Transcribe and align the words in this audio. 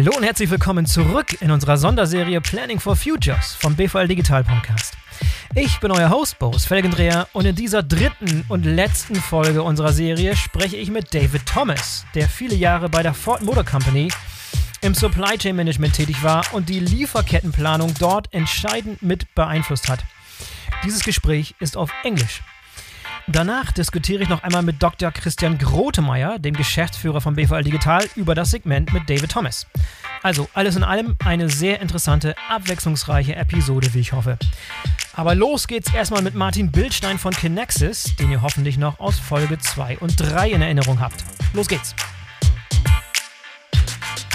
Hallo 0.00 0.16
und 0.16 0.22
herzlich 0.22 0.48
willkommen 0.48 0.86
zurück 0.86 1.42
in 1.42 1.50
unserer 1.50 1.76
Sonderserie 1.76 2.40
Planning 2.40 2.80
for 2.80 2.96
Futures 2.96 3.54
vom 3.60 3.76
BVL 3.76 4.08
Digital 4.08 4.42
Podcast. 4.42 4.94
Ich 5.54 5.78
bin 5.78 5.90
euer 5.90 6.08
Host 6.08 6.38
Boris 6.38 6.64
Felgendreher 6.64 7.28
und 7.34 7.44
in 7.44 7.54
dieser 7.54 7.82
dritten 7.82 8.46
und 8.48 8.64
letzten 8.64 9.16
Folge 9.16 9.62
unserer 9.62 9.92
Serie 9.92 10.36
spreche 10.36 10.78
ich 10.78 10.90
mit 10.90 11.12
David 11.12 11.44
Thomas, 11.44 12.06
der 12.14 12.30
viele 12.30 12.54
Jahre 12.54 12.88
bei 12.88 13.02
der 13.02 13.12
Ford 13.12 13.42
Motor 13.42 13.64
Company 13.64 14.08
im 14.80 14.94
Supply 14.94 15.36
Chain 15.36 15.54
Management 15.54 15.96
tätig 15.96 16.22
war 16.22 16.46
und 16.52 16.70
die 16.70 16.80
Lieferkettenplanung 16.80 17.92
dort 17.98 18.32
entscheidend 18.32 19.02
mit 19.02 19.34
beeinflusst 19.34 19.90
hat. 19.90 20.02
Dieses 20.82 21.04
Gespräch 21.04 21.54
ist 21.60 21.76
auf 21.76 21.90
Englisch. 22.04 22.40
Danach 23.32 23.70
diskutiere 23.70 24.24
ich 24.24 24.28
noch 24.28 24.42
einmal 24.42 24.62
mit 24.64 24.82
Dr. 24.82 25.12
Christian 25.12 25.56
Grotemeyer, 25.56 26.40
dem 26.40 26.52
Geschäftsführer 26.52 27.20
von 27.20 27.36
BVL 27.36 27.62
Digital, 27.62 28.04
über 28.16 28.34
das 28.34 28.50
Segment 28.50 28.92
mit 28.92 29.08
David 29.08 29.30
Thomas. 29.30 29.68
Also 30.24 30.48
alles 30.52 30.74
in 30.74 30.82
allem 30.82 31.14
eine 31.24 31.48
sehr 31.48 31.80
interessante, 31.80 32.34
abwechslungsreiche 32.48 33.36
Episode, 33.36 33.94
wie 33.94 34.00
ich 34.00 34.12
hoffe. 34.12 34.36
Aber 35.14 35.36
los 35.36 35.68
geht's 35.68 35.94
erstmal 35.94 36.22
mit 36.22 36.34
Martin 36.34 36.72
Bildstein 36.72 37.18
von 37.18 37.32
Kinexis, 37.32 38.16
den 38.16 38.32
ihr 38.32 38.42
hoffentlich 38.42 38.78
noch 38.78 38.98
aus 38.98 39.20
Folge 39.20 39.58
2 39.58 39.98
und 39.98 40.18
3 40.18 40.50
in 40.50 40.62
Erinnerung 40.62 40.98
habt. 40.98 41.22
Los 41.54 41.68
geht's! 41.68 41.94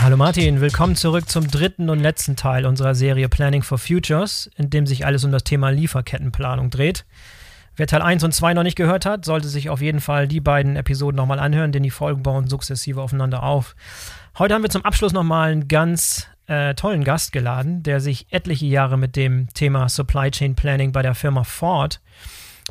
Hallo 0.02 0.16
Martin, 0.16 0.62
willkommen 0.62 0.96
zurück 0.96 1.28
zum 1.28 1.52
dritten 1.52 1.90
und 1.90 2.00
letzten 2.00 2.38
Teil 2.38 2.66
unserer 2.66 2.96
Serie 2.96 3.28
Planning 3.28 3.62
for 3.62 3.78
Futures, 3.78 4.50
in 4.56 4.70
dem 4.70 4.88
sich 4.88 5.06
alles 5.06 5.26
um 5.26 5.34
das 5.34 5.44
Thema 5.44 5.70
Lieferkettenplanung 5.70 6.70
dreht. 6.70 7.04
Wer 7.78 7.88
Teil 7.88 8.02
1 8.02 8.24
und 8.24 8.34
2 8.34 8.54
noch 8.54 8.64
nicht 8.64 8.78
gehört 8.78 9.06
hat, 9.06 9.26
sollte 9.26 9.50
sich 9.50 9.70
auf 9.70 9.82
jeden 9.82 10.00
Fall 10.00 10.28
die 10.28 10.40
beiden 10.40 10.78
Episoden 10.78 11.18
nochmal 11.18 11.40
anhören, 11.40 11.74
denn 11.74 11.84
die 11.84 11.90
Folgen 11.90 12.24
bauen 12.24 12.48
sukzessive 12.48 13.02
aufeinander 13.02 13.44
auf. 13.44 13.76
Heute 14.38 14.54
haben 14.54 14.64
wir 14.64 14.70
zum 14.70 14.86
Abschluss 14.86 15.12
nochmal 15.12 15.52
einen 15.52 15.68
ganz 15.68 16.28
äh, 16.48 16.74
tollen 16.76 17.04
Gast 17.04 17.34
geladen, 17.34 17.84
der 17.84 18.00
sich 18.00 18.28
etliche 18.30 18.66
Jahre 18.66 18.98
mit 18.98 19.16
dem 19.16 19.50
Thema 19.54 19.90
Supply 19.90 20.32
Chain 20.32 20.56
Planning 20.56 20.94
bei 20.94 21.02
der 21.02 21.16
Firma 21.16 21.44
Ford 21.44 22.02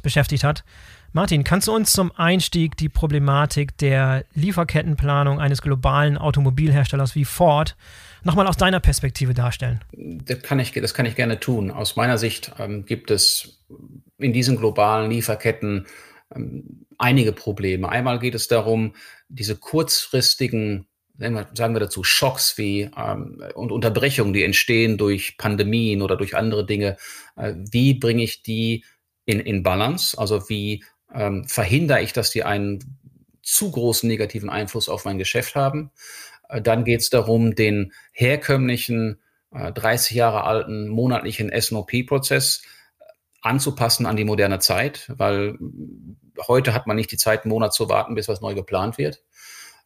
beschäftigt 0.02 0.44
hat. 0.44 0.64
Martin, 1.12 1.44
kannst 1.44 1.68
du 1.68 1.72
uns 1.72 1.92
zum 1.92 2.10
Einstieg 2.16 2.76
die 2.76 2.88
Problematik 2.88 3.76
der 3.78 4.24
Lieferkettenplanung 4.34 5.38
eines 5.38 5.62
globalen 5.62 6.18
Automobilherstellers 6.18 7.14
wie 7.14 7.24
Ford 7.24 7.76
nochmal 8.24 8.48
aus 8.48 8.56
deiner 8.56 8.80
Perspektive 8.80 9.32
darstellen? 9.32 9.80
Das 9.92 10.42
kann 10.42 10.58
ich, 10.58 10.72
das 10.72 10.92
kann 10.92 11.06
ich 11.06 11.14
gerne 11.14 11.38
tun. 11.38 11.70
Aus 11.70 11.94
meiner 11.94 12.18
Sicht 12.18 12.52
ähm, 12.58 12.84
gibt 12.84 13.12
es 13.12 13.60
in 14.18 14.32
diesen 14.32 14.56
globalen 14.56 15.10
Lieferketten 15.10 15.86
ähm, 16.34 16.86
einige 16.98 17.32
Probleme. 17.32 17.88
Einmal 17.88 18.18
geht 18.18 18.34
es 18.34 18.48
darum, 18.48 18.94
diese 19.28 19.56
kurzfristigen, 19.56 20.86
sagen 21.18 21.74
wir 21.74 21.80
dazu, 21.80 22.02
Schocks 22.04 22.58
wie 22.58 22.90
ähm, 22.96 23.42
und 23.54 23.72
Unterbrechungen, 23.72 24.32
die 24.32 24.42
entstehen 24.44 24.98
durch 24.98 25.36
Pandemien 25.36 26.02
oder 26.02 26.16
durch 26.16 26.36
andere 26.36 26.66
Dinge, 26.66 26.96
äh, 27.36 27.54
wie 27.56 27.94
bringe 27.94 28.22
ich 28.22 28.42
die 28.42 28.84
in, 29.24 29.40
in 29.40 29.62
Balance? 29.62 30.18
Also 30.18 30.48
wie 30.48 30.84
ähm, 31.12 31.46
verhindere 31.46 32.02
ich, 32.02 32.12
dass 32.12 32.30
die 32.30 32.44
einen 32.44 32.98
zu 33.42 33.70
großen 33.70 34.08
negativen 34.08 34.50
Einfluss 34.50 34.88
auf 34.88 35.04
mein 35.04 35.18
Geschäft 35.18 35.54
haben? 35.54 35.90
Äh, 36.48 36.62
dann 36.62 36.84
geht 36.84 37.00
es 37.00 37.10
darum, 37.10 37.54
den 37.54 37.92
herkömmlichen 38.12 39.18
äh, 39.52 39.72
30 39.72 40.16
Jahre 40.16 40.44
alten 40.44 40.88
monatlichen 40.88 41.50
SNOP-Prozess 41.50 42.62
anzupassen 43.44 44.06
an 44.06 44.16
die 44.16 44.24
moderne 44.24 44.58
Zeit, 44.58 45.12
weil 45.16 45.58
heute 46.48 46.74
hat 46.74 46.86
man 46.86 46.96
nicht 46.96 47.12
die 47.12 47.16
Zeit, 47.16 47.44
einen 47.44 47.50
Monat 47.50 47.74
zu 47.74 47.88
warten, 47.88 48.14
bis 48.14 48.28
was 48.28 48.40
neu 48.40 48.54
geplant 48.54 48.98
wird. 48.98 49.22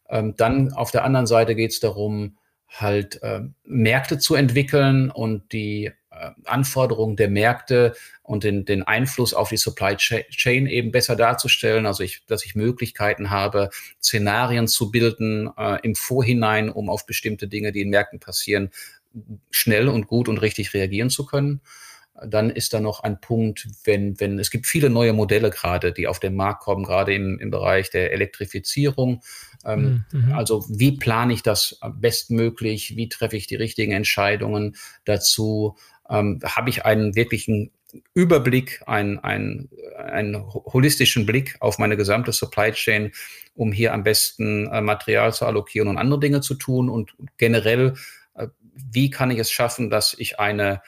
Ähm, 0.09 0.35
dann 0.37 0.73
auf 0.73 0.91
der 0.91 1.03
anderen 1.03 1.27
Seite 1.27 1.55
geht 1.55 1.71
es 1.71 1.79
darum, 1.79 2.37
halt 2.67 3.21
äh, 3.23 3.41
Märkte 3.63 4.19
zu 4.19 4.35
entwickeln 4.35 5.09
und 5.09 5.51
die 5.51 5.91
äh, 6.11 6.31
Anforderungen 6.45 7.15
der 7.15 7.29
Märkte 7.29 7.95
und 8.23 8.43
den, 8.43 8.63
den 8.65 8.83
Einfluss 8.83 9.33
auf 9.33 9.49
die 9.49 9.57
Supply 9.57 9.95
Chain 9.97 10.67
eben 10.67 10.91
besser 10.91 11.15
darzustellen. 11.15 11.85
Also 11.85 12.03
ich, 12.03 12.25
dass 12.27 12.45
ich 12.45 12.55
Möglichkeiten 12.55 13.29
habe, 13.29 13.69
Szenarien 14.01 14.67
zu 14.67 14.91
bilden 14.91 15.49
äh, 15.57 15.79
im 15.83 15.95
Vorhinein, 15.95 16.69
um 16.69 16.89
auf 16.89 17.05
bestimmte 17.05 17.47
Dinge, 17.47 17.71
die 17.71 17.81
in 17.81 17.89
Märkten 17.89 18.19
passieren, 18.19 18.69
schnell 19.49 19.89
und 19.89 20.07
gut 20.07 20.29
und 20.29 20.37
richtig 20.37 20.73
reagieren 20.73 21.09
zu 21.09 21.25
können. 21.25 21.61
Dann 22.25 22.49
ist 22.49 22.73
da 22.73 22.79
noch 22.79 23.01
ein 23.01 23.21
Punkt, 23.21 23.67
wenn, 23.83 24.19
wenn 24.19 24.39
es 24.39 24.51
gibt 24.51 24.67
viele 24.67 24.89
neue 24.89 25.13
Modelle 25.13 25.49
gerade, 25.49 25.93
die 25.93 26.07
auf 26.07 26.19
den 26.19 26.35
Markt 26.35 26.63
kommen, 26.63 26.83
gerade 26.83 27.13
im, 27.13 27.39
im 27.39 27.51
Bereich 27.51 27.89
der 27.89 28.11
Elektrifizierung. 28.11 29.21
Ähm, 29.65 30.05
mhm. 30.11 30.33
Also 30.33 30.65
wie 30.69 30.97
plane 30.97 31.33
ich 31.33 31.43
das 31.43 31.79
bestmöglich? 31.95 32.95
Wie 32.95 33.09
treffe 33.09 33.37
ich 33.37 33.47
die 33.47 33.55
richtigen 33.55 33.91
Entscheidungen 33.91 34.75
dazu? 35.05 35.77
Ähm, 36.09 36.39
Habe 36.43 36.69
ich 36.69 36.85
einen 36.85 37.15
wirklichen 37.15 37.71
Überblick, 38.13 38.81
einen, 38.85 39.19
einen, 39.19 39.69
einen 39.97 40.45
holistischen 40.53 41.25
Blick 41.25 41.55
auf 41.59 41.79
meine 41.79 41.97
gesamte 41.97 42.31
Supply 42.31 42.71
Chain, 42.71 43.11
um 43.55 43.71
hier 43.71 43.93
am 43.93 44.03
besten 44.03 44.67
äh, 44.67 44.81
Material 44.81 45.33
zu 45.33 45.45
allokieren 45.45 45.87
und 45.87 45.97
andere 45.97 46.19
Dinge 46.19 46.41
zu 46.41 46.55
tun? 46.55 46.89
Und 46.89 47.15
generell, 47.37 47.95
äh, 48.35 48.47
wie 48.91 49.09
kann 49.09 49.31
ich 49.31 49.39
es 49.39 49.51
schaffen, 49.51 49.89
dass 49.89 50.15
ich 50.17 50.39
eine 50.39 50.81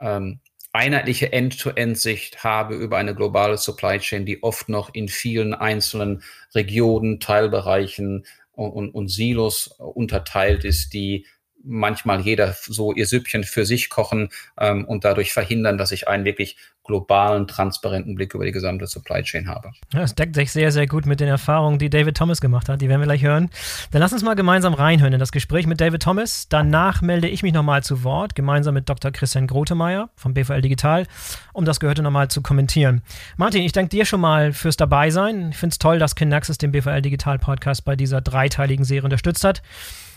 ähm, 0.00 0.40
einheitliche 0.76 1.32
End-to-End-Sicht 1.32 2.44
habe 2.44 2.74
über 2.74 2.98
eine 2.98 3.14
globale 3.14 3.58
Supply 3.58 3.98
Chain, 3.98 4.26
die 4.26 4.42
oft 4.42 4.68
noch 4.68 4.94
in 4.94 5.08
vielen 5.08 5.54
einzelnen 5.54 6.22
Regionen, 6.54 7.18
Teilbereichen 7.18 8.26
und, 8.52 8.70
und, 8.70 8.90
und 8.90 9.08
Silos 9.08 9.68
unterteilt 9.78 10.64
ist, 10.64 10.92
die 10.92 11.26
manchmal 11.66 12.20
jeder 12.20 12.54
so 12.60 12.92
ihr 12.92 13.06
Süppchen 13.06 13.44
für 13.44 13.66
sich 13.66 13.90
kochen 13.90 14.30
ähm, 14.58 14.84
und 14.84 15.04
dadurch 15.04 15.32
verhindern, 15.32 15.78
dass 15.78 15.92
ich 15.92 16.08
einen 16.08 16.24
wirklich 16.24 16.56
globalen, 16.86 17.46
transparenten 17.46 18.14
Blick 18.14 18.34
über 18.34 18.44
die 18.44 18.52
gesamte 18.52 18.86
Supply 18.86 19.22
Chain 19.22 19.48
habe. 19.48 19.72
Ja, 19.92 20.00
das 20.00 20.14
deckt 20.14 20.36
sich 20.36 20.52
sehr, 20.52 20.70
sehr 20.70 20.86
gut 20.86 21.04
mit 21.04 21.20
den 21.20 21.28
Erfahrungen, 21.28 21.78
die 21.78 21.90
David 21.90 22.16
Thomas 22.16 22.40
gemacht 22.40 22.68
hat. 22.68 22.80
Die 22.80 22.88
werden 22.88 23.00
wir 23.00 23.06
gleich 23.06 23.22
hören. 23.22 23.50
Dann 23.90 24.00
lass 24.00 24.12
uns 24.12 24.22
mal 24.22 24.34
gemeinsam 24.34 24.72
reinhören 24.72 25.12
in 25.12 25.18
das 25.18 25.32
Gespräch 25.32 25.66
mit 25.66 25.80
David 25.80 26.02
Thomas. 26.02 26.48
Danach 26.48 27.02
melde 27.02 27.28
ich 27.28 27.42
mich 27.42 27.52
nochmal 27.52 27.82
zu 27.82 28.04
Wort, 28.04 28.34
gemeinsam 28.34 28.74
mit 28.74 28.88
Dr. 28.88 29.10
Christian 29.10 29.46
Grotemeyer 29.46 30.10
vom 30.14 30.34
BVL 30.34 30.60
Digital, 30.62 31.06
um 31.52 31.64
das 31.64 31.80
Gehörte 31.80 32.02
nochmal 32.02 32.28
zu 32.28 32.40
kommentieren. 32.40 33.02
Martin, 33.36 33.62
ich 33.62 33.72
danke 33.72 33.90
dir 33.90 34.04
schon 34.04 34.20
mal 34.20 34.52
fürs 34.52 34.76
Dabeisein. 34.76 35.50
Ich 35.50 35.56
finde 35.56 35.72
es 35.72 35.78
toll, 35.78 35.98
dass 35.98 36.14
Kinaxis 36.14 36.58
den 36.58 36.72
BVL 36.72 37.02
Digital 37.02 37.38
Podcast 37.38 37.84
bei 37.84 37.96
dieser 37.96 38.20
dreiteiligen 38.20 38.84
Serie 38.84 39.04
unterstützt 39.04 39.44
hat. 39.44 39.62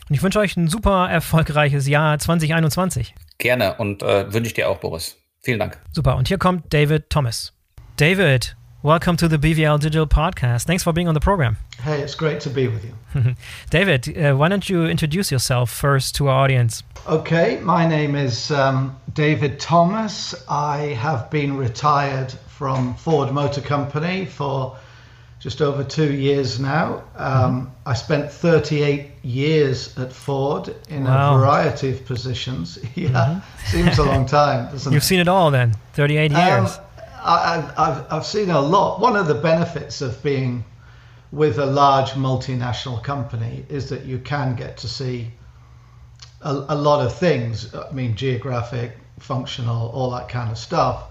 Und 0.10 0.16
ich 0.16 0.24
wünsche 0.24 0.40
euch 0.40 0.58
ein 0.58 0.68
super 0.68 1.08
erfolgreiches 1.08 1.88
Jahr 1.88 2.18
2021. 2.18 3.14
Gerne 3.38 3.76
und 3.76 4.02
äh, 4.02 4.34
wünsche 4.34 4.48
ich 4.48 4.54
dir 4.56 4.68
auch, 4.68 4.80
Boris. 4.80 5.16
Vielen 5.42 5.60
Dank. 5.60 5.78
Super. 5.92 6.16
Und 6.16 6.28
hier 6.28 6.40
kommt 6.40 6.74
David 6.74 7.12
Thomas. 7.12 7.54
David, 7.98 8.56
welcome 8.82 9.18
to 9.18 9.28
the 9.28 9.38
BVL 9.38 9.78
Digital 9.78 10.08
Podcast. 10.08 10.66
Thanks 10.66 10.82
for 10.82 10.94
being 10.94 11.08
on 11.08 11.14
the 11.14 11.20
program. 11.20 11.58
Hey, 11.84 12.02
it's 12.02 12.18
great 12.18 12.42
to 12.42 12.50
be 12.50 12.68
with 12.68 12.84
you. 12.84 13.36
David, 13.70 14.08
uh, 14.18 14.36
why 14.36 14.50
don't 14.50 14.68
you 14.68 14.88
introduce 14.88 15.32
yourself 15.32 15.70
first 15.70 16.16
to 16.16 16.28
our 16.28 16.44
audience? 16.44 16.82
Okay, 17.06 17.60
my 17.62 17.88
name 17.88 18.16
is 18.16 18.50
um, 18.50 18.96
David 19.14 19.60
Thomas. 19.60 20.34
I 20.50 20.96
have 21.00 21.30
been 21.30 21.56
retired 21.56 22.34
from 22.48 22.96
Ford 22.96 23.32
Motor 23.32 23.62
Company 23.62 24.26
for 24.26 24.76
just 25.40 25.62
over 25.62 25.84
two 25.84 26.14
years 26.14 26.60
now. 26.60 27.04
Um, 27.16 27.62
mm-hmm. 27.62 27.70
I 27.86 27.94
spent 27.94 28.32
38 28.32 29.12
years 29.24 29.98
at 29.98 30.12
Ford 30.12 30.76
in 30.90 31.06
wow. 31.06 31.36
a 31.36 31.40
variety 31.40 31.92
of 31.92 32.06
positions. 32.06 32.78
yeah, 32.96 33.10
mm-hmm. 33.10 33.66
seems 33.66 33.98
a 33.98 34.04
long 34.04 34.26
time, 34.26 34.70
doesn't 34.72 34.92
You've 34.92 35.02
it? 35.02 35.06
seen 35.06 35.20
it 35.20 35.28
all 35.28 35.50
then, 35.50 35.74
38 35.94 36.34
um, 36.34 36.48
years. 36.48 36.80
I, 37.22 37.74
have 37.76 38.08
I've 38.10 38.26
seen 38.26 38.50
a 38.50 38.62
lot. 38.62 39.00
One 39.00 39.16
of 39.16 39.28
the 39.28 39.36
benefits 39.36 40.02
of 40.02 40.22
being 40.24 40.64
with 41.32 41.60
a 41.60 41.66
large 41.66 42.12
multinational 42.12 43.04
company 43.04 43.66
is 43.70 43.90
that 43.90 44.06
you 44.06 44.20
can 44.20 44.56
get 44.56 44.78
to 44.78 44.88
see 44.88 45.32
a, 46.42 46.52
a 46.70 46.76
lot 46.76 47.06
of 47.06 47.14
things. 47.14 47.74
I 47.76 47.92
mean, 47.92 48.16
geographic, 48.16 48.98
functional, 49.20 49.90
all 49.90 50.12
that 50.12 50.30
kind 50.30 50.52
of 50.52 50.58
stuff. 50.58 51.06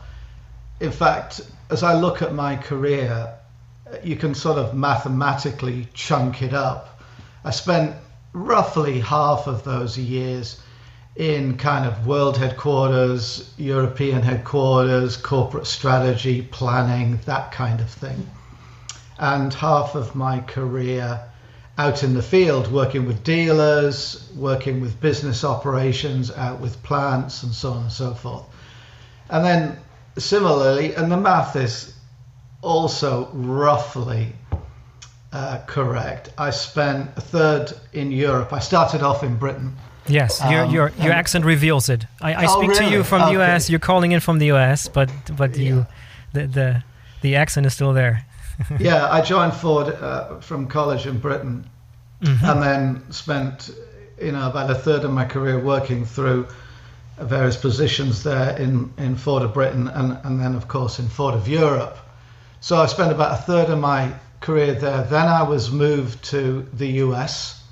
In 0.80 0.92
fact, 0.92 1.40
as 1.70 1.82
I 1.82 1.94
look 1.94 2.22
at 2.22 2.32
my 2.32 2.56
career, 2.56 3.37
you 4.02 4.16
can 4.16 4.34
sort 4.34 4.58
of 4.58 4.74
mathematically 4.74 5.88
chunk 5.94 6.42
it 6.42 6.54
up. 6.54 7.00
I 7.44 7.50
spent 7.50 7.96
roughly 8.32 9.00
half 9.00 9.46
of 9.46 9.64
those 9.64 9.98
years 9.98 10.60
in 11.16 11.56
kind 11.56 11.84
of 11.84 12.06
world 12.06 12.36
headquarters, 12.36 13.52
European 13.56 14.22
headquarters, 14.22 15.16
corporate 15.16 15.66
strategy, 15.66 16.42
planning, 16.42 17.18
that 17.26 17.50
kind 17.50 17.80
of 17.80 17.90
thing. 17.90 18.28
And 19.18 19.52
half 19.52 19.96
of 19.96 20.14
my 20.14 20.40
career 20.40 21.20
out 21.76 22.02
in 22.02 22.14
the 22.14 22.22
field, 22.22 22.70
working 22.70 23.06
with 23.06 23.24
dealers, 23.24 24.30
working 24.36 24.80
with 24.80 25.00
business 25.00 25.44
operations, 25.44 26.30
out 26.32 26.60
with 26.60 26.80
plants, 26.82 27.42
and 27.42 27.52
so 27.52 27.72
on 27.72 27.82
and 27.82 27.92
so 27.92 28.14
forth. 28.14 28.44
And 29.30 29.44
then 29.44 29.78
similarly, 30.16 30.94
and 30.94 31.10
the 31.10 31.16
math 31.16 31.56
is 31.56 31.94
also 32.62 33.28
roughly 33.32 34.32
uh, 35.32 35.58
correct. 35.66 36.30
I 36.38 36.50
spent 36.50 37.10
a 37.16 37.20
third 37.20 37.72
in 37.92 38.10
Europe. 38.12 38.52
I 38.52 38.58
started 38.60 39.02
off 39.02 39.22
in 39.22 39.36
Britain 39.36 39.76
Yes, 40.10 40.40
your 40.50 40.64
Um, 40.64 40.70
your 40.70 40.88
your 40.96 41.10
and- 41.10 41.20
accent 41.20 41.44
reveals 41.44 41.88
it. 41.90 42.06
I, 42.22 42.32
I 42.32 42.46
Oh, 42.46 42.56
speak 42.62 42.72
to 42.78 42.84
you 42.84 42.90
really? 42.90 43.02
from 43.04 43.20
the 43.20 43.38
Okay. 43.38 43.54
US. 43.54 43.68
You're 43.68 43.78
calling 43.78 44.12
in 44.12 44.20
from 44.20 44.38
the 44.38 44.46
US, 44.52 44.88
but 44.88 45.10
but 45.36 45.54
you, 45.58 45.86
the 46.32 46.46
the 46.46 46.82
the 47.20 47.36
accent 47.36 47.66
is 47.66 47.74
still 47.74 47.92
there. 47.92 48.24
yeah, 48.80 49.12
I 49.12 49.20
joined 49.20 49.52
Ford 49.52 49.88
uh, 49.88 50.40
from 50.40 50.66
college 50.66 51.06
in 51.06 51.18
Britain, 51.18 51.68
and 52.22 52.62
then 52.62 53.02
spent 53.10 53.70
you 54.18 54.32
know 54.32 54.46
about 54.48 54.70
a 54.70 54.74
third 54.74 55.04
of 55.04 55.10
my 55.10 55.26
career 55.26 55.58
working 55.58 56.06
through 56.06 56.46
various 57.20 57.56
positions 57.58 58.22
there 58.22 58.56
in 58.56 58.90
in 58.96 59.14
Ford 59.16 59.42
of 59.42 59.52
Britain, 59.52 59.88
and 59.88 60.16
and 60.24 60.40
then 60.40 60.54
of 60.54 60.68
course 60.68 60.98
in 61.02 61.08
Ford 61.08 61.34
of 61.34 61.46
Europe. 61.48 61.98
So 62.60 62.76
I 62.76 62.86
spent 62.86 63.12
about 63.12 63.38
a 63.38 63.42
third 63.42 63.70
of 63.70 63.78
my 63.78 64.12
career 64.40 64.74
there. 64.74 65.04
Then 65.04 65.28
I 65.28 65.42
was 65.42 65.70
moved 65.70 66.24
to 66.26 66.66
the 66.72 66.88
US 67.04 67.62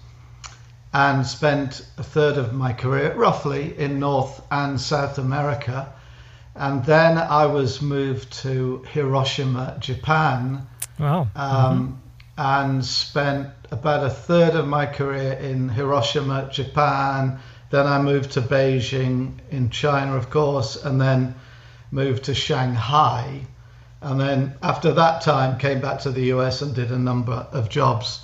and 0.93 1.27
spent 1.27 1.85
a 1.99 2.03
third 2.03 2.39
of 2.39 2.53
my 2.53 2.73
career 2.73 3.13
roughly 3.15 3.77
in 3.79 3.99
North 3.99 4.41
and 4.51 4.81
South 4.81 5.19
America. 5.19 5.93
And 6.55 6.85
then 6.85 7.19
I 7.19 7.47
was 7.47 7.83
moved 7.83 8.33
to 8.45 8.85
Hiroshima, 8.93 9.77
Japan, 9.81 10.67
Wow. 10.99 11.27
um, 11.37 12.01
and 12.39 12.85
spent 12.85 13.49
about 13.71 14.05
a 14.07 14.11
third 14.11 14.55
of 14.55 14.67
my 14.67 14.87
career 14.87 15.33
in 15.33 15.69
Hiroshima, 15.69 16.49
Japan. 16.51 17.41
Then 17.71 17.87
I 17.87 18.01
moved 18.01 18.31
to 18.33 18.41
Beijing 18.41 19.33
in 19.51 19.69
China, 19.71 20.17
of 20.17 20.31
course, 20.31 20.83
and 20.83 21.01
then 21.01 21.35
moved 21.91 22.25
to 22.25 22.35
Shanghai. 22.35 23.43
And 24.07 24.21
then 24.21 24.55
after 24.63 24.93
that 24.93 25.21
time, 25.21 25.59
came 25.59 25.81
back 25.81 25.99
to 26.03 26.11
the 26.13 26.27
US 26.35 26.63
and 26.63 26.73
did 26.75 26.91
a 26.93 26.99
number 26.99 27.47
of 27.53 27.69
jobs 27.69 28.21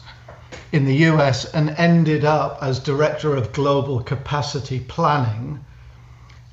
in 0.70 0.84
the 0.84 0.94
US 1.11 1.44
and 1.52 1.70
ended 1.70 2.25
up 2.25 2.58
as 2.62 2.79
director 2.79 3.34
of 3.34 3.52
global 3.52 4.00
capacity 4.00 4.79
planning, 4.79 5.58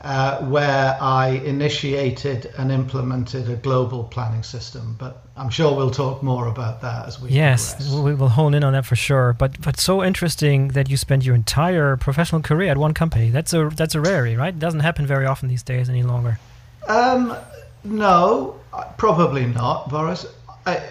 uh, 0.02 0.40
where 0.46 0.98
I 1.00 1.42
initiated 1.46 2.52
and 2.58 2.72
implemented 2.72 3.50
a 3.50 3.56
global 3.56 4.04
planning 4.06 4.42
system. 4.44 4.96
But 4.98 5.24
I'm 5.38 5.50
sure 5.50 5.76
we'll 5.76 5.92
talk 5.92 6.24
more 6.24 6.48
about 6.48 6.81
that 6.81 7.08
as 7.08 7.22
we 7.22 7.30
Yes, 7.30 7.76
progress. 7.76 7.94
we 8.00 8.16
will 8.16 8.30
hone 8.30 8.56
in 8.56 8.64
on 8.64 8.74
that 8.74 8.86
for 8.86 8.96
sure. 8.96 9.34
But 9.34 9.62
but 9.62 9.80
so 9.80 10.04
interesting 10.04 10.70
that 10.70 10.90
you 10.90 10.98
spent 10.98 11.24
your 11.24 11.36
entire 11.36 11.98
professional 11.98 12.42
career 12.42 12.72
at 12.72 12.78
one 12.80 12.94
company. 12.96 13.30
That's 13.30 13.54
a 13.54 13.70
that's 13.76 13.94
a 13.94 14.02
rarity, 14.02 14.36
right? 14.38 14.56
It 14.56 14.60
doesn't 14.60 14.80
happen 14.81 15.06
very 15.06 15.26
often 15.28 15.50
these 15.50 15.64
days 15.64 15.88
any 15.88 16.04
longer. 16.04 16.40
Um, 16.88 17.36
no, 17.84 18.60
uh, 18.74 18.84
probably 18.98 19.46
not, 19.46 19.90
Boris. 19.90 20.26
I, 20.66 20.81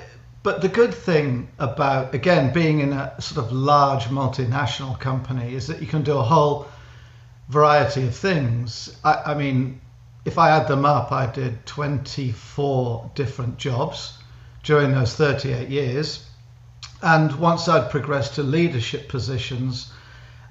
but 0.43 0.63
the 0.63 0.69
good 0.69 0.95
thing 0.95 1.49
about, 1.59 2.15
again, 2.15 2.53
being 2.53 2.81
in 2.81 2.93
a 2.93 3.21
sort 3.21 3.45
of 3.45 3.53
large 3.53 4.05
multinational 4.05 4.99
company 4.99 5.55
is 5.55 5.67
that 5.67 5.81
you 5.81 5.87
can 5.87 6.03
do 6.03 6.17
a 6.17 6.23
whole 6.23 6.69
variety 7.49 8.07
of 8.07 8.15
things. 8.15 8.97
I, 9.05 9.23
I 9.27 9.35
mean, 9.35 9.81
if 10.25 10.39
I 10.39 10.51
add 10.51 10.69
them 10.69 10.85
up, 10.85 11.13
I 11.13 11.27
did 11.27 11.67
24 11.67 13.11
different 13.15 13.59
jobs 13.59 14.19
during 14.63 14.93
those 14.93 15.15
38 15.15 15.69
years. 15.69 16.25
And 17.03 17.35
once 17.39 17.69
I'd 17.69 17.91
progressed 17.91 18.35
to 18.35 18.43
leadership 18.43 19.09
positions, 19.09 19.93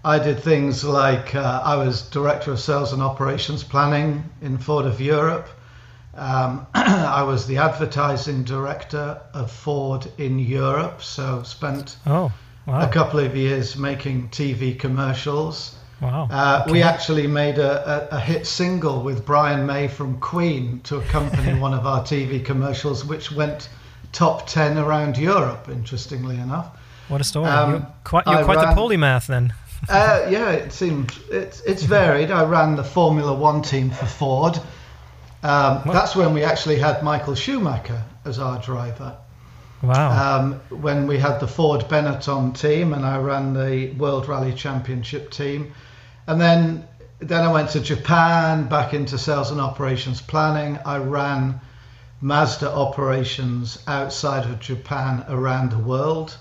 I 0.04 0.20
did 0.20 0.40
things 0.40 0.84
like 0.84 1.36
uh, 1.36 1.62
I 1.64 1.76
was 1.76 2.02
director 2.04 2.52
of 2.52 2.60
sales 2.60 2.94
and 2.94 3.02
operations 3.02 3.64
planning 3.64 4.30
in 4.42 4.58
Ford 4.58 4.86
of 4.86 5.02
Europe. 5.02 5.48
Um, 6.18 6.66
I 6.74 7.24
was 7.24 7.46
the 7.46 7.58
advertising 7.58 8.44
director 8.44 9.22
of 9.34 9.52
Ford 9.52 10.08
in 10.18 10.40
Europe, 10.40 11.04
so 11.04 11.44
spent 11.44 11.98
Oh, 12.08 12.32
a 12.68 12.88
couple 12.88 13.20
of 13.20 13.36
years 13.36 13.78
making 13.78 14.30
TV 14.30 14.78
commercials. 14.78 15.76
wow. 16.02 16.28
Uh, 16.32 16.64
We 16.72 16.82
actually 16.82 17.28
made 17.28 17.60
a, 17.60 18.10
a, 18.12 18.18
a 18.18 18.20
hit 18.20 18.48
single 18.48 19.02
with 19.04 19.26
Brian 19.26 19.66
May 19.66 19.88
from 19.88 20.20
Queen 20.20 20.82
to 20.86 20.98
accompany 20.98 21.60
one 21.66 21.74
of 21.74 21.86
our 21.86 22.02
TV 22.02 22.44
commercials, 22.44 23.06
which 23.06 23.32
went 23.32 23.70
top 24.12 24.48
10 24.48 24.78
around 24.80 25.18
Europe, 25.18 25.70
interestingly 25.70 26.38
enough. 26.38 26.68
What 27.10 27.22
a 27.22 27.24
story. 27.24 27.48
um, 27.50 27.72
you're 27.72 27.88
quite, 28.04 28.26
you're 28.28 28.44
quite 28.44 28.60
the 28.60 28.74
polymath 28.82 29.28
then. 29.28 29.54
Uh, 29.88 30.26
yeah, 30.30 30.50
it 30.52 30.74
seemed 30.74 31.14
it's 31.30 31.62
it's 31.62 31.84
varied. 31.84 32.32
I 32.32 32.44
ran 32.44 32.76
the 32.76 32.84
Formula 32.84 33.34
One 33.34 33.62
team 33.62 33.92
for 33.92 34.08
Ford. 34.08 34.60
Um, 35.44 35.82
that's 35.86 36.16
when 36.16 36.34
we 36.34 36.44
actually 36.44 36.78
had 36.78 37.04
Michael 37.04 37.36
Schumacher 37.36 38.04
as 38.26 38.40
our 38.40 38.62
driver. 38.62 39.18
Wow. 39.84 40.40
Um, 40.40 40.54
when 40.70 41.06
we 41.06 41.20
had 41.20 41.40
the 41.40 41.48
Ford 41.48 41.82
Benetton 41.82 42.60
team, 42.60 42.94
and 42.94 43.06
I 43.06 43.20
ran 43.20 43.54
the 43.54 43.92
World 43.92 44.28
Rally 44.28 44.54
Championship 44.54 45.30
team, 45.30 45.74
and 46.26 46.42
then 46.42 46.88
then 47.20 47.44
I 47.44 47.52
went 47.52 47.70
to 47.72 47.80
Japan, 47.80 48.68
back 48.68 48.94
into 48.94 49.18
sales 49.18 49.50
and 49.50 49.60
operations 49.60 50.22
planning. 50.22 50.80
I 50.86 50.98
ran 50.98 51.60
Mazda 52.22 52.72
operations 52.72 53.80
outside 53.88 54.48
of 54.50 54.60
Japan 54.60 55.26
around 55.28 55.72
the 55.72 55.80
world. 55.80 56.38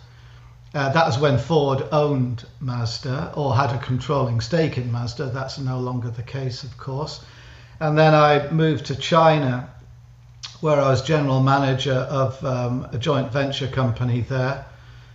Uh, 0.74 0.90
that 0.90 1.06
was 1.06 1.18
when 1.18 1.38
Ford 1.38 1.86
owned 1.92 2.44
Mazda 2.60 3.32
or 3.34 3.56
had 3.56 3.70
a 3.70 3.78
controlling 3.78 4.42
stake 4.42 4.76
in 4.76 4.92
Mazda. 4.92 5.26
That's 5.26 5.58
no 5.58 5.78
longer 5.78 6.10
the 6.10 6.22
case, 6.22 6.62
of 6.62 6.76
course. 6.76 7.24
And 7.80 7.96
then 7.96 8.14
I 8.14 8.50
moved 8.50 8.86
to 8.86 8.96
China, 8.96 9.68
where 10.60 10.80
I 10.80 10.88
was 10.88 11.02
general 11.02 11.42
manager 11.42 11.94
of 11.94 12.42
um, 12.44 12.88
a 12.92 12.98
joint 12.98 13.32
venture 13.32 13.68
company 13.68 14.22
there, 14.22 14.64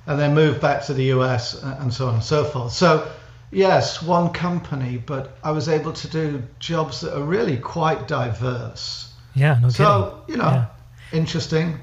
and 0.07 0.19
then 0.19 0.33
moved 0.33 0.61
back 0.61 0.85
to 0.85 0.93
the 0.93 1.05
US 1.05 1.61
and 1.63 1.93
so 1.93 2.07
on 2.07 2.15
and 2.15 2.23
so 2.23 2.43
forth. 2.43 2.71
So, 2.73 3.07
yes, 3.51 4.01
one 4.01 4.29
company, 4.31 4.97
but 4.97 5.37
I 5.43 5.51
was 5.51 5.67
able 5.69 5.93
to 5.93 6.07
do 6.07 6.43
jobs 6.59 7.01
that 7.01 7.17
are 7.17 7.23
really 7.23 7.57
quite 7.57 8.07
diverse. 8.07 9.13
yeah, 9.33 9.53
no 9.55 9.67
kidding. 9.69 9.71
So, 9.73 10.21
you 10.27 10.37
know, 10.37 10.51
Yeah. 10.51 10.65
interesting. 11.13 11.79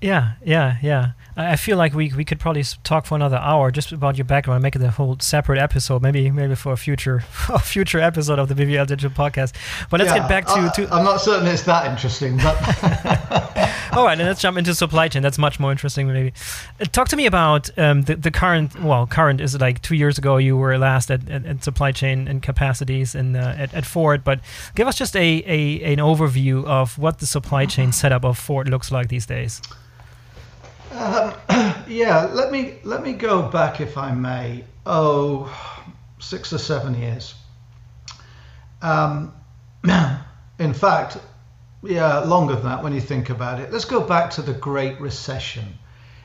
Yeah, 0.00 0.32
yeah, 0.44 0.78
yeah. 0.82 1.12
I 1.36 1.56
feel 1.56 1.76
like 1.76 1.94
we 1.94 2.12
we 2.14 2.24
could 2.24 2.38
probably 2.40 2.64
talk 2.84 3.06
for 3.06 3.14
another 3.14 3.36
hour 3.36 3.70
just 3.70 3.92
about 3.92 4.16
your 4.18 4.24
background, 4.24 4.56
and 4.56 4.62
make 4.62 4.76
it 4.76 4.82
a 4.82 4.90
whole 4.90 5.16
separate 5.20 5.58
episode, 5.58 6.02
maybe 6.02 6.30
maybe 6.30 6.54
for 6.54 6.72
a 6.72 6.76
future 6.76 7.22
a 7.48 7.58
future 7.58 7.98
episode 8.00 8.38
of 8.38 8.48
the 8.48 8.54
BVL 8.54 8.86
Digital 8.86 9.10
Podcast. 9.10 9.52
But 9.90 10.00
let's 10.00 10.10
Yeah, 10.10 10.20
get 10.20 10.28
back 10.28 10.46
to, 10.46 10.52
I, 10.52 10.68
to 10.76 10.94
I'm 10.94 11.04
not 11.04 11.20
certain 11.20 11.46
it's 11.46 11.62
that 11.62 11.86
interesting, 11.90 12.36
but 12.38 12.56
all 13.92 14.04
right, 14.04 14.18
and 14.18 14.26
let's 14.26 14.40
jump 14.40 14.56
into 14.58 14.74
supply 14.74 15.08
chain. 15.08 15.22
That's 15.22 15.38
much 15.38 15.60
more 15.60 15.70
interesting, 15.70 16.08
maybe. 16.08 16.32
Uh, 16.80 16.84
talk 16.86 17.08
to 17.08 17.16
me 17.16 17.26
about 17.26 17.70
um, 17.78 18.02
the 18.02 18.16
the 18.16 18.30
current. 18.30 18.78
Well, 18.82 19.06
current 19.06 19.40
is 19.40 19.58
like 19.60 19.82
two 19.82 19.94
years 19.96 20.18
ago. 20.18 20.36
You 20.38 20.56
were 20.56 20.76
last 20.78 21.10
at, 21.10 21.28
at, 21.30 21.46
at 21.46 21.62
supply 21.64 21.92
chain 21.92 22.26
and 22.26 22.42
capacities 22.42 23.14
and 23.14 23.36
uh, 23.36 23.54
at, 23.56 23.72
at 23.74 23.86
Ford, 23.86 24.24
but 24.24 24.40
give 24.74 24.88
us 24.88 24.96
just 24.96 25.14
a, 25.14 25.42
a 25.46 25.92
an 25.92 25.98
overview 25.98 26.64
of 26.64 26.98
what 26.98 27.18
the 27.18 27.26
supply 27.26 27.66
chain 27.66 27.92
setup 27.92 28.24
of 28.24 28.38
Ford 28.38 28.68
looks 28.68 28.90
like 28.90 29.08
these 29.08 29.26
days. 29.26 29.60
yeah, 31.86 32.28
let 32.32 32.50
me 32.50 32.80
let 32.82 33.04
me 33.04 33.12
go 33.12 33.42
back, 33.42 33.80
if 33.80 33.96
I 33.96 34.12
may. 34.12 34.64
Oh, 34.84 35.48
six 36.18 36.52
or 36.52 36.58
seven 36.58 37.00
years. 37.00 37.34
Um, 38.82 39.32
in 40.58 40.74
fact, 40.74 41.18
yeah, 41.84 42.18
longer 42.18 42.56
than 42.56 42.64
that 42.64 42.82
when 42.82 42.92
you 42.92 43.00
think 43.00 43.30
about 43.30 43.60
it. 43.60 43.72
Let's 43.72 43.84
go 43.84 44.00
back 44.00 44.30
to 44.32 44.42
the 44.42 44.52
Great 44.52 45.00
Recession 45.00 45.78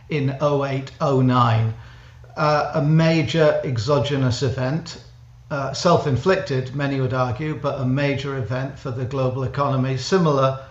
in 0.09 0.31
08, 0.41 0.91
09. 0.99 1.73
Uh, 2.35 2.71
a 2.73 2.81
major 2.81 3.61
exogenous 3.63 4.41
event, 4.41 5.03
uh, 5.51 5.73
self 5.73 6.07
inflicted, 6.07 6.75
many 6.75 6.99
would 6.99 7.13
argue, 7.13 7.53
but 7.55 7.79
a 7.79 7.85
major 7.85 8.37
event 8.37 8.79
for 8.79 8.89
the 8.89 9.05
global 9.05 9.43
economy, 9.43 9.95
similar 9.95 10.64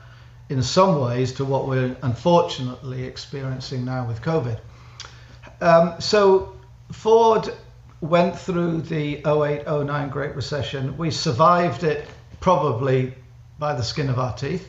in 0.48 0.62
some 0.62 1.00
ways 1.00 1.32
to 1.32 1.44
what 1.44 1.66
we're 1.66 1.96
unfortunately 2.02 3.04
experiencing 3.04 3.84
now 3.84 4.06
with 4.06 4.20
COVID. 4.22 4.60
Um, 5.60 6.00
so 6.00 6.56
Ford 6.92 7.52
went 8.00 8.38
through 8.38 8.82
the 8.82 9.22
08 9.26 9.66
09 9.66 10.08
Great 10.10 10.34
Recession. 10.34 10.96
We 10.98 11.10
survived 11.10 11.84
it 11.84 12.06
probably 12.40 13.14
by 13.58 13.74
the 13.74 13.82
skin 13.82 14.10
of 14.10 14.18
our 14.18 14.36
teeth, 14.36 14.68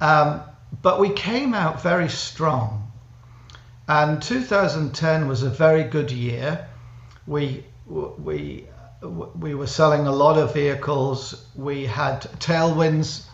um, 0.00 0.40
but 0.82 0.98
we 0.98 1.10
came 1.10 1.52
out 1.52 1.82
very 1.82 2.08
strong. 2.08 2.80
And 3.86 4.22
2010 4.22 5.28
was 5.28 5.42
a 5.42 5.50
very 5.50 5.84
good 5.84 6.10
year. 6.10 6.66
We 7.26 7.64
we 7.86 8.66
we 9.38 9.54
were 9.54 9.66
selling 9.66 10.06
a 10.06 10.12
lot 10.12 10.38
of 10.38 10.54
vehicles. 10.54 11.46
We 11.54 11.84
had 11.84 12.22
tailwinds 12.40 13.26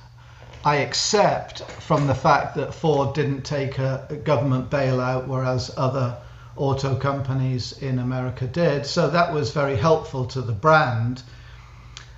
I 0.65 0.77
accept 0.77 1.63
from 1.63 2.07
the 2.07 2.15
fact 2.15 2.55
that 2.57 2.75
Ford 2.75 3.15
didn't 3.15 3.43
take 3.43 3.79
a, 3.79 4.07
government 4.25 4.69
bailout, 4.69 5.27
whereas 5.27 5.71
other 5.77 6.19
auto 6.57 6.97
companies 6.97 7.79
in 7.79 7.99
America 7.99 8.47
did. 8.47 8.85
So 8.85 9.09
that 9.09 9.33
was 9.33 9.53
very 9.53 9.77
helpful 9.77 10.27
to 10.27 10.43
the 10.43 10.53
brand. 10.53 11.23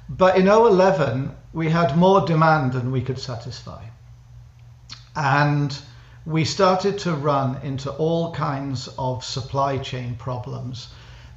But 0.08 0.36
in 0.36 0.48
011, 0.48 1.30
we 1.52 1.70
had 1.70 1.96
more 1.96 2.26
demand 2.26 2.72
than 2.72 2.90
we 2.90 3.02
could 3.02 3.18
satisfy. 3.18 3.84
And 5.14 5.78
we 6.26 6.44
started 6.44 6.98
to 7.00 7.14
run 7.14 7.58
into 7.62 7.92
all 7.92 8.32
kinds 8.32 8.88
of 8.98 9.24
supply 9.24 9.78
chain 9.78 10.16
problems 10.16 10.88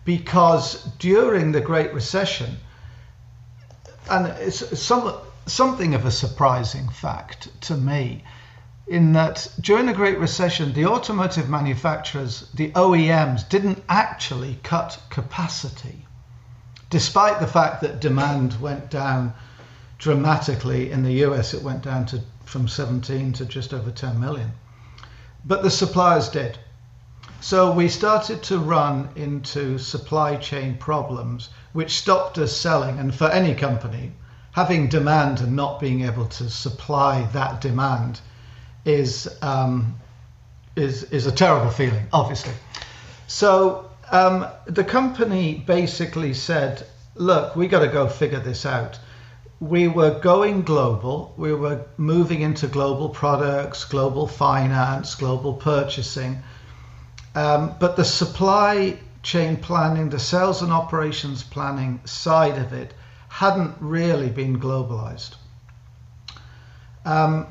because 0.06 0.84
during 1.00 1.52
the 1.52 1.62
Great 1.62 1.94
Recession, 1.94 2.58
and 4.10 4.28
it's 4.40 4.80
some, 4.80 5.14
something 5.46 5.94
of 5.94 6.06
a 6.06 6.12
surprising 6.12 6.90
fact 6.90 7.50
to 7.62 7.76
me 7.76 8.24
in 8.88 9.14
that 9.14 9.48
during 9.60 9.88
the 9.88 9.94
Great 9.94 10.20
Recession, 10.20 10.74
the 10.74 10.86
automotive 10.86 11.50
manufacturers, 11.50 12.50
the 12.54 12.72
OEMs, 12.72 13.48
didn't 13.50 13.84
actually 13.90 14.60
cut 14.62 15.00
capacity, 15.10 16.06
despite 16.90 17.40
the 17.40 17.48
fact 17.48 17.82
that 17.82 18.00
demand 18.00 18.62
went 18.62 18.92
down 18.92 19.34
dramatically. 19.98 20.92
In 20.92 21.02
the 21.02 21.24
US, 21.26 21.54
it 21.54 21.64
went 21.64 21.82
down 21.82 22.06
to 22.08 22.22
from 22.46 22.68
17 22.68 23.34
to 23.34 23.46
just 23.46 23.74
over 23.74 23.90
10 23.90 24.20
million. 24.20 24.52
But 25.44 25.64
the 25.64 25.72
suppliers 25.72 26.30
did. 26.30 26.60
So 27.42 27.72
we 27.72 27.90
started 27.90 28.44
to 28.44 28.60
run 28.60 29.10
into 29.16 29.80
supply 29.80 30.36
chain 30.36 30.78
problems, 30.78 31.50
which 31.74 31.98
stopped 31.98 32.38
us 32.38 32.56
selling. 32.56 33.00
And 33.00 33.14
for 33.14 33.30
any 33.30 33.56
company, 33.56 34.14
having 34.56 34.88
demand 34.88 35.42
and 35.42 35.56
not 35.56 35.80
being 35.80 36.02
able 36.02 36.26
to 36.26 36.50
supply 36.50 37.28
that 37.34 37.62
demand 37.62 38.20
is 38.86 39.30
um, 39.42 39.96
is 40.76 41.04
is 41.12 41.28
a 41.28 41.32
terrible 41.32 41.70
feeling, 41.70 42.06
obviously. 42.12 42.54
So 43.28 43.90
um, 44.12 44.48
the 44.66 44.84
company 44.84 45.64
basically 45.68 46.34
said, 46.34 46.86
"Look, 47.16 47.56
we 47.56 47.68
got 47.68 47.82
to 47.82 47.92
go 48.00 48.08
figure 48.08 48.40
this 48.40 48.66
out." 48.66 49.00
We 49.60 49.88
were 49.88 50.20
going 50.20 50.64
global. 50.64 51.34
We 51.38 51.54
were 51.54 51.86
moving 51.98 52.42
into 52.42 52.68
global 52.68 53.10
products, 53.10 53.86
global 53.86 54.28
finance, 54.28 55.16
global 55.16 55.54
purchasing 55.54 56.44
um, 57.36 57.76
but 57.80 57.98
the 57.98 58.06
supply 58.06 58.98
chain 59.22 59.58
planning, 59.58 60.10
the 60.10 60.20
sales 60.20 60.62
and 60.62 60.72
operations 60.72 61.44
planning 61.44 62.00
side 62.06 62.58
of 62.58 62.72
it 62.72 62.94
hadn't 63.36 63.76
really 63.82 64.30
been 64.30 64.58
globalized. 64.58 65.36
Um, 67.04 67.48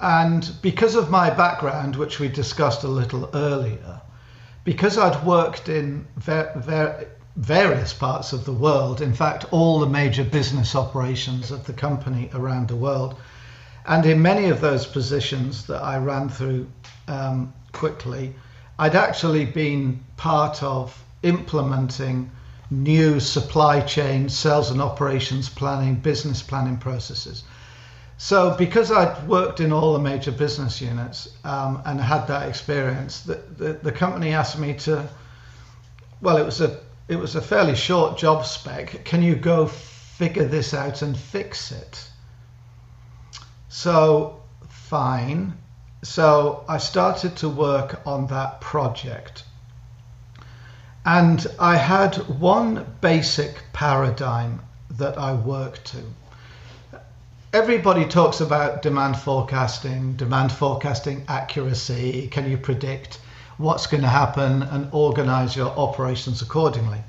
and 0.00 0.48
because 0.62 0.94
of 0.94 1.10
my 1.10 1.28
background, 1.28 1.96
which 1.96 2.20
we 2.20 2.28
discussed 2.28 2.84
a 2.84 2.88
little 2.88 3.28
earlier, 3.34 4.00
because 4.62 4.96
I'd 4.96 5.26
worked 5.26 5.68
in 5.68 6.06
ver- 6.18 6.52
ver- 6.54 7.08
various 7.34 7.92
parts 7.92 8.32
of 8.32 8.44
the 8.44 8.52
world, 8.52 9.00
in 9.00 9.12
fact, 9.12 9.46
all 9.50 9.80
the 9.80 9.88
major 9.88 10.22
business 10.22 10.76
operations 10.76 11.50
of 11.50 11.66
the 11.66 11.72
company 11.72 12.30
around 12.32 12.68
the 12.68 12.76
world, 12.76 13.16
and 13.86 14.06
in 14.06 14.22
many 14.22 14.50
of 14.50 14.60
those 14.60 14.86
positions 14.86 15.66
that 15.66 15.82
I 15.82 15.98
ran 15.98 16.28
through 16.28 16.68
um, 17.08 17.52
quickly, 17.72 18.32
I'd 18.78 18.94
actually 18.94 19.46
been 19.46 19.98
part 20.16 20.62
of 20.62 20.96
implementing 21.24 22.30
new 22.82 23.20
supply 23.20 23.80
chain, 23.80 24.28
sales 24.28 24.70
and 24.70 24.82
operations 24.82 25.48
planning, 25.48 25.94
business 25.94 26.42
planning 26.42 26.76
processes. 26.76 27.44
So, 28.16 28.56
because 28.56 28.92
I'd 28.92 29.26
worked 29.28 29.60
in 29.60 29.72
all 29.72 29.92
the 29.92 29.98
major 29.98 30.30
business 30.30 30.80
units 30.80 31.28
um, 31.44 31.82
and 31.84 32.00
had 32.00 32.26
that 32.26 32.48
experience, 32.48 33.20
the, 33.20 33.34
the, 33.56 33.72
the, 33.74 33.92
company 33.92 34.32
asked 34.32 34.58
me 34.58 34.74
to. 34.74 35.08
Well, 36.20 36.36
it 36.36 36.44
was 36.44 36.60
a 36.60 36.80
it 37.08 37.16
was 37.16 37.34
a 37.34 37.42
fairly 37.42 37.74
short 37.74 38.16
job 38.16 38.46
spec. 38.46 39.04
Can 39.04 39.22
you 39.22 39.34
go 39.34 39.66
figure 39.66 40.46
this 40.46 40.72
out 40.72 41.02
and 41.02 41.16
fix 41.16 41.72
it? 41.72 42.08
So, 43.68 44.42
fine. 44.68 45.54
So 46.02 46.64
I 46.68 46.78
started 46.78 47.36
to 47.38 47.48
work 47.48 48.00
on 48.06 48.28
that 48.28 48.60
project. 48.60 49.44
And 51.06 51.46
I 51.58 51.76
had 51.76 52.16
one 52.40 52.86
basic 53.02 53.56
paradigm 53.74 54.60
that 54.90 55.18
I 55.18 55.34
worked 55.34 55.84
to. 55.86 56.02
Everybody 57.52 58.06
talks 58.06 58.40
about 58.40 58.80
demand 58.80 59.18
forecasting, 59.18 60.14
demand 60.14 60.50
forecasting 60.50 61.24
accuracy. 61.28 62.28
Can 62.28 62.50
you 62.50 62.56
predict 62.56 63.20
what's 63.58 63.86
going 63.86 64.02
to 64.02 64.08
happen 64.08 64.62
and 64.62 64.88
organize 64.92 65.54
your 65.54 65.70
operations 65.76 66.40
accordingly? 66.40 67.00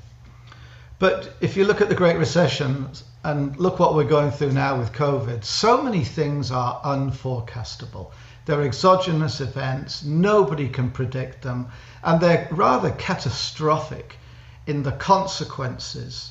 But 0.98 1.32
if 1.40 1.56
you 1.56 1.64
look 1.64 1.80
at 1.80 1.88
the 1.88 1.94
Great 1.94 2.18
Recession 2.18 2.88
and 3.24 3.56
look 3.56 3.78
what 3.78 3.94
we're 3.94 4.04
going 4.04 4.30
through 4.30 4.52
now 4.52 4.78
with 4.78 4.92
COVID, 4.92 5.42
so 5.44 5.82
many 5.82 6.04
things 6.04 6.50
are 6.50 6.80
unforecastable. 6.82 8.12
They're 8.46 8.62
exogenous 8.62 9.40
events, 9.40 10.04
nobody 10.04 10.68
can 10.68 10.90
predict 10.90 11.42
them, 11.42 11.66
and 12.04 12.20
they're 12.20 12.46
rather 12.52 12.92
catastrophic 12.92 14.16
in 14.68 14.84
the 14.84 14.92
consequences 14.92 16.30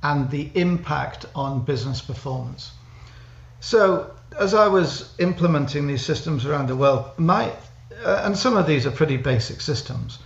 and 0.00 0.30
the 0.30 0.50
impact 0.54 1.26
on 1.34 1.64
business 1.64 2.00
performance. 2.00 2.70
So, 3.58 4.12
as 4.38 4.54
I 4.54 4.68
was 4.68 5.12
implementing 5.18 5.88
these 5.88 6.04
systems 6.04 6.46
around 6.46 6.68
the 6.68 6.76
world, 6.76 7.10
my 7.18 7.52
uh, 8.04 8.22
and 8.24 8.38
some 8.38 8.56
of 8.56 8.66
these 8.68 8.86
are 8.86 8.92
pretty 8.92 9.16
basic 9.16 9.60
systems 9.60 10.20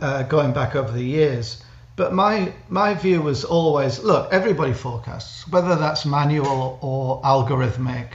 uh, 0.00 0.22
going 0.22 0.52
back 0.52 0.76
over 0.76 0.92
the 0.92 1.04
years. 1.04 1.62
But 1.96 2.14
my 2.14 2.52
my 2.68 2.94
view 2.94 3.20
was 3.20 3.44
always 3.44 3.98
look, 3.98 4.32
everybody 4.32 4.72
forecasts, 4.72 5.46
whether 5.48 5.74
that's 5.74 6.06
manual 6.06 6.78
or 6.80 7.20
algorithmic 7.22 8.12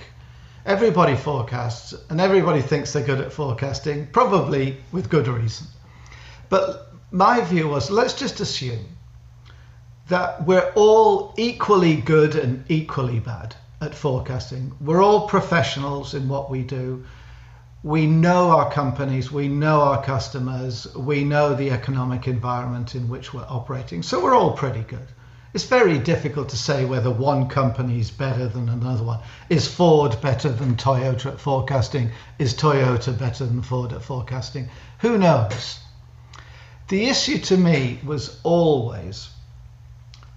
everybody 0.66 1.16
forecasts 1.16 1.94
and 2.10 2.20
everybody 2.20 2.62
thinks 2.62 2.92
they're 2.92 3.06
good 3.06 3.22
at 3.22 3.32
forecasting, 3.32 4.08
probably 4.08 4.78
with 4.92 5.10
good 5.10 5.28
reason. 5.28 5.68
But 6.50 6.92
my 7.12 7.42
view 7.42 7.68
was 7.68 7.92
let's 7.92 8.14
just 8.14 8.40
assume 8.40 8.86
that 10.08 10.46
we're 10.46 10.72
all 10.76 11.34
equally 11.38 11.96
good 11.98 12.36
and 12.36 12.64
equally 12.70 13.20
bad 13.20 13.56
at 13.82 13.94
forecasting. 13.94 14.74
We're 14.82 15.04
all 15.04 15.28
professionals 15.28 16.14
in 16.14 16.28
what 16.28 16.50
we 16.50 16.62
do. 16.64 17.06
We 17.84 18.08
know 18.08 18.50
our 18.50 18.72
companies, 18.72 19.32
we 19.32 19.48
know 19.48 19.82
our 19.82 20.04
customers, 20.04 20.88
we 20.96 21.24
know 21.24 21.54
the 21.54 21.70
economic 21.70 22.28
environment 22.28 22.96
in 22.96 23.08
which 23.08 23.34
we're 23.34 23.46
operating. 23.48 24.02
So 24.02 24.24
we're 24.24 24.36
all 24.36 24.54
pretty 24.54 24.82
good 24.82 25.08
it's 25.56 25.64
very 25.64 25.98
difficult 25.98 26.50
to 26.50 26.58
say 26.58 26.84
whether 26.84 27.10
one 27.10 27.48
company 27.48 27.98
is 27.98 28.12
better 28.12 28.46
than 28.46 28.68
another 28.68 29.06
one. 29.06 29.22
Is 29.50 29.74
Ford 29.74 30.20
better 30.22 30.50
than 30.50 30.76
Toyota 30.76 31.28
at 31.28 31.40
forecasting? 31.40 32.12
Is 32.38 32.54
Toyota 32.54 33.18
better 33.18 33.46
than 33.46 33.62
Ford 33.62 33.94
at 33.94 34.02
forecasting? 34.02 34.68
Who 35.00 35.18
knows? 35.18 35.80
The 36.90 37.06
issue 37.06 37.38
to 37.38 37.56
me 37.56 38.02
was 38.04 38.38
always 38.44 39.30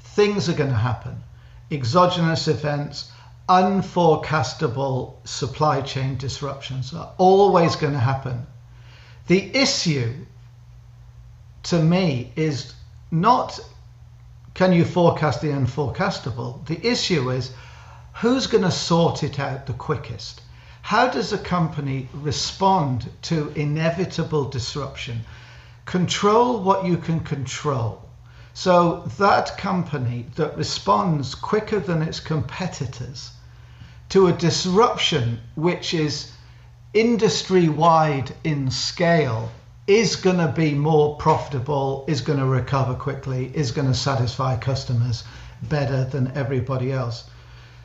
things 0.00 0.48
are 0.48 0.54
going 0.54 0.70
to 0.70 0.76
happen. 0.76 1.24
Exogenous 1.68 2.46
events, 2.46 3.10
unforecastable 3.48 5.14
supply 5.26 5.80
chain 5.80 6.16
disruptions 6.16 6.94
are 6.94 7.12
always 7.18 7.74
going 7.74 7.94
to 7.94 7.98
happen. 7.98 8.46
The 9.26 9.52
issue 9.52 10.14
to 11.64 11.82
me 11.82 12.32
is 12.36 12.72
not 13.10 13.58
can 14.58 14.72
you 14.72 14.84
forecast 14.84 15.40
the 15.40 15.52
unforecastable? 15.52 16.66
The 16.66 16.84
issue 16.84 17.30
is 17.30 17.52
who's 18.12 18.48
going 18.48 18.64
to 18.64 18.72
sort 18.72 19.22
it 19.22 19.38
out 19.38 19.66
the 19.66 19.72
quickest? 19.72 20.40
How 20.82 21.06
does 21.06 21.32
a 21.32 21.38
company 21.38 22.08
respond 22.12 23.08
to 23.22 23.52
inevitable 23.54 24.46
disruption? 24.46 25.20
Control 25.84 26.60
what 26.60 26.84
you 26.84 26.96
can 26.96 27.20
control. 27.20 28.02
So 28.52 29.04
that 29.18 29.56
company 29.58 30.26
that 30.34 30.56
responds 30.56 31.36
quicker 31.36 31.78
than 31.78 32.02
its 32.02 32.18
competitors 32.18 33.30
to 34.08 34.26
a 34.26 34.32
disruption 34.32 35.38
which 35.54 35.94
is 35.94 36.32
industry 36.92 37.68
wide 37.68 38.32
in 38.42 38.72
scale 38.72 39.52
is 39.88 40.16
going 40.16 40.36
to 40.36 40.52
be 40.54 40.74
more 40.74 41.16
profitable, 41.16 42.04
is 42.06 42.20
going 42.20 42.38
to 42.38 42.44
recover 42.44 42.94
quickly, 42.94 43.50
is 43.54 43.72
going 43.72 43.88
to 43.88 43.94
satisfy 43.94 44.54
customers 44.58 45.24
better 45.62 46.04
than 46.04 46.30
everybody 46.36 46.92
else. 46.92 47.28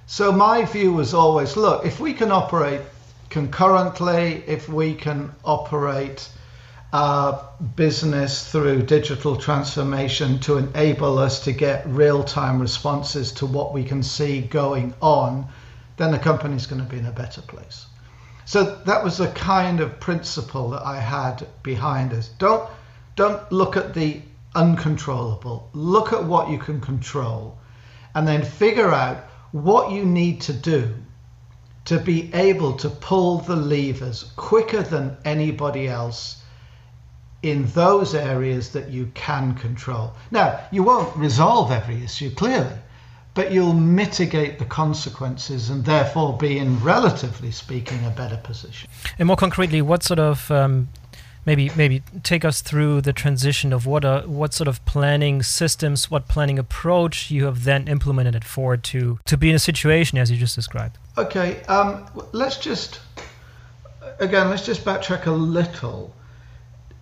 So 0.05 0.31
my 0.31 0.65
view 0.65 0.91
was 0.91 1.13
always 1.13 1.55
look, 1.55 1.85
if 1.85 2.01
we 2.01 2.13
can 2.13 2.29
operate 2.29 2.81
concurrently, 3.29 4.43
if 4.45 4.67
we 4.67 4.93
can 4.93 5.31
operate 5.45 6.29
our 6.91 7.49
business 7.75 8.51
through 8.51 8.83
digital 8.83 9.37
transformation 9.37 10.39
to 10.39 10.57
enable 10.57 11.17
us 11.17 11.39
to 11.45 11.53
get 11.53 11.87
real 11.87 12.21
time 12.21 12.59
responses 12.59 13.31
to 13.31 13.45
what 13.45 13.73
we 13.73 13.83
can 13.83 14.03
see 14.03 14.41
going 14.41 14.93
on, 15.01 15.47
then 15.95 16.11
the 16.11 16.19
company's 16.19 16.67
going 16.67 16.83
to 16.83 16.87
be 16.87 16.99
in 16.99 17.05
a 17.05 17.11
better 17.11 17.41
place. 17.41 17.85
So 18.45 18.63
that 18.85 19.03
was 19.03 19.17
the 19.17 19.27
kind 19.29 19.79
of 19.79 19.99
principle 19.99 20.71
that 20.71 20.85
I 20.85 20.99
had 20.99 21.47
behind 21.63 22.13
us. 22.13 22.29
Don't 22.39 22.69
don't 23.15 23.51
look 23.51 23.77
at 23.77 23.93
the 23.93 24.21
uncontrollable. 24.55 25.69
Look 25.73 26.13
at 26.13 26.23
what 26.23 26.49
you 26.49 26.57
can 26.57 26.81
control 26.81 27.57
and 28.15 28.27
then 28.27 28.43
figure 28.43 28.91
out 28.91 29.25
what 29.51 29.91
you 29.91 30.05
need 30.05 30.41
to 30.41 30.53
do 30.53 30.93
to 31.85 31.99
be 31.99 32.33
able 32.33 32.73
to 32.73 32.89
pull 32.89 33.39
the 33.39 33.55
levers 33.55 34.31
quicker 34.35 34.81
than 34.81 35.17
anybody 35.25 35.87
else 35.87 36.41
in 37.41 37.65
those 37.67 38.15
areas 38.15 38.69
that 38.69 38.89
you 38.89 39.11
can 39.13 39.53
control. 39.55 40.13
Now, 40.31 40.61
you 40.71 40.81
won't 40.81 41.15
resolve 41.17 41.71
every 41.71 42.01
issue 42.03 42.33
clearly, 42.33 42.77
but 43.33 43.51
you'll 43.51 43.73
mitigate 43.73 44.59
the 44.59 44.65
consequences 44.65 45.69
and 45.69 45.85
therefore 45.85 46.37
be 46.37 46.57
in, 46.57 46.79
relatively 46.83 47.51
speaking, 47.51 48.05
a 48.05 48.09
better 48.11 48.37
position. 48.37 48.89
And 49.17 49.27
more 49.27 49.35
concretely, 49.35 49.81
what 49.81 50.03
sort 50.03 50.19
of 50.19 50.51
um, 50.51 50.89
maybe 51.45 51.71
maybe 51.75 52.03
take 52.23 52.45
us 52.45 52.61
through 52.61 53.01
the 53.01 53.13
transition 53.13 53.73
of 53.73 53.85
what 53.85 54.05
are 54.05 54.21
what 54.21 54.53
sort 54.53 54.67
of 54.67 54.83
planning 54.85 55.41
systems, 55.43 56.11
what 56.11 56.27
planning 56.27 56.59
approach 56.59 57.31
you 57.31 57.45
have 57.45 57.63
then 57.63 57.87
implemented 57.87 58.35
at 58.35 58.43
Ford 58.43 58.83
to 58.85 59.19
to 59.25 59.37
be 59.37 59.49
in 59.49 59.55
a 59.55 59.59
situation 59.59 60.17
as 60.17 60.29
you 60.29 60.37
just 60.37 60.55
described. 60.55 60.97
Okay, 61.17 61.63
um, 61.63 62.05
let's 62.31 62.57
just 62.57 62.99
again 64.19 64.49
let's 64.49 64.65
just 64.65 64.85
backtrack 64.85 65.25
a 65.25 65.31
little. 65.31 66.13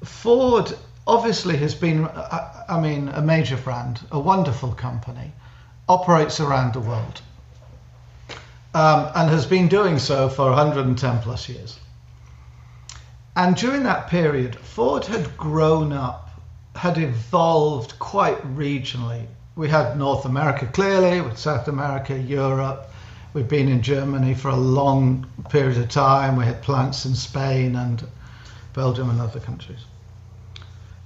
Ford 0.03 0.73
obviously 1.05 1.57
has 1.57 1.75
been, 1.75 2.05
I, 2.05 2.63
I 2.69 2.79
mean, 2.79 3.09
a 3.09 3.21
major 3.21 3.57
brand, 3.57 3.99
a 4.11 4.19
wonderful 4.19 4.71
company, 4.71 5.31
operates 5.91 6.39
around 6.39 6.73
the 6.73 6.79
world, 6.79 7.21
um, 8.73 9.11
and 9.13 9.29
has 9.29 9.45
been 9.45 9.67
doing 9.67 9.99
so 9.99 10.29
for 10.29 10.49
110 10.49 11.19
plus 11.19 11.49
years. 11.49 11.77
And 13.35 13.57
during 13.57 13.83
that 13.83 14.07
period, 14.07 14.55
Ford 14.55 15.05
had 15.05 15.35
grown 15.35 15.91
up, 15.91 16.29
had 16.75 16.97
evolved 16.97 17.99
quite 17.99 18.41
regionally. 18.55 19.25
We 19.57 19.67
had 19.67 19.97
North 19.97 20.23
America 20.23 20.65
clearly, 20.67 21.19
with 21.19 21.37
South 21.37 21.67
America, 21.67 22.17
Europe. 22.17 22.89
We'd 23.33 23.49
been 23.49 23.67
in 23.67 23.81
Germany 23.81 24.33
for 24.33 24.47
a 24.47 24.55
long 24.55 25.27
period 25.49 25.77
of 25.77 25.89
time. 25.89 26.37
We 26.37 26.45
had 26.45 26.61
plants 26.61 27.05
in 27.05 27.15
Spain 27.15 27.75
and 27.75 28.01
Belgium 28.73 29.09
and 29.09 29.19
other 29.19 29.41
countries. 29.41 29.83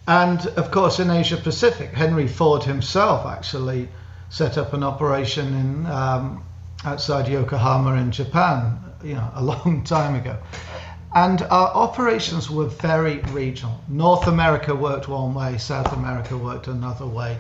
And 0.08 0.46
of 0.58 0.70
course, 0.70 1.00
in 1.00 1.10
Asia 1.10 1.38
Pacific, 1.38 1.92
Henry 1.92 2.28
Ford 2.28 2.64
himself 2.64 3.26
actually 3.26 3.90
set 4.36 4.58
up 4.58 4.74
an 4.74 4.84
operation 4.84 5.48
in 5.54 5.86
um, 5.86 6.44
outside 6.84 7.26
Yokohama 7.26 7.94
in 7.94 8.12
Japan, 8.12 8.78
you 9.02 9.14
know, 9.14 9.32
a 9.34 9.42
long 9.52 9.82
time 9.86 10.14
ago. 10.14 10.38
And 11.16 11.42
our 11.44 11.70
operations 11.70 12.52
were 12.52 12.66
very 12.66 13.20
regional. 13.32 13.80
North 13.88 14.28
America 14.28 14.76
worked 14.76 15.08
one 15.08 15.34
way, 15.34 15.58
South 15.58 15.94
America 15.94 16.38
worked 16.38 16.68
another 16.68 17.08
way, 17.08 17.40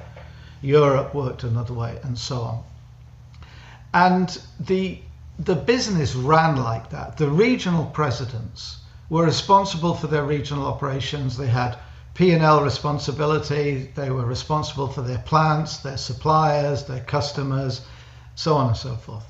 Europe 0.62 1.14
worked 1.14 1.44
another 1.44 1.74
way, 1.74 2.00
and 2.04 2.18
so 2.18 2.38
on. 2.40 2.64
And 3.94 4.42
the 4.62 5.00
the 5.38 5.56
business 5.56 6.16
ran 6.16 6.56
like 6.56 6.92
that. 6.92 7.18
The 7.18 7.28
regional 7.28 7.88
presidents 7.88 8.78
were 9.10 9.26
responsible 9.26 9.96
for 9.96 10.08
their 10.08 10.24
regional 10.24 10.66
operations. 10.66 11.36
They 11.36 11.48
had 11.48 11.78
P&L 12.16 12.64
responsibility. 12.64 13.92
They 13.94 14.10
were 14.10 14.26
responsible 14.26 14.88
for 14.88 15.02
their 15.02 15.20
plants, 15.20 15.78
their 15.78 15.98
suppliers, 15.98 16.86
their 16.86 17.02
customers, 17.02 17.82
so 18.36 18.56
on 18.56 18.70
and 18.70 18.78
so 18.78 18.96
forth. 18.96 19.26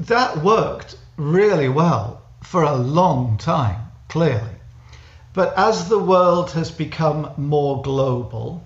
That 0.00 0.42
worked 0.42 0.96
really 1.16 1.68
well 1.68 2.22
for 2.42 2.64
a 2.64 2.74
long 2.74 3.38
time, 3.38 3.80
clearly. 4.08 4.56
But 5.34 5.56
as 5.56 5.88
the 5.88 6.00
world 6.00 6.50
has 6.52 6.70
become 6.72 7.30
more 7.36 7.80
global, 7.82 8.64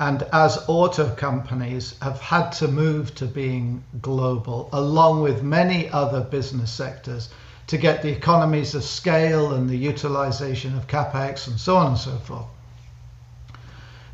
and 0.00 0.22
as 0.32 0.64
auto 0.66 1.10
companies 1.14 1.94
have 2.02 2.20
had 2.20 2.50
to 2.50 2.66
move 2.66 3.14
to 3.16 3.26
being 3.26 3.84
global, 4.02 4.68
along 4.72 5.22
with 5.22 5.42
many 5.42 5.88
other 5.90 6.20
business 6.20 6.72
sectors, 6.72 7.28
to 7.68 7.78
get 7.78 8.02
the 8.02 8.10
economies 8.10 8.74
of 8.74 8.82
scale 8.82 9.52
and 9.52 9.68
the 9.68 9.76
utilization 9.76 10.76
of 10.76 10.86
capex 10.86 11.46
and 11.46 11.60
so 11.60 11.76
on 11.76 11.88
and 11.88 11.98
so 11.98 12.16
forth. 12.18 12.46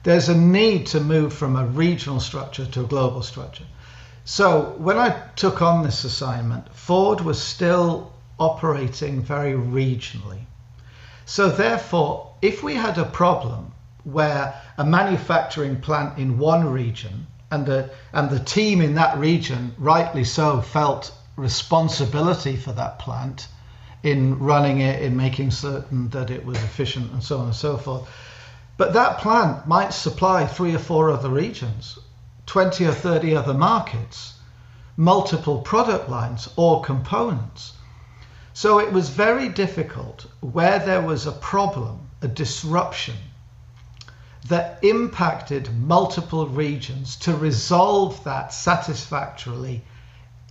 There's 0.03 0.29
a 0.29 0.37
need 0.37 0.87
to 0.89 1.01
move 1.01 1.33
from 1.33 1.57
a 1.57 1.65
regional 1.65 2.21
structure 2.21 2.67
to 2.67 2.81
a 2.83 2.87
global 2.87 3.23
structure. 3.23 3.65
So 4.25 4.75
when 4.79 4.99
I 4.99 5.11
took 5.37 5.63
on 5.63 5.83
this 5.83 6.05
assignment, 6.05 6.75
Ford 6.75 7.21
was 7.21 7.43
still 7.43 8.13
operating 8.39 9.23
very 9.23 9.53
regionally. 9.53 10.41
So, 11.27 11.49
therefore, 11.49 12.33
if 12.43 12.63
we 12.63 12.75
had 12.75 12.99
a 12.99 13.05
problem 13.05 13.73
where 14.03 14.61
a 14.77 14.85
manufacturing 14.85 15.81
plant 15.81 16.19
in 16.19 16.39
one 16.39 16.71
region 16.71 17.27
and 17.51 17.65
the, 17.65 17.91
and 18.13 18.29
the 18.29 18.41
team 18.41 18.83
in 18.83 18.95
that 18.97 19.17
region, 19.17 19.75
rightly 19.79 20.25
so, 20.25 20.61
felt 20.61 21.13
responsibility 21.37 22.57
for 22.57 22.73
that 22.73 22.99
plant 22.99 23.49
in 24.03 24.39
running 24.39 24.81
it, 24.81 25.03
in 25.03 25.17
making 25.17 25.51
certain 25.51 26.09
that 26.11 26.31
it 26.31 26.45
was 26.45 26.59
efficient, 26.59 27.11
and 27.13 27.23
so 27.23 27.39
on 27.39 27.47
and 27.47 27.55
so 27.55 27.77
forth. 27.77 28.09
But 28.77 28.93
that 28.93 29.19
plant 29.19 29.67
might 29.67 29.95
supply 29.95 30.47
three 30.47 30.75
or 30.75 30.79
four 30.79 31.11
other 31.11 31.31
regions, 31.31 31.99
20 32.47 32.85
or 32.87 32.93
30 32.93 33.35
other 33.35 33.55
markets, 33.55 34.35
multiple 34.97 35.59
product 35.59 36.09
lines 36.09 36.49
or 36.57 36.83
components. 36.83 37.73
So 38.53 38.79
it 38.79 38.93
was 38.93 39.09
very 39.09 39.49
difficult 39.49 40.27
where 40.41 40.79
there 40.79 41.03
was 41.03 41.27
a 41.27 41.33
problem, 41.33 42.09
a 42.23 42.29
disruption 42.29 43.17
that 44.49 44.79
impacted 44.83 45.75
multiple 45.75 46.47
regions 46.47 47.17
to 47.17 47.35
resolve 47.35 48.23
that 48.25 48.53
satisfactorily 48.53 49.83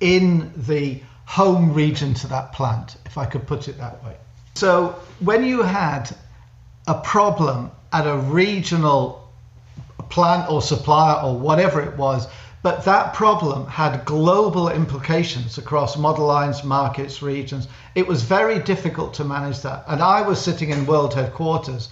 in 0.03 0.51
the 0.67 1.01
home 1.25 1.73
region 1.73 2.13
to 2.13 2.27
that 2.27 2.51
plant, 2.51 2.97
if 3.05 3.17
I 3.17 3.25
could 3.25 3.47
put 3.47 3.69
it 3.69 3.77
that 3.77 4.03
way. 4.03 4.17
So 4.55 4.99
when 5.21 5.45
you 5.45 5.63
had 5.63 6.13
a 6.87 6.95
problem 6.95 7.71
at 7.93 8.05
a 8.05 8.17
regional 8.17 9.31
plant 10.09 10.51
or 10.51 10.61
supplier 10.61 11.23
or 11.23 11.39
whatever 11.39 11.81
it 11.81 11.95
was, 11.95 12.27
but 12.63 12.83
that 12.83 13.13
problem 13.13 13.65
had 13.67 14.03
global 14.03 14.69
implications 14.69 15.57
across 15.57 15.97
model 15.97 16.25
lines, 16.25 16.63
markets, 16.65 17.21
regions. 17.21 17.67
It 17.95 18.05
was 18.05 18.23
very 18.23 18.59
difficult 18.59 19.13
to 19.15 19.23
manage 19.23 19.61
that. 19.61 19.85
And 19.87 20.01
I 20.01 20.21
was 20.21 20.39
sitting 20.39 20.69
in 20.69 20.85
world 20.85 21.13
headquarters 21.13 21.89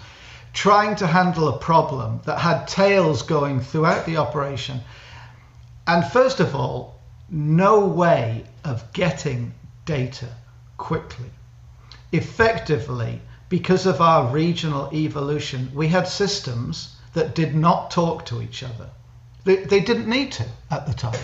trying 0.54 0.96
to 0.98 1.08
handle 1.08 1.48
a 1.48 1.58
problem 1.58 2.22
that 2.26 2.40
had 2.40 2.68
tails 2.68 3.22
going 3.22 3.62
throughout 3.62 4.06
the 4.06 4.18
operation. 4.18 4.82
And 5.88 6.06
first 6.06 6.42
of 6.42 6.56
all, 6.56 7.01
no 7.32 7.88
way 7.88 8.44
of 8.64 8.92
getting 8.94 9.54
data 9.86 10.28
quickly. 10.78 11.32
Effectively, 12.12 13.22
because 13.48 13.86
of 13.86 14.02
our 14.02 14.32
regional 14.32 14.90
evolution, 14.94 15.72
we 15.74 15.88
had 15.88 16.08
systems 16.08 16.96
that 17.14 17.34
did 17.34 17.56
not 17.56 17.90
talk 17.90 18.26
to 18.26 18.42
each 18.42 18.64
other. 18.64 18.90
They, 19.44 19.58
they 19.58 19.80
didn't 19.80 20.08
need 20.08 20.34
to 20.34 20.46
at 20.70 20.86
the 20.86 20.94
time. 20.94 21.20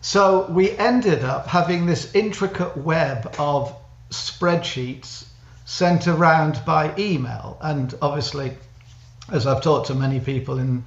So 0.00 0.46
we 0.50 0.70
ended 0.72 1.24
up 1.24 1.46
having 1.46 1.86
this 1.86 2.14
intricate 2.14 2.76
web 2.76 3.34
of 3.38 3.74
spreadsheets 4.10 5.24
sent 5.64 6.06
around 6.06 6.64
by 6.64 6.94
email. 6.96 7.58
And 7.60 7.92
obviously, 8.00 8.56
as 9.30 9.46
I've 9.46 9.62
talked 9.62 9.88
to 9.88 9.94
many 9.94 10.20
people 10.20 10.58
in, 10.58 10.84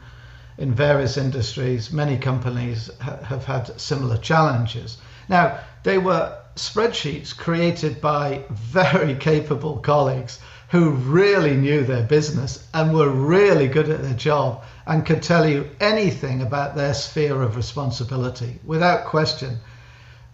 in 0.60 0.74
various 0.74 1.15
industries, 1.15 1.91
many 1.91 2.17
companies 2.17 2.91
ha- 3.00 3.17
have 3.24 3.45
had 3.45 3.80
similar 3.80 4.17
challenges. 4.17 4.98
Now, 5.30 5.60
they 5.84 5.98
were 5.98 6.38
spreadsheets 6.58 7.36
created 7.36 8.02
by 8.02 8.43
very 8.50 9.15
capable 9.15 9.78
colleagues 9.78 10.39
who 10.69 10.91
really 10.91 11.56
knew 11.56 11.84
their 11.84 12.04
business 12.04 12.67
and 12.74 12.93
were 12.93 13.10
really 13.10 13.67
good 13.67 13.89
at 13.89 14.02
their 14.04 14.13
job 14.13 14.62
and 14.86 15.06
could 15.06 15.24
tell 15.24 15.48
you 15.50 15.67
anything 15.80 16.41
about 16.41 16.76
their 16.76 16.93
sphere 16.93 17.41
of 17.41 17.56
responsibility 17.56 18.60
without 18.65 19.06
question. 19.06 19.58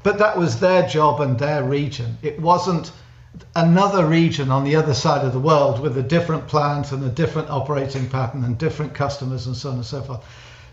But 0.01 0.17
that 0.17 0.37
was 0.37 0.59
their 0.59 0.87
job 0.87 1.21
and 1.21 1.37
their 1.37 1.63
region. 1.63 2.17
It 2.21 2.39
wasn't 2.39 2.91
another 3.55 4.05
region 4.05 4.51
on 4.51 4.63
the 4.63 4.75
other 4.75 4.93
side 4.93 5.25
of 5.25 5.33
the 5.33 5.39
world 5.39 5.79
with 5.79 5.97
a 5.97 6.03
different 6.03 6.47
plant 6.47 6.91
and 6.91 7.03
a 7.03 7.09
different 7.09 7.49
operating 7.49 8.09
pattern 8.09 8.43
and 8.43 8.57
different 8.57 8.93
customers 8.93 9.47
and 9.47 9.55
so 9.55 9.69
on 9.69 9.75
and 9.75 9.85
so 9.85 10.01
forth. 10.01 10.23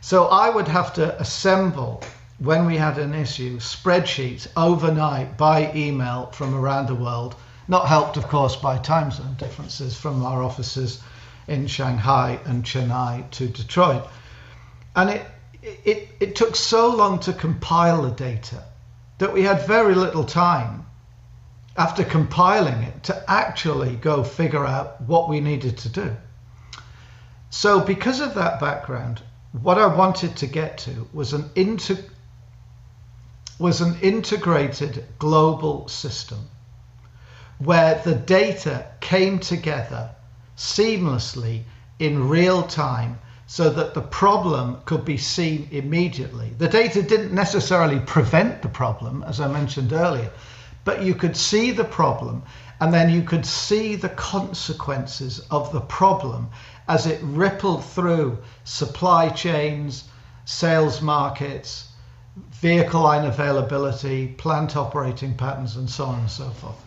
So 0.01 0.27
I 0.27 0.51
would 0.51 0.68
have 0.68 0.92
to 0.94 1.20
assemble 1.20 2.03
when 2.38 2.66
we 2.66 2.77
had 2.77 2.98
an 2.98 3.14
issue 3.14 3.59
spreadsheets 3.59 4.48
overnight 4.57 5.37
by 5.37 5.72
email 5.75 6.27
from 6.33 6.55
around 6.55 6.87
the 6.88 6.94
world 6.94 7.37
not 7.68 7.87
helped, 7.87 8.16
of 8.16 8.27
course, 8.29 8.57
by 8.57 8.79
time 8.79 9.11
zone 9.11 9.37
differences 9.38 9.96
from 9.96 10.25
our 10.25 10.42
offices 10.42 11.01
in 11.46 11.66
Shanghai 11.66 12.38
and 12.44 12.64
Chennai 12.64 13.31
to 13.31 13.46
Detroit. 13.46 14.09
And 14.96 15.11
it, 15.11 15.27
it, 15.62 16.09
it 16.20 16.37
took 16.37 16.57
so 16.57 16.94
long 16.94 17.20
to 17.20 17.33
compile 17.33 18.03
the 18.03 18.11
data 18.11 18.64
that 19.18 19.33
we 19.33 19.42
had 19.42 19.66
very 19.66 19.94
little 19.94 20.25
time 20.25 20.85
after 21.77 22.05
compiling 22.05 22.83
it 22.83 23.03
to 23.05 23.25
actually 23.31 23.97
go 23.97 24.23
figure 24.23 24.65
out 24.65 25.01
what 25.01 25.29
we 25.29 25.41
needed 25.41 25.79
to 25.79 25.89
do. 25.89 26.17
So, 27.51 27.81
because 27.81 28.21
of 28.21 28.35
that 28.35 28.61
background, 28.61 29.23
what 29.53 29.79
I 29.79 29.87
wanted 29.87 30.37
to 30.37 30.47
get 30.47 30.79
to 30.79 31.09
was 31.13 31.33
an 31.33 31.51
inter- 31.55 32.05
was 33.59 33.81
an 33.81 33.99
integrated 34.01 35.05
global 35.19 35.89
system 35.89 36.49
where 37.59 38.01
the 38.03 38.15
data 38.15 38.87
came 39.01 39.39
together 39.39 40.11
seamlessly 40.57 41.63
in 41.99 42.29
real 42.29 42.63
time 42.63 43.19
so 43.47 43.69
that 43.71 43.95
the 43.95 44.01
problem 44.01 44.79
could 44.85 45.05
be 45.05 45.19
seen 45.19 45.69
immediately. 45.71 46.55
The 46.59 46.69
data 46.69 47.03
didn't 47.03 47.33
necessarily 47.33 48.01
prevent 48.01 48.63
the 48.63 48.69
problem, 48.69 49.23
as 49.25 49.41
I 49.41 49.47
mentioned 49.47 49.93
earlier, 49.93 50.31
but 50.85 51.03
you 51.03 51.14
could 51.14 51.37
see 51.37 51.71
the 51.71 51.85
problem 51.85 52.42
and 52.81 52.92
then 52.92 53.11
you 53.11 53.23
could 53.23 53.47
see 53.47 53.95
the 53.95 54.09
consequences 54.09 55.47
of 55.51 55.73
the 55.73 55.81
problem 55.81 56.51
as 56.88 57.07
it 57.07 57.21
rippled 57.23 57.85
through 57.85 58.38
supply 58.64 59.29
chains, 59.29 60.05
sales 60.45 61.01
markets, 61.01 61.88
vehicle 62.51 63.03
line 63.03 63.25
availability, 63.25 64.27
plant 64.27 64.77
operating 64.77 65.35
patterns, 65.37 65.77
and 65.77 65.88
so 65.88 66.07
on 66.07 66.21
and 66.21 66.31
so 66.31 66.51
forth. 66.51 66.83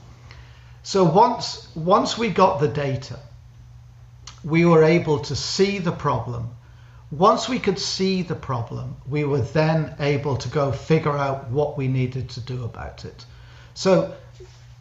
So 0.84 1.04
once, 1.04 1.70
once 1.76 2.18
we 2.18 2.30
got 2.30 2.60
the 2.60 2.68
data, 2.68 3.20
we 4.44 4.66
were 4.66 4.84
able 4.84 5.20
to 5.20 5.36
see 5.36 5.80
the 5.80 5.92
problem. 5.92 6.50
Once 7.10 7.48
we 7.48 7.60
could 7.60 7.80
see 7.80 8.22
the 8.22 8.36
problem, 8.36 8.96
we 9.08 9.24
were 9.24 9.42
then 9.42 9.96
able 10.00 10.36
to 10.38 10.50
go 10.50 10.72
figure 10.72 11.18
out 11.18 11.50
what 11.50 11.78
we 11.78 11.88
needed 11.88 12.30
to 12.30 12.42
do 12.42 12.64
about 12.66 13.06
it. 13.06 13.26
So 13.76 14.16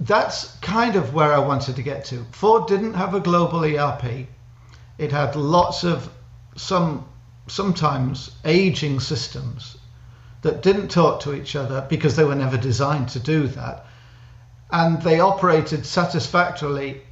that's 0.01 0.57
kind 0.59 0.97
of 0.97 1.15
where 1.15 1.33
I 1.33 1.41
wanted 1.41 1.77
to 1.77 1.83
get 1.83 2.05
to. 2.07 2.25
Ford 2.31 2.69
didn't 2.69 2.95
have 2.95 3.15
a 3.15 3.21
global 3.21 3.65
ERP. 3.65 4.29
It 4.99 5.11
had 5.13 5.37
lots 5.37 5.83
of 5.85 6.09
some 6.57 7.05
sometimes 7.47 8.31
aging 8.45 9.01
systems 9.01 9.77
that 10.43 10.63
didn't 10.63 10.89
talk 10.89 11.21
to 11.21 11.35
each 11.35 11.57
other 11.57 11.85
because 11.89 12.17
they 12.17 12.25
were 12.25 12.37
never 12.37 12.57
designed 12.57 13.09
to 13.11 13.19
do 13.19 13.49
that. 13.49 13.85
And 14.71 15.03
they 15.03 15.21
operated 15.21 15.85
satisfactorily 15.85 17.03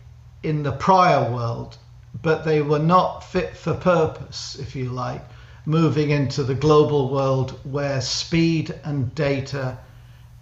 in 0.42 0.62
the 0.62 0.72
prior 0.72 1.30
world, 1.30 1.76
but 2.22 2.44
they 2.44 2.62
were 2.62 2.78
not 2.78 3.24
fit 3.24 3.56
for 3.56 3.74
purpose, 3.74 4.56
if 4.58 4.76
you 4.76 4.90
like, 4.90 5.24
moving 5.66 6.10
into 6.10 6.44
the 6.44 6.54
global 6.54 7.08
world 7.08 7.58
where 7.64 8.00
speed 8.00 8.72
and 8.84 9.14
data 9.14 9.78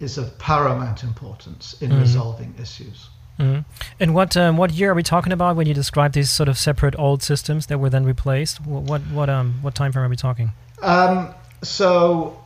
is 0.01 0.17
of 0.17 0.37
paramount 0.39 1.03
importance 1.03 1.75
in 1.81 1.91
mm. 1.91 1.99
resolving 1.99 2.53
issues. 2.59 3.09
Mm. 3.39 3.65
And 3.99 4.13
what 4.13 4.35
um, 4.35 4.57
what 4.57 4.71
year 4.71 4.91
are 4.91 4.93
we 4.93 5.03
talking 5.03 5.31
about 5.31 5.55
when 5.55 5.67
you 5.67 5.73
describe 5.73 6.13
these 6.13 6.29
sort 6.29 6.49
of 6.49 6.57
separate 6.57 6.97
old 6.99 7.23
systems 7.23 7.67
that 7.67 7.79
were 7.79 7.89
then 7.89 8.05
replaced? 8.05 8.65
What 8.65 8.83
what 8.83 9.01
what 9.03 9.29
um 9.29 9.59
what 9.61 9.75
time 9.75 9.91
frame 9.91 10.05
are 10.05 10.09
we 10.09 10.15
talking? 10.15 10.51
Um, 10.81 11.33
so 11.63 12.37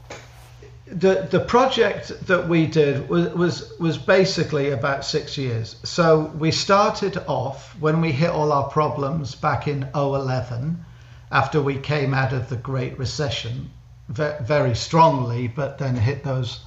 the 0.88 1.28
the 1.32 1.40
project 1.40 2.28
that 2.28 2.48
we 2.48 2.68
did 2.68 3.10
was, 3.10 3.34
was 3.34 3.74
was 3.80 3.98
basically 3.98 4.70
about 4.70 5.04
six 5.04 5.38
years. 5.38 5.78
So 5.84 6.32
we 6.38 6.52
started 6.52 7.18
off 7.28 7.76
when 7.80 8.02
we 8.02 8.12
hit 8.12 8.30
all 8.30 8.52
our 8.52 8.70
problems 8.70 9.36
back 9.36 9.68
in 9.68 9.90
011 9.96 10.86
after 11.32 11.62
we 11.62 11.78
came 11.78 12.14
out 12.14 12.34
of 12.34 12.50
the 12.50 12.56
Great 12.56 12.98
Recession 13.00 13.72
very 14.08 14.76
strongly, 14.76 15.48
but 15.48 15.80
then 15.80 15.96
hit 15.96 16.24
those 16.24 16.60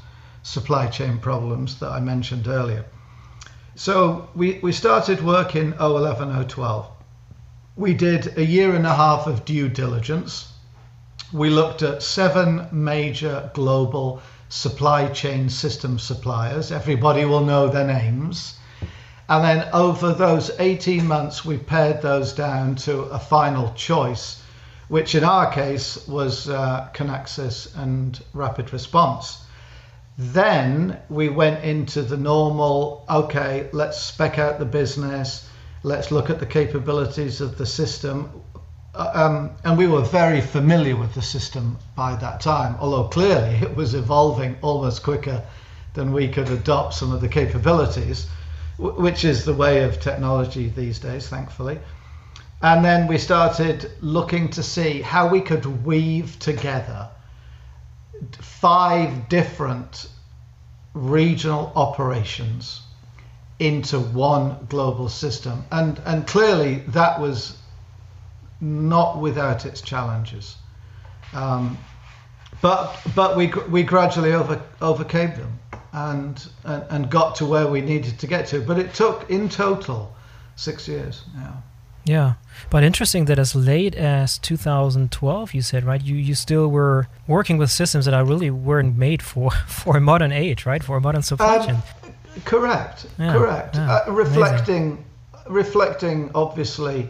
supply 0.48 0.86
chain 0.86 1.18
problems 1.18 1.78
that 1.80 1.90
I 1.90 2.00
mentioned 2.00 2.48
earlier. 2.48 2.84
So 3.74 4.28
we, 4.34 4.58
we 4.62 4.72
started 4.72 5.24
work 5.24 5.54
in 5.54 5.74
011, 5.74 6.48
012. 6.48 6.86
We 7.76 7.94
did 7.94 8.38
a 8.38 8.44
year 8.44 8.74
and 8.74 8.86
a 8.86 8.94
half 8.94 9.26
of 9.26 9.44
due 9.44 9.68
diligence 9.68 10.52
we 11.32 11.50
looked 11.50 11.82
at 11.82 12.02
seven 12.02 12.66
major 12.72 13.50
global 13.52 14.22
supply 14.48 15.08
chain 15.08 15.50
system 15.50 15.98
suppliers. 15.98 16.72
Everybody 16.72 17.26
will 17.26 17.44
know 17.44 17.68
their 17.68 17.86
names. 17.86 18.58
And 19.28 19.44
then 19.44 19.68
over 19.74 20.14
those 20.14 20.50
18 20.58 21.06
months, 21.06 21.44
we 21.44 21.58
pared 21.58 22.00
those 22.00 22.32
down 22.32 22.76
to 22.76 23.02
a 23.02 23.18
final 23.18 23.74
choice, 23.74 24.42
which 24.88 25.14
in 25.14 25.22
our 25.22 25.52
case 25.52 26.08
was 26.08 26.48
uh, 26.48 26.88
Kinaxis 26.94 27.76
and 27.76 28.18
RapidResponse. 28.34 29.42
Then 30.20 30.98
we 31.08 31.28
went 31.28 31.62
into 31.62 32.02
the 32.02 32.16
normal 32.16 33.04
okay, 33.08 33.68
let's 33.72 34.02
spec 34.02 34.36
out 34.36 34.58
the 34.58 34.64
business, 34.64 35.48
let's 35.84 36.10
look 36.10 36.28
at 36.28 36.40
the 36.40 36.46
capabilities 36.46 37.40
of 37.40 37.56
the 37.56 37.64
system. 37.64 38.28
Uh, 38.96 39.12
um, 39.14 39.50
and 39.62 39.78
we 39.78 39.86
were 39.86 40.02
very 40.02 40.40
familiar 40.40 40.96
with 40.96 41.14
the 41.14 41.22
system 41.22 41.78
by 41.94 42.16
that 42.16 42.40
time, 42.40 42.74
although 42.80 43.04
clearly 43.04 43.54
it 43.62 43.76
was 43.76 43.94
evolving 43.94 44.56
almost 44.60 45.04
quicker 45.04 45.40
than 45.94 46.12
we 46.12 46.26
could 46.26 46.48
adopt 46.48 46.94
some 46.94 47.12
of 47.12 47.20
the 47.20 47.28
capabilities, 47.28 48.26
which 48.76 49.24
is 49.24 49.44
the 49.44 49.54
way 49.54 49.84
of 49.84 50.00
technology 50.00 50.68
these 50.68 50.98
days, 50.98 51.28
thankfully. 51.28 51.78
And 52.60 52.84
then 52.84 53.06
we 53.06 53.18
started 53.18 53.92
looking 54.00 54.48
to 54.48 54.64
see 54.64 55.00
how 55.00 55.28
we 55.28 55.40
could 55.40 55.86
weave 55.86 56.40
together 56.40 57.08
five 58.40 59.28
different 59.28 60.08
regional 60.94 61.72
operations 61.76 62.82
into 63.58 63.98
one 63.98 64.66
global 64.68 65.08
system. 65.08 65.64
And, 65.70 66.00
and 66.04 66.26
clearly 66.26 66.76
that 66.88 67.20
was 67.20 67.56
not 68.60 69.20
without 69.20 69.66
its 69.66 69.80
challenges. 69.80 70.56
Um, 71.32 71.78
but 72.60 73.00
but 73.14 73.36
we 73.36 73.52
we 73.68 73.82
gradually 73.82 74.32
over, 74.32 74.60
overcame 74.80 75.30
them 75.30 75.58
and, 75.92 76.48
and 76.64 76.84
and 76.90 77.10
got 77.10 77.36
to 77.36 77.46
where 77.46 77.68
we 77.68 77.80
needed 77.80 78.18
to 78.18 78.26
get 78.26 78.46
to. 78.48 78.60
But 78.60 78.78
it 78.78 78.94
took 78.94 79.30
in 79.30 79.48
total 79.48 80.14
six 80.56 80.88
years. 80.88 81.22
Yeah. 81.36 81.52
Yeah, 82.08 82.34
but 82.70 82.82
interesting 82.82 83.26
that 83.26 83.38
as 83.38 83.54
late 83.54 83.94
as 83.94 84.38
2012, 84.38 85.54
you 85.54 85.62
said 85.62 85.84
right, 85.84 86.02
you 86.02 86.16
you 86.16 86.34
still 86.34 86.68
were 86.68 87.06
working 87.26 87.58
with 87.58 87.70
systems 87.70 88.04
that 88.06 88.14
are 88.14 88.24
really 88.24 88.50
weren't 88.50 88.96
made 88.96 89.22
for 89.22 89.50
for 89.66 89.96
a 89.96 90.00
modern 90.00 90.32
age, 90.32 90.66
right, 90.66 90.82
for 90.82 90.96
a 90.96 91.00
modern 91.00 91.22
supply 91.22 91.56
um, 91.58 91.66
chain. 91.66 91.82
Correct, 92.44 93.06
yeah, 93.18 93.32
correct. 93.32 93.76
Yeah, 93.76 93.92
uh, 94.06 94.12
reflecting, 94.12 94.84
amazing. 94.86 95.04
reflecting 95.48 96.30
obviously 96.34 97.08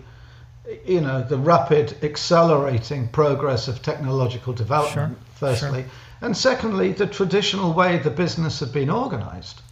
you 0.85 1.01
know, 1.01 1.23
the 1.23 1.37
rapid 1.37 1.97
accelerating 2.03 3.09
progress 3.09 3.69
of 3.69 3.83
technological 3.83 4.53
development, 4.53 5.17
sure, 5.17 5.27
firstly. 5.35 5.83
Sure. 5.83 5.91
And 6.21 6.37
secondly, 6.37 6.93
the 6.93 7.07
traditional 7.07 7.73
way 7.73 7.99
the 7.99 8.11
business 8.11 8.61
had 8.61 8.73
been 8.73 8.91
organized. 8.91 9.63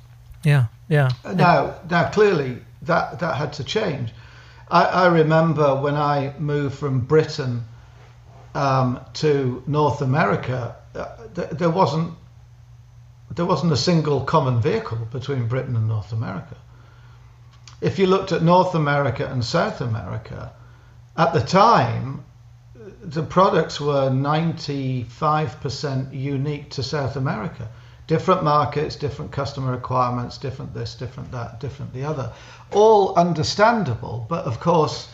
Yeah, 0.45 0.67
yeah. 0.89 1.11
Now, 1.35 1.75
now 1.91 2.09
clearly 2.11 2.59
that, 2.83 3.19
that 3.19 3.37
had 3.37 3.53
to 3.55 3.65
change. 3.65 4.13
I, 4.69 4.85
I 4.85 5.07
remember 5.07 5.75
when 5.77 5.97
I 5.97 6.35
moved 6.39 6.77
from 6.77 7.01
Britain 7.01 7.65
um, 8.55 9.01
to 9.15 9.63
North 9.67 10.03
America, 10.03 10.77
uh, 10.95 11.17
th- 11.35 11.51
there 11.51 11.71
wasn't 11.71 12.15
there 13.35 13.45
wasn't 13.45 13.73
a 13.73 13.77
single 13.77 14.23
common 14.23 14.61
vehicle 14.61 14.99
between 15.13 15.47
Britain 15.47 15.77
and 15.77 15.89
North 15.89 16.13
America. 16.13 16.57
If 17.83 17.99
you 17.99 18.07
looked 18.07 18.33
at 18.33 18.43
North 18.43 18.75
America 18.75 19.27
and 19.27 19.45
South 19.45 19.83
America, 19.83 20.53
at 21.17 21.35
the 21.35 21.41
time, 21.41 22.25
the 23.03 23.23
products 23.23 23.81
were 23.81 24.11
95% 24.11 26.15
unique 26.15 26.71
to 26.71 26.83
South 26.83 27.17
America. 27.17 27.69
Different 28.07 28.45
markets, 28.45 28.95
different 28.95 29.33
customer 29.33 29.73
requirements, 29.73 30.39
different 30.39 30.73
this, 30.75 30.95
different 30.95 31.33
that, 31.33 31.59
different 31.59 31.93
the 31.93 32.05
other. 32.05 32.33
All 32.73 33.15
understandable, 33.17 34.27
but 34.29 34.45
of 34.45 34.61
course, 34.61 35.09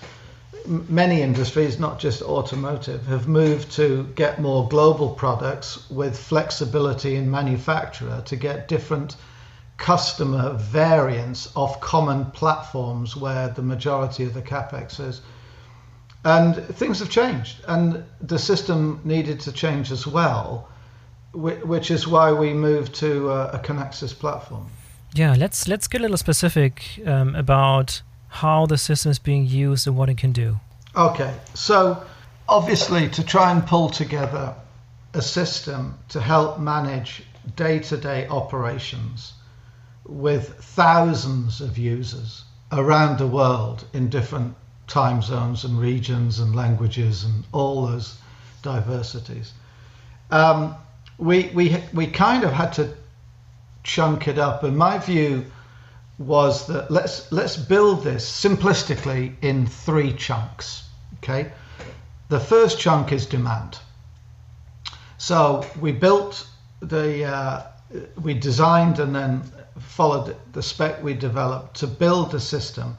many 0.66 1.22
industries, 1.22 1.78
not 1.78 1.98
just 1.98 2.22
automotive, 2.22 3.06
have 3.06 3.26
moved 3.26 3.72
to 3.72 4.04
get 4.14 4.40
more 4.40 4.68
global 4.68 5.10
products 5.10 5.88
with 5.90 6.18
flexibility 6.18 7.16
in 7.16 7.30
manufacturer 7.30 8.22
to 8.26 8.36
get 8.36 8.68
different 8.68 9.16
customer 9.78 10.52
variants 10.52 11.50
of 11.56 11.80
common 11.80 12.26
platforms 12.26 13.16
where 13.16 13.48
the 13.48 13.62
majority 13.62 14.24
of 14.24 14.34
the 14.34 14.42
capex 14.42 15.00
is 15.00 15.22
and 16.24 16.54
things 16.76 17.00
have 17.00 17.10
changed, 17.10 17.56
and 17.66 18.04
the 18.20 18.38
system 18.38 19.00
needed 19.02 19.40
to 19.40 19.50
change 19.50 19.90
as 19.90 20.06
well, 20.06 20.68
which 21.34 21.90
is 21.90 22.06
why 22.06 22.32
we 22.32 22.52
moved 22.52 22.94
to 22.96 23.30
a 23.30 23.60
Kinaxis 23.64 24.12
platform. 24.18 24.68
Yeah, 25.14 25.34
let's 25.36 25.68
let's 25.68 25.88
get 25.88 26.00
a 26.00 26.04
little 26.04 26.16
specific 26.16 27.00
um, 27.06 27.34
about 27.34 28.02
how 28.28 28.66
the 28.66 28.78
system 28.78 29.10
is 29.10 29.18
being 29.18 29.46
used 29.46 29.86
and 29.86 29.96
what 29.96 30.08
it 30.08 30.16
can 30.16 30.32
do. 30.32 30.58
Okay, 30.96 31.34
so 31.54 32.02
obviously 32.48 33.08
to 33.10 33.22
try 33.24 33.50
and 33.50 33.66
pull 33.66 33.88
together 33.88 34.54
a 35.14 35.22
system 35.22 35.98
to 36.08 36.20
help 36.20 36.58
manage 36.58 37.22
day-to-day 37.56 38.26
operations 38.28 39.34
with 40.06 40.54
thousands 40.60 41.60
of 41.60 41.76
users 41.76 42.44
around 42.72 43.18
the 43.18 43.26
world 43.26 43.84
in 43.92 44.08
different 44.08 44.54
time 44.86 45.20
zones 45.22 45.64
and 45.64 45.78
regions 45.78 46.38
and 46.38 46.54
languages 46.56 47.24
and 47.24 47.44
all 47.52 47.86
those 47.86 48.16
diversities. 48.62 49.52
Um, 50.30 50.74
we, 51.22 51.50
we, 51.54 51.76
we 51.94 52.08
kind 52.08 52.42
of 52.42 52.52
had 52.52 52.72
to 52.74 52.92
chunk 53.84 54.26
it 54.26 54.38
up, 54.38 54.64
and 54.64 54.76
my 54.76 54.98
view 54.98 55.46
was 56.18 56.66
that 56.66 56.90
let's 56.90 57.30
let's 57.32 57.56
build 57.56 58.02
this 58.02 58.28
simplistically 58.28 59.32
in 59.40 59.66
three 59.66 60.12
chunks. 60.12 60.84
Okay, 61.18 61.52
The 62.28 62.40
first 62.40 62.80
chunk 62.80 63.12
is 63.12 63.26
demand. 63.26 63.78
So 65.16 65.64
we 65.80 65.92
built 65.92 66.44
the, 66.80 67.24
uh, 67.24 67.62
we 68.20 68.34
designed 68.34 68.98
and 68.98 69.14
then 69.14 69.42
followed 69.78 70.34
the 70.52 70.62
spec 70.62 71.04
we 71.04 71.14
developed 71.14 71.76
to 71.76 71.86
build 71.86 72.34
a 72.34 72.40
system 72.40 72.98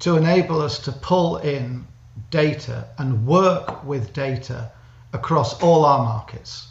to 0.00 0.16
enable 0.16 0.60
us 0.60 0.80
to 0.80 0.92
pull 0.92 1.36
in 1.36 1.86
data 2.30 2.88
and 2.98 3.24
work 3.24 3.84
with 3.84 4.12
data 4.12 4.72
across 5.12 5.62
all 5.62 5.84
our 5.84 6.02
markets 6.02 6.68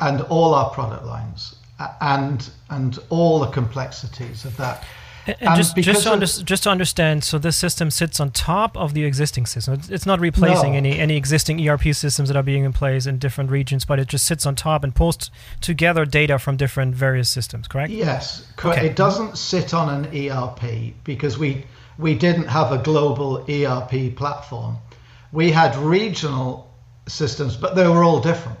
and 0.00 0.22
all 0.22 0.54
our 0.54 0.70
product 0.70 1.04
lines 1.04 1.56
and 2.00 2.50
and 2.70 2.98
all 3.08 3.40
the 3.40 3.48
complexities 3.48 4.44
of 4.44 4.56
that. 4.56 4.84
And, 5.26 5.36
and 5.42 5.56
just, 5.56 5.76
just, 5.76 6.02
to 6.04 6.12
under, 6.12 6.24
just 6.24 6.62
to 6.62 6.70
understand, 6.70 7.22
so 7.22 7.38
this 7.38 7.54
system 7.54 7.90
sits 7.90 8.18
on 8.18 8.30
top 8.30 8.74
of 8.78 8.94
the 8.94 9.04
existing 9.04 9.44
system. 9.44 9.78
It's 9.90 10.06
not 10.06 10.20
replacing 10.20 10.72
no. 10.72 10.78
any 10.78 10.98
any 10.98 11.16
existing 11.16 11.66
ERP 11.68 11.94
systems 11.94 12.30
that 12.30 12.36
are 12.36 12.42
being 12.42 12.64
in 12.64 12.72
place 12.72 13.04
in 13.04 13.18
different 13.18 13.50
regions, 13.50 13.84
but 13.84 13.98
it 13.98 14.08
just 14.08 14.24
sits 14.24 14.46
on 14.46 14.54
top 14.54 14.84
and 14.84 14.94
pulls 14.94 15.30
together 15.60 16.06
data 16.06 16.38
from 16.38 16.56
different 16.56 16.94
various 16.94 17.28
systems. 17.28 17.68
Correct? 17.68 17.90
Yes, 17.90 18.50
correct. 18.56 18.78
Okay. 18.78 18.88
It 18.88 18.96
doesn't 18.96 19.36
sit 19.36 19.74
on 19.74 20.04
an 20.04 20.30
ERP 20.30 20.94
because 21.04 21.36
we 21.36 21.64
we 21.98 22.14
didn't 22.14 22.46
have 22.46 22.72
a 22.72 22.78
global 22.78 23.44
ERP 23.50 24.16
platform. 24.16 24.78
We 25.30 25.50
had 25.50 25.76
regional 25.76 26.72
systems, 27.06 27.56
but 27.56 27.74
they 27.74 27.86
were 27.86 28.02
all 28.02 28.20
different, 28.20 28.58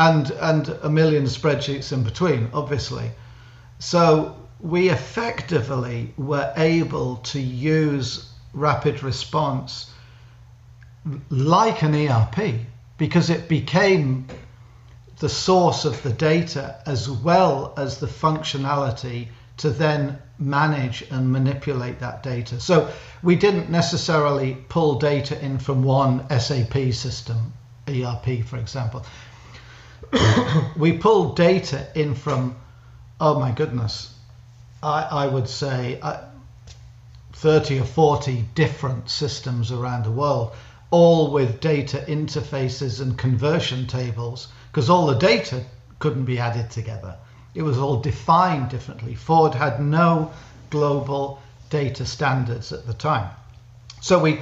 and 0.00 0.30
and 0.30 0.68
a 0.82 0.88
million 0.88 1.24
spreadsheets 1.24 1.92
in 1.92 2.02
between, 2.02 2.48
obviously. 2.54 3.10
So 3.78 4.34
we 4.58 4.88
effectively 4.88 6.14
were 6.16 6.52
able 6.56 7.16
to 7.16 7.40
use 7.40 8.32
RapidResponse 8.54 9.90
like 11.28 11.82
an 11.82 11.94
ERP 11.94 12.60
because 12.96 13.30
it 13.30 13.48
became 13.48 14.26
the 15.18 15.28
source 15.28 15.84
of 15.84 16.02
the 16.02 16.12
data 16.12 16.82
as 16.86 17.10
well 17.10 17.74
as 17.76 17.98
the 17.98 18.06
functionality 18.06 19.28
to 19.58 19.68
then 19.68 20.18
manage 20.38 21.02
and 21.10 21.30
manipulate 21.30 22.00
that 22.00 22.22
data. 22.22 22.58
So 22.58 22.90
we 23.22 23.36
didn't 23.36 23.68
necessarily 23.70 24.56
pull 24.70 24.98
data 24.98 25.42
in 25.44 25.58
from 25.58 25.82
one 25.82 26.26
SAP 26.40 26.92
system, 26.92 27.52
ERP, 27.86 28.44
for 28.46 28.56
example. 28.56 29.04
we 30.76 30.98
pulled 30.98 31.36
data 31.36 31.86
in 31.94 32.14
from, 32.14 32.56
oh 33.20 33.38
my 33.38 33.50
goodness, 33.52 34.14
I, 34.82 35.02
I 35.02 35.26
would 35.26 35.48
say 35.48 36.00
uh, 36.00 36.22
30 37.34 37.80
or 37.80 37.84
40 37.84 38.44
different 38.54 39.08
systems 39.10 39.72
around 39.72 40.04
the 40.04 40.10
world, 40.10 40.52
all 40.90 41.30
with 41.30 41.60
data 41.60 42.04
interfaces 42.08 43.00
and 43.00 43.16
conversion 43.16 43.86
tables, 43.86 44.48
because 44.70 44.90
all 44.90 45.06
the 45.06 45.14
data 45.14 45.64
couldn't 45.98 46.24
be 46.24 46.38
added 46.38 46.70
together. 46.70 47.16
It 47.54 47.62
was 47.62 47.78
all 47.78 48.00
defined 48.00 48.70
differently. 48.70 49.14
Ford 49.14 49.54
had 49.54 49.80
no 49.80 50.32
global 50.70 51.40
data 51.68 52.06
standards 52.06 52.72
at 52.72 52.86
the 52.86 52.94
time. 52.94 53.30
So 54.00 54.18
we, 54.18 54.40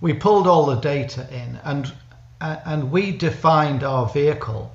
we 0.00 0.12
pulled 0.12 0.46
all 0.46 0.66
the 0.66 0.76
data 0.76 1.26
in 1.32 1.58
and, 1.64 1.92
and 2.40 2.90
we 2.90 3.12
defined 3.12 3.82
our 3.82 4.08
vehicle 4.08 4.72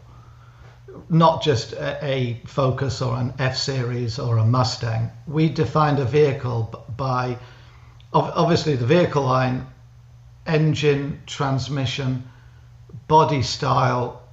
not 1.11 1.43
just 1.43 1.73
a, 1.73 2.05
a, 2.05 2.41
Focus 2.45 3.01
or 3.01 3.17
an 3.17 3.33
F 3.37 3.57
Series 3.57 4.17
or 4.17 4.37
a 4.37 4.45
Mustang. 4.45 5.11
We 5.27 5.49
defined 5.49 5.99
a 5.99 6.05
vehicle 6.05 6.85
by 6.95 7.37
obviously 8.13 8.77
the 8.77 8.85
vehicle 8.85 9.23
line, 9.23 9.67
engine, 10.47 11.21
transmission, 11.25 12.23
body 13.09 13.41
style, 13.41 14.23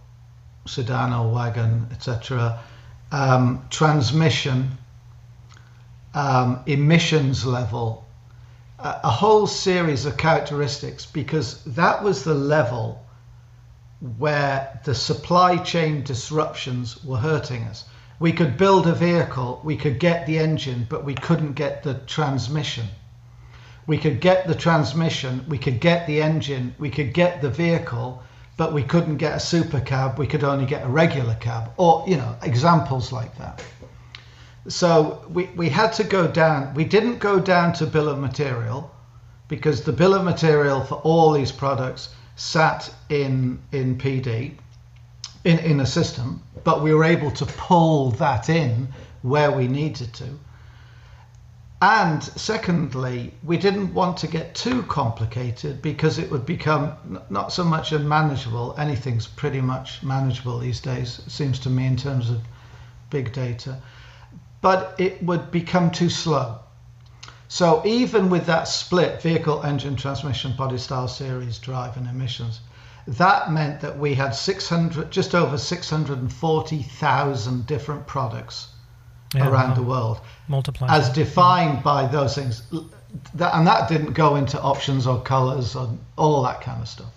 sedan 0.66 1.12
or 1.12 1.32
wagon, 1.32 1.88
etc., 1.90 2.60
um, 3.10 3.66
transmission, 3.70 4.78
um, 6.14 6.60
emissions 6.66 7.44
level, 7.44 8.06
a, 8.78 9.00
a 9.02 9.10
whole 9.10 9.48
series 9.48 10.06
of 10.06 10.16
characteristics 10.16 11.06
because 11.06 11.64
that 11.64 12.04
was 12.04 12.22
the 12.22 12.34
level 12.34 13.04
where 14.00 14.80
the 14.84 14.94
supply 14.94 15.56
chain 15.56 16.02
disruptions 16.02 17.02
were 17.04 17.18
hurting 17.18 17.64
us. 17.64 17.84
We 18.20 18.32
could 18.32 18.56
build 18.56 18.86
a 18.86 18.94
vehicle, 18.94 19.60
we 19.64 19.76
could 19.76 19.98
get 19.98 20.26
the 20.26 20.38
engine, 20.38 20.86
but 20.88 21.04
we 21.04 21.14
couldn't 21.14 21.52
get 21.52 21.82
the 21.82 21.94
transmission. 21.94 22.86
We 23.86 23.98
could 23.98 24.20
get 24.20 24.46
the 24.46 24.54
transmission, 24.54 25.44
we 25.48 25.58
could 25.58 25.80
get 25.80 26.06
the 26.06 26.20
engine, 26.22 26.74
we 26.78 26.90
could 26.90 27.12
get 27.14 27.40
the 27.40 27.50
vehicle, 27.50 28.22
but 28.56 28.72
we 28.72 28.82
couldn't 28.82 29.16
get 29.16 29.36
a 29.36 29.40
super 29.40 29.80
cab, 29.80 30.18
we 30.18 30.26
could 30.26 30.44
only 30.44 30.66
get 30.66 30.84
a 30.84 30.88
regular 30.88 31.34
cab, 31.36 31.70
or, 31.76 32.04
you 32.06 32.16
know, 32.16 32.36
examples 32.42 33.12
like 33.12 33.36
that. 33.38 33.64
So 34.68 35.24
we, 35.30 35.44
we 35.56 35.68
had 35.68 35.92
to 35.94 36.04
go 36.04 36.28
down, 36.28 36.74
we 36.74 36.84
didn't 36.84 37.18
go 37.18 37.40
down 37.40 37.72
to 37.74 37.86
bill 37.86 38.08
of 38.08 38.18
material 38.18 38.94
because 39.48 39.82
the 39.82 39.92
bill 39.92 40.14
of 40.14 40.24
material 40.24 40.84
for 40.84 40.96
all 40.96 41.32
these 41.32 41.50
products 41.50 42.10
sat 42.38 42.88
in 43.10 43.58
in 43.72 43.98
PD 43.98 44.52
in, 45.44 45.58
in 45.58 45.80
a 45.80 45.86
system, 45.86 46.42
but 46.64 46.82
we 46.82 46.94
were 46.94 47.04
able 47.04 47.30
to 47.32 47.44
pull 47.46 48.12
that 48.12 48.48
in 48.48 48.88
where 49.22 49.50
we 49.50 49.66
needed 49.66 50.12
to. 50.14 50.28
And 51.80 52.22
secondly, 52.22 53.34
we 53.44 53.56
didn't 53.56 53.94
want 53.94 54.16
to 54.18 54.26
get 54.26 54.54
too 54.54 54.82
complicated 54.84 55.80
because 55.80 56.18
it 56.18 56.30
would 56.30 56.44
become 56.44 57.20
not 57.30 57.52
so 57.52 57.64
much 57.64 57.92
unmanageable. 57.92 58.74
Anything's 58.78 59.28
pretty 59.28 59.60
much 59.60 60.02
manageable 60.02 60.58
these 60.58 60.80
days, 60.80 61.20
it 61.24 61.30
seems 61.30 61.58
to 61.60 61.70
me, 61.70 61.86
in 61.86 61.96
terms 61.96 62.30
of 62.30 62.40
big 63.10 63.32
data. 63.32 63.80
But 64.60 64.94
it 64.98 65.22
would 65.22 65.50
become 65.50 65.90
too 65.90 66.10
slow. 66.10 66.58
So 67.48 67.82
even 67.86 68.28
with 68.28 68.44
that 68.46 68.68
split 68.68 69.22
vehicle, 69.22 69.62
engine, 69.62 69.96
transmission, 69.96 70.54
body 70.54 70.76
style, 70.76 71.08
series, 71.08 71.58
drive, 71.58 71.96
and 71.96 72.06
emissions, 72.06 72.60
that 73.06 73.50
meant 73.50 73.80
that 73.80 73.98
we 73.98 74.14
had 74.14 74.34
600, 74.34 75.10
just 75.10 75.34
over 75.34 75.56
640,000 75.56 77.66
different 77.66 78.06
products 78.06 78.68
yeah, 79.34 79.48
around 79.48 79.70
wow. 79.70 79.74
the 79.74 79.82
world, 79.82 80.20
multiplied 80.46 80.90
as 80.90 81.08
defined 81.08 81.82
by 81.82 82.06
those 82.06 82.34
things. 82.34 82.64
That, 83.34 83.54
and 83.54 83.66
that 83.66 83.88
didn't 83.88 84.12
go 84.12 84.36
into 84.36 84.60
options 84.60 85.06
or 85.06 85.22
colors 85.22 85.74
or 85.74 85.88
all 86.18 86.42
that 86.42 86.60
kind 86.60 86.82
of 86.82 86.88
stuff. 86.88 87.10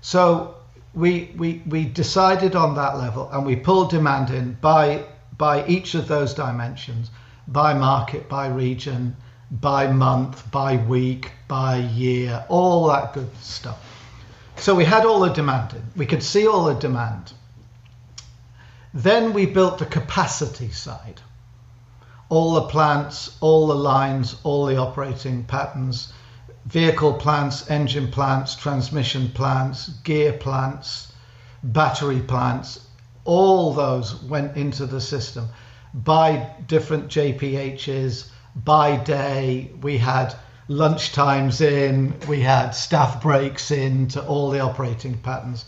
So 0.00 0.56
we, 0.94 1.32
we, 1.36 1.62
we 1.64 1.84
decided 1.84 2.56
on 2.56 2.74
that 2.74 2.98
level 2.98 3.30
and 3.30 3.46
we 3.46 3.54
pulled 3.54 3.90
demand 3.90 4.30
in 4.30 4.58
by, 4.60 5.04
by 5.36 5.64
each 5.68 5.94
of 5.94 6.08
those 6.08 6.34
dimensions, 6.34 7.12
by 7.46 7.72
market, 7.72 8.28
by 8.28 8.48
region, 8.48 9.14
by 9.50 9.86
month, 9.90 10.50
by 10.50 10.76
week, 10.76 11.32
by 11.46 11.76
year, 11.76 12.44
all 12.48 12.88
that 12.88 13.14
good 13.14 13.34
stuff. 13.40 13.78
So 14.56 14.74
we 14.74 14.84
had 14.84 15.06
all 15.06 15.20
the 15.20 15.32
demand 15.32 15.72
in. 15.72 15.82
We 15.96 16.06
could 16.06 16.22
see 16.22 16.46
all 16.46 16.64
the 16.64 16.74
demand. 16.74 17.32
Then 18.92 19.32
we 19.32 19.46
built 19.46 19.78
the 19.78 19.86
capacity 19.86 20.70
side. 20.70 21.20
All 22.28 22.54
the 22.54 22.68
plants, 22.68 23.36
all 23.40 23.66
the 23.68 23.74
lines, 23.74 24.36
all 24.42 24.66
the 24.66 24.76
operating 24.76 25.44
patterns, 25.44 26.12
vehicle 26.66 27.14
plants, 27.14 27.70
engine 27.70 28.10
plants, 28.10 28.54
transmission 28.54 29.30
plants, 29.30 29.88
gear 30.04 30.32
plants, 30.32 31.12
battery 31.62 32.20
plants, 32.20 32.80
all 33.24 33.72
those 33.72 34.22
went 34.24 34.56
into 34.56 34.84
the 34.86 35.00
system 35.00 35.48
by 35.94 36.50
different 36.66 37.08
JPHs 37.08 38.30
by 38.64 38.96
day. 38.96 39.70
We 39.82 39.98
had 39.98 40.34
lunch 40.68 41.12
times 41.12 41.60
in, 41.60 42.14
we 42.28 42.40
had 42.40 42.70
staff 42.70 43.22
breaks 43.22 43.70
in 43.70 44.08
to 44.08 44.24
all 44.26 44.50
the 44.50 44.60
operating 44.60 45.16
patterns. 45.18 45.64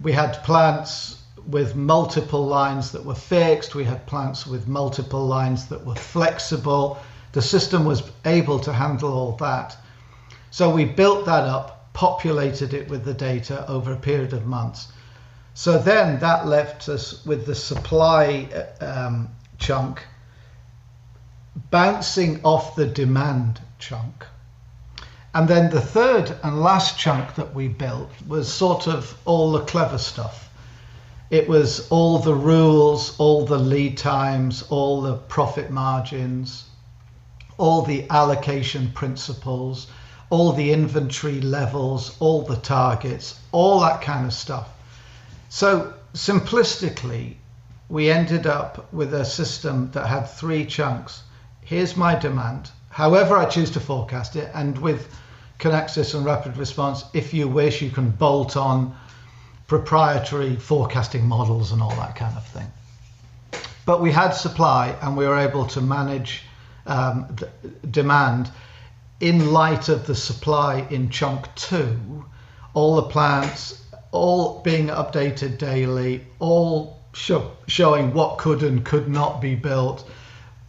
We 0.00 0.12
had 0.12 0.42
plants 0.44 1.22
with 1.46 1.74
multiple 1.74 2.44
lines 2.44 2.92
that 2.92 3.04
were 3.04 3.14
fixed, 3.14 3.74
we 3.74 3.84
had 3.84 4.06
plants 4.06 4.46
with 4.46 4.68
multiple 4.68 5.26
lines 5.26 5.66
that 5.66 5.86
were 5.86 5.94
flexible. 5.94 6.98
The 7.32 7.42
system 7.42 7.84
was 7.84 8.02
able 8.24 8.58
to 8.60 8.72
handle 8.72 9.12
all 9.12 9.36
that. 9.36 9.76
So 10.50 10.74
we 10.74 10.84
built 10.84 11.26
that 11.26 11.44
up, 11.44 11.92
populated 11.92 12.74
it 12.74 12.88
with 12.88 13.04
the 13.04 13.14
data 13.14 13.66
over 13.68 13.92
a 13.92 13.96
period 13.96 14.32
of 14.32 14.46
months. 14.46 14.88
So 15.54 15.78
then 15.78 16.18
that 16.20 16.46
left 16.46 16.88
us 16.88 17.24
with 17.24 17.46
the 17.46 17.54
supply 17.54 18.48
um, 18.80 19.28
chunk 19.58 20.02
bouncing 21.70 22.40
off 22.44 22.76
the 22.76 22.86
demand 22.86 23.60
chunk. 23.78 24.26
And 25.34 25.48
then 25.48 25.70
the 25.70 25.80
third 25.80 26.36
and 26.42 26.62
last 26.62 26.98
chunk 26.98 27.34
that 27.34 27.54
we 27.54 27.68
built 27.68 28.10
was 28.26 28.52
sort 28.52 28.86
of 28.86 29.16
all 29.24 29.52
the 29.52 29.64
clever 29.64 29.98
stuff. 29.98 30.50
It 31.28 31.48
was 31.48 31.88
all 31.88 32.18
the 32.18 32.34
rules, 32.34 33.16
all 33.18 33.44
the 33.44 33.58
lead 33.58 33.98
times, 33.98 34.64
all 34.68 35.00
the 35.00 35.14
profit 35.14 35.70
margins, 35.70 36.64
all 37.58 37.82
the 37.82 38.08
allocation 38.10 38.90
principles, 38.92 39.88
all 40.30 40.52
the 40.52 40.72
inventory 40.72 41.40
levels, 41.40 42.16
all 42.20 42.42
the 42.42 42.56
targets, 42.56 43.38
all 43.52 43.80
that 43.80 44.02
kind 44.02 44.26
of 44.26 44.32
stuff. 44.32 44.68
So, 45.48 45.94
simplistically, 46.14 47.34
we 47.88 48.10
ended 48.10 48.46
up 48.46 48.92
with 48.92 49.14
a 49.14 49.24
system 49.24 49.90
that 49.92 50.06
had 50.06 50.24
three 50.24 50.64
chunks. 50.66 51.22
Here's 51.66 51.96
my 51.96 52.14
demand, 52.14 52.70
however 52.90 53.36
I 53.36 53.44
choose 53.44 53.72
to 53.72 53.80
forecast 53.80 54.36
it, 54.36 54.48
and 54.54 54.78
with 54.78 55.12
Kinaxis 55.58 56.14
and 56.14 56.24
RapidResponse, 56.24 57.06
if 57.12 57.34
you 57.34 57.48
wish, 57.48 57.82
you 57.82 57.90
can 57.90 58.10
bolt 58.10 58.56
on 58.56 58.94
proprietary 59.66 60.54
forecasting 60.54 61.26
models 61.26 61.72
and 61.72 61.82
all 61.82 61.90
that 61.96 62.14
kind 62.14 62.36
of 62.36 62.46
thing. 62.46 62.70
But 63.84 64.00
we 64.00 64.12
had 64.12 64.30
supply 64.30 64.94
and 65.02 65.16
we 65.16 65.26
were 65.26 65.38
able 65.38 65.66
to 65.66 65.80
manage 65.80 66.44
um, 66.86 67.34
demand 67.90 68.48
in 69.18 69.52
light 69.52 69.88
of 69.88 70.06
the 70.06 70.14
supply 70.14 70.86
in 70.90 71.10
chunk 71.10 71.52
two, 71.56 72.24
all 72.74 72.94
the 72.94 73.08
plants, 73.08 73.82
all 74.12 74.60
being 74.62 74.86
updated 74.86 75.58
daily, 75.58 76.24
all 76.38 77.00
show, 77.12 77.50
showing 77.66 78.12
what 78.12 78.38
could 78.38 78.62
and 78.62 78.84
could 78.84 79.08
not 79.08 79.40
be 79.40 79.56
built, 79.56 80.08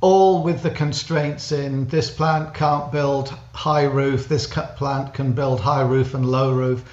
all 0.01 0.43
with 0.43 0.61
the 0.61 0.69
constraints 0.69 1.51
in 1.51 1.87
this 1.87 2.11
plant 2.11 2.53
can't 2.53 2.91
build 2.91 3.29
high 3.53 3.83
roof, 3.83 4.27
this 4.27 4.45
plant 4.45 5.13
can 5.13 5.33
build 5.33 5.59
high 5.59 5.81
roof 5.81 6.13
and 6.13 6.25
low 6.25 6.53
roof. 6.53 6.83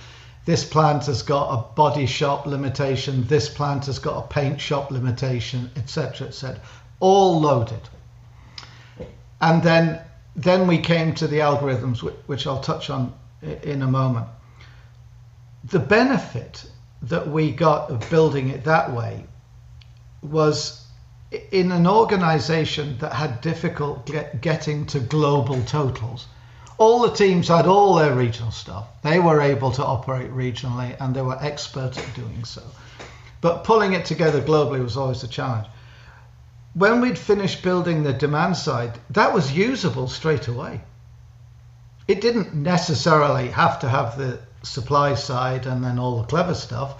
This 0.47 0.65
plant 0.65 1.07
has 1.07 1.23
got 1.23 1.51
a 1.51 1.75
body 1.75 2.07
shop 2.07 2.47
limitation, 2.47 3.27
this 3.27 3.49
plant 3.49 3.87
has 3.87 3.99
got 3.99 4.25
a 4.25 4.29
paint 4.29 4.61
shop 4.61 4.91
limitation, 4.91 5.71
etc. 5.77 6.29
etc. 6.29 6.61
All 7.01 7.41
loaded. 7.41 7.81
And 9.41 9.63
then 9.63 10.01
then 10.37 10.67
we 10.67 10.79
came 10.79 11.15
to 11.15 11.29
the 11.29 11.39
algorithms, 11.39 12.01
which 12.27 12.47
I'll 12.47 12.61
touch 12.61 12.91
on 12.91 13.13
in 13.63 13.83
a 13.83 13.87
moment. 13.87 14.27
The 15.65 15.79
benefit 15.79 16.65
that 17.03 17.29
we 17.29 17.53
got 17.53 17.91
of 17.91 18.09
building 18.11 18.49
it 18.49 18.65
that 18.65 18.93
way 18.93 19.25
was 20.23 20.84
in 21.51 21.73
an 21.73 21.87
organization 21.87 22.99
that 22.99 23.13
had 23.13 23.41
difficult 23.41 24.07
get, 24.07 24.41
getting 24.41 24.87
to 24.87 25.01
global 25.01 25.63
totals. 25.65 26.27
All 26.79 27.03
the 27.03 27.15
teams 27.15 27.49
had 27.49 27.67
all 27.67 27.95
their 27.95 28.15
regional 28.15 28.51
stuff. 28.51 28.87
They 29.03 29.19
were 29.19 29.41
able 29.41 29.71
to 29.73 29.85
operate 29.85 30.33
regionally 30.33 30.97
and 31.01 31.15
they 31.15 31.23
were 31.23 31.39
expert 31.41 31.97
at 31.97 32.15
doing 32.15 32.45
so. 32.45 32.63
But 33.41 33.65
pulling 33.65 33.93
it 33.93 34.05
together 34.05 34.41
globally 34.41 34.83
was 34.83 34.97
always 34.97 35.23
a 35.23 35.29
challenge 35.29 35.67
when 36.75 37.01
we'd 37.01 37.19
finished 37.19 37.63
building 37.63 38.03
the 38.03 38.13
demand 38.13 38.57
side, 38.57 38.99
that 39.11 39.33
was 39.33 39.53
usable 39.53 40.09
straight 40.09 40.49
away. 40.49 40.83
It 42.09 42.21
didn't 42.21 42.53
necessarily 42.53 43.49
have 43.49 43.79
to 43.79 43.89
have 43.89 44.19
the 44.19 44.41
supply 44.63 45.15
side 45.15 45.67
and 45.67 45.85
then 45.85 45.99
all 45.99 46.21
the 46.21 46.27
clever 46.27 46.55
stuff. 46.55 46.97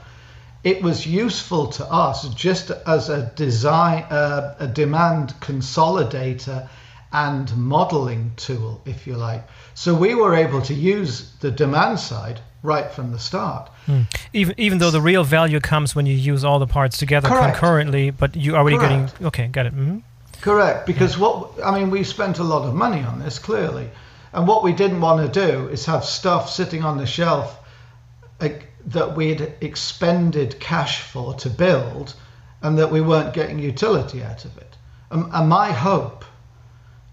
It 0.65 0.83
was 0.83 1.07
useful 1.07 1.67
to 1.69 1.85
us 1.85 2.27
just 2.35 2.71
as 2.71 3.11
a 3.11 3.31
design, 3.37 4.05
uh, 4.05 4.57
a 4.59 4.67
demand 4.67 5.35
consolidator 5.41 6.69
and 7.13 7.57
modeling 7.57 8.33
tool, 8.37 8.81
if 8.87 9.07
you 9.07 9.15
like. 9.15 9.47
So 9.75 9.95
we 9.95 10.15
were 10.15 10.35
able 10.35 10.63
to 10.63 10.75
use 10.75 11.31
the 11.41 11.51
demand 11.51 12.01
side 12.01 12.41
right 12.63 12.91
from 12.91 13.13
the 13.13 13.19
start. 13.19 13.71
Mm. 13.87 14.07
Even 14.33 14.55
even 14.57 14.79
though 14.79 14.91
the 14.91 15.03
real 15.03 15.23
value 15.23 15.61
comes 15.61 15.95
when 15.95 16.07
you 16.07 16.15
use 16.15 16.45
all 16.45 16.59
the 16.59 16.67
parts 16.67 16.97
together 16.97 17.29
Correct. 17.29 17.53
concurrently, 17.53 18.11
but 18.11 18.35
you 18.35 18.57
already 18.57 18.79
Correct. 18.79 19.13
getting 19.13 19.27
okay, 19.27 19.47
got 19.49 19.67
it. 19.67 19.75
Mm-hmm. 19.75 19.99
Correct, 20.41 20.87
because 20.87 21.15
yeah. 21.15 21.23
what 21.23 21.51
I 21.65 21.79
mean, 21.79 21.91
we 21.91 22.05
spent 22.05 22.39
a 22.39 22.45
lot 22.45 22.67
of 22.67 22.75
money 22.75 23.03
on 23.03 23.19
this 23.19 23.39
clearly, 23.39 23.91
and 24.33 24.49
what 24.49 24.63
we 24.65 24.73
didn't 24.73 25.01
want 25.01 25.21
to 25.33 25.47
do 25.47 25.69
is 25.69 25.85
have 25.87 26.05
stuff 26.05 26.51
sitting 26.51 26.83
on 26.83 26.97
the 26.97 27.07
shelf 27.07 27.61
like, 28.41 28.67
that 28.87 29.17
we'd 29.17 29.53
expended 29.61 30.61
cash 30.61 31.01
for 31.01 31.35
to 31.35 31.51
build, 31.51 32.15
and 32.63 32.79
that 32.79 32.91
we 32.91 33.01
weren't 33.01 33.35
getting 33.35 33.59
utility 33.59 34.23
out 34.23 34.45
of 34.45 34.57
it. 34.59 34.77
And, 35.11 35.31
and 35.33 35.49
my 35.49 35.73
hope, 35.73 36.25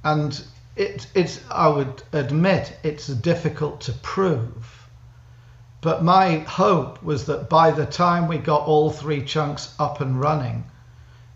and 0.04 0.44
it, 0.76 1.08
it's 1.14 1.40
I 1.50 1.68
would 1.68 2.04
admit 2.14 2.78
it's 2.84 3.08
difficult 3.08 3.82
to 3.82 3.94
prove 3.94 4.82
but 5.82 6.04
my 6.04 6.38
hope 6.38 7.02
was 7.02 7.26
that 7.26 7.50
by 7.50 7.72
the 7.72 7.88
time 7.88 8.28
we 8.28 8.38
got 8.38 8.68
all 8.68 8.92
three 8.92 9.26
chunks 9.26 9.74
up 9.80 10.00
and 10.00 10.20
running, 10.20 10.66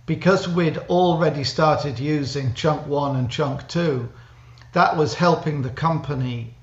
because 0.05 0.47
we'd 0.47 0.77
already 0.77 1.43
started 1.43 1.97
using 1.97 2.53
chunk 2.53 2.85
one 2.85 3.15
and 3.15 3.27
chunk 3.27 3.67
two, 3.67 4.07
that 4.73 4.97
was 4.97 5.15
helping 5.15 5.63
the 5.63 5.71
company 5.71 6.53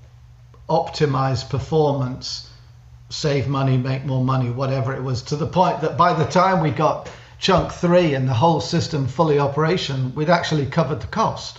optimize 0.71 1.49
performance, 1.49 2.49
save 3.13 3.47
money, 3.49 3.77
make 3.77 4.05
more 4.05 4.25
money, 4.25 4.51
whatever 4.51 4.95
it 4.95 5.03
was, 5.03 5.23
to 5.23 5.37
the 5.37 5.47
point 5.47 5.81
that 5.81 5.97
by 5.97 6.13
the 6.13 6.25
time 6.25 6.63
we 6.63 6.71
got 6.71 7.11
chunk 7.39 7.73
three 7.73 8.15
and 8.15 8.29
the 8.29 8.35
whole 8.35 8.61
system 8.61 9.07
fully 9.07 9.39
operation, 9.39 10.15
we'd 10.15 10.31
actually 10.31 10.67
covered 10.67 11.01
the 11.01 11.07
cost 11.09 11.59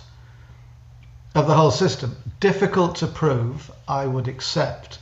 of 1.34 1.46
the 1.46 1.54
whole 1.54 1.70
system. 1.70 2.16
Difficult 2.40 2.96
to 2.96 3.06
prove, 3.06 3.70
I 3.86 4.06
would 4.06 4.28
accept 4.28 4.98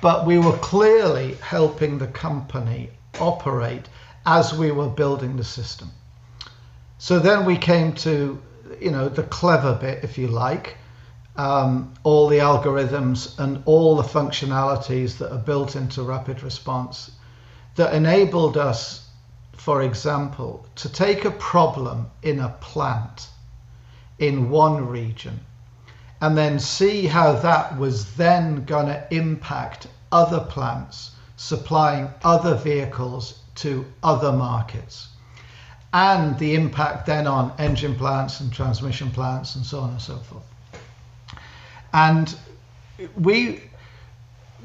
but 0.00 0.26
we 0.26 0.38
were 0.38 0.56
clearly 0.58 1.34
helping 1.34 1.98
the 1.98 2.06
company 2.06 2.90
operate 3.18 3.88
as 4.26 4.52
we 4.52 4.70
were 4.70 4.88
building 4.88 5.36
the 5.36 5.44
system. 5.44 5.90
So 6.98 7.18
then 7.18 7.44
we 7.44 7.56
came 7.56 7.94
to, 7.94 8.40
you 8.80 8.90
know, 8.90 9.08
the 9.08 9.22
clever 9.22 9.74
bit, 9.74 10.04
if 10.04 10.18
you 10.18 10.28
like, 10.28 10.76
um, 11.40 11.94
all 12.02 12.28
the 12.28 12.38
algorithms 12.38 13.38
and 13.38 13.62
all 13.64 13.96
the 13.96 14.02
functionalities 14.02 15.16
that 15.16 15.32
are 15.32 15.38
built 15.38 15.74
into 15.74 16.02
RapidResponse 16.02 17.10
that 17.76 17.94
enabled 17.94 18.58
us, 18.58 19.08
for 19.54 19.80
example, 19.80 20.66
to 20.74 20.92
take 20.92 21.24
a 21.24 21.30
problem 21.30 22.10
in 22.22 22.40
a 22.40 22.50
plant 22.60 23.28
in 24.18 24.50
one 24.50 24.86
region 24.86 25.40
and 26.20 26.36
then 26.36 26.58
see 26.58 27.06
how 27.06 27.32
that 27.32 27.78
was 27.78 28.16
then 28.16 28.66
going 28.66 28.88
to 28.88 29.06
impact 29.10 29.86
other 30.12 30.40
plants 30.40 31.12
supplying 31.38 32.10
other 32.22 32.54
vehicles 32.54 33.38
to 33.54 33.86
other 34.02 34.30
markets. 34.30 35.08
And 35.94 36.38
the 36.38 36.54
impact 36.54 37.06
then 37.06 37.26
on 37.26 37.54
engine 37.58 37.94
plants 37.94 38.40
and 38.40 38.52
transmission 38.52 39.10
plants 39.10 39.54
and 39.54 39.64
so 39.64 39.80
on 39.80 39.90
and 39.90 40.02
so 40.02 40.18
forth 40.18 40.49
and 41.92 42.36
we 43.16 43.62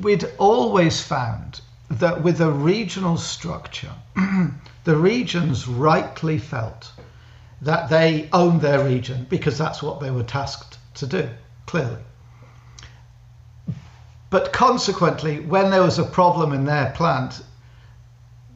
we'd 0.01 0.25
always 0.37 1.01
found 1.01 1.61
that 1.89 2.21
with 2.21 2.41
a 2.41 2.51
regional 2.51 3.17
structure 3.17 3.93
the 4.83 4.95
regions 4.95 5.67
rightly 5.67 6.37
felt 6.37 6.91
that 7.61 7.89
they 7.89 8.29
owned 8.33 8.61
their 8.61 8.83
region 8.83 9.25
because 9.29 9.57
that's 9.57 9.81
what 9.81 9.99
they 9.99 10.11
were 10.11 10.23
tasked 10.23 10.77
to 10.93 11.07
do 11.07 11.27
clearly. 11.65 12.01
But 14.29 14.53
consequently, 14.53 15.39
when 15.39 15.71
there 15.71 15.81
was 15.81 15.97
a 15.97 16.03
problem 16.03 16.53
in 16.53 16.65
their 16.65 16.91
plant, 16.91 17.41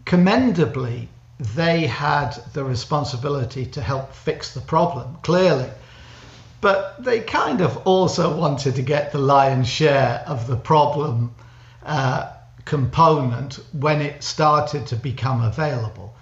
commendably, 0.05 1.09
they 1.39 1.87
had 1.87 2.31
the 2.53 2.63
responsibility 2.63 3.65
to 3.67 3.81
help 3.81 4.13
fix 4.13 4.53
the 4.53 4.61
problem, 4.61 5.17
clearly. 5.21 5.69
But 6.61 7.03
they 7.03 7.21
kind 7.21 7.61
of 7.61 7.77
also 7.87 8.35
wanted 8.35 8.75
to 8.75 8.81
get 8.81 9.11
the 9.11 9.19
lion's 9.19 9.69
share 9.69 10.23
of 10.27 10.47
the 10.47 10.57
problem 10.57 11.33
uh, 11.85 12.33
component 12.65 13.59
when 13.71 14.01
it 14.01 14.23
started 14.23 14.85
to 14.87 14.95
become 14.95 15.41
available. 15.41 16.13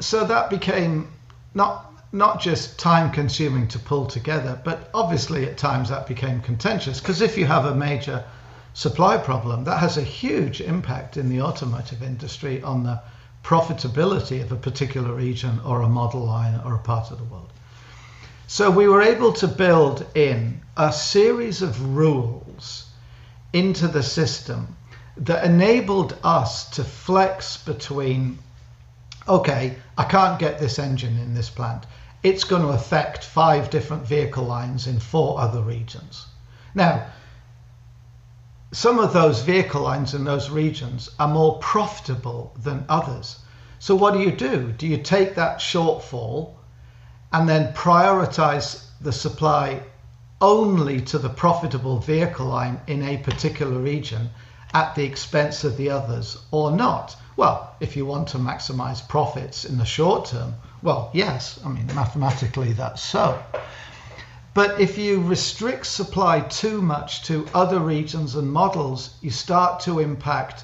So 0.00 0.24
that 0.24 0.50
became 0.50 1.08
not 1.54 1.90
not 2.12 2.40
just 2.40 2.78
time 2.78 3.10
consuming 3.10 3.66
to 3.66 3.78
pull 3.78 4.06
together, 4.06 4.60
but 4.64 4.88
obviously 4.94 5.44
at 5.46 5.58
times 5.58 5.88
that 5.88 6.06
became 6.06 6.40
contentious 6.40 7.00
because 7.00 7.20
if 7.20 7.36
you 7.36 7.44
have 7.44 7.66
a 7.66 7.74
major 7.74 8.24
supply 8.72 9.16
problem, 9.16 9.64
that 9.64 9.78
has 9.78 9.96
a 9.96 10.02
huge 10.02 10.60
impact 10.60 11.16
in 11.16 11.28
the 11.28 11.40
automotive 11.40 12.02
industry 12.02 12.62
on 12.62 12.84
the 12.84 13.00
profitability 13.42 14.42
of 14.42 14.52
a 14.52 14.56
particular 14.56 15.12
region 15.12 15.60
or 15.64 15.82
a 15.82 15.88
model 15.88 16.24
line 16.24 16.60
or 16.64 16.74
a 16.74 16.78
part 16.78 17.10
of 17.10 17.18
the 17.18 17.24
world. 17.24 17.52
So 18.46 18.70
we 18.70 18.88
were 18.88 19.02
able 19.02 19.32
to 19.34 19.48
build 19.48 20.06
in 20.14 20.60
a 20.76 20.92
series 20.92 21.62
of 21.62 21.96
rules 21.96 22.86
into 23.52 23.88
the 23.88 24.02
system 24.02 24.76
that 25.16 25.44
enabled 25.44 26.18
us 26.22 26.68
to 26.70 26.84
flex 26.84 27.56
between 27.56 28.38
okay, 29.26 29.76
I 29.96 30.04
can't 30.04 30.38
get 30.38 30.58
this 30.58 30.78
engine 30.78 31.16
in 31.18 31.34
this 31.34 31.48
plant 31.48 31.86
it's 32.24 32.44
going 32.44 32.62
to 32.62 32.68
affect 32.68 33.22
five 33.22 33.68
different 33.68 34.08
vehicle 34.08 34.44
lines 34.44 34.86
in 34.86 34.98
four 34.98 35.38
other 35.38 35.60
regions. 35.60 36.26
Now, 36.74 37.06
some 38.72 38.98
of 38.98 39.12
those 39.12 39.42
vehicle 39.42 39.82
lines 39.82 40.14
in 40.14 40.24
those 40.24 40.48
regions 40.48 41.10
are 41.20 41.28
more 41.28 41.58
profitable 41.58 42.56
than 42.58 42.86
others. 42.88 43.38
So, 43.78 43.94
what 43.94 44.14
do 44.14 44.20
you 44.20 44.32
do? 44.32 44.72
Do 44.72 44.86
you 44.86 44.96
take 44.96 45.34
that 45.34 45.58
shortfall 45.58 46.53
and 47.34 47.48
then 47.48 47.72
prioritize 47.72 48.84
the 49.00 49.10
supply 49.10 49.82
only 50.40 51.00
to 51.00 51.18
the 51.18 51.28
profitable 51.28 51.98
vehicle 51.98 52.46
line 52.46 52.80
in 52.86 53.02
a 53.02 53.16
particular 53.16 53.80
region 53.80 54.30
at 54.72 54.94
the 54.94 55.02
expense 55.02 55.64
of 55.64 55.76
the 55.76 55.90
others 55.90 56.38
or 56.52 56.70
not? 56.70 57.16
Well, 57.36 57.74
if 57.80 57.96
you 57.96 58.06
want 58.06 58.28
to 58.28 58.38
maximize 58.38 59.08
profits 59.08 59.64
in 59.64 59.78
the 59.78 59.84
short 59.84 60.26
term, 60.26 60.54
well, 60.80 61.10
yes, 61.12 61.58
I 61.64 61.70
mean, 61.70 61.88
mathematically 61.92 62.72
that's 62.72 63.02
so. 63.02 63.42
But 64.54 64.80
if 64.80 64.96
you 64.96 65.20
restrict 65.20 65.86
supply 65.86 66.38
too 66.38 66.80
much 66.80 67.24
to 67.24 67.48
other 67.52 67.80
regions 67.80 68.36
and 68.36 68.52
models, 68.52 69.10
you 69.20 69.30
start 69.30 69.80
to 69.80 69.98
impact 69.98 70.62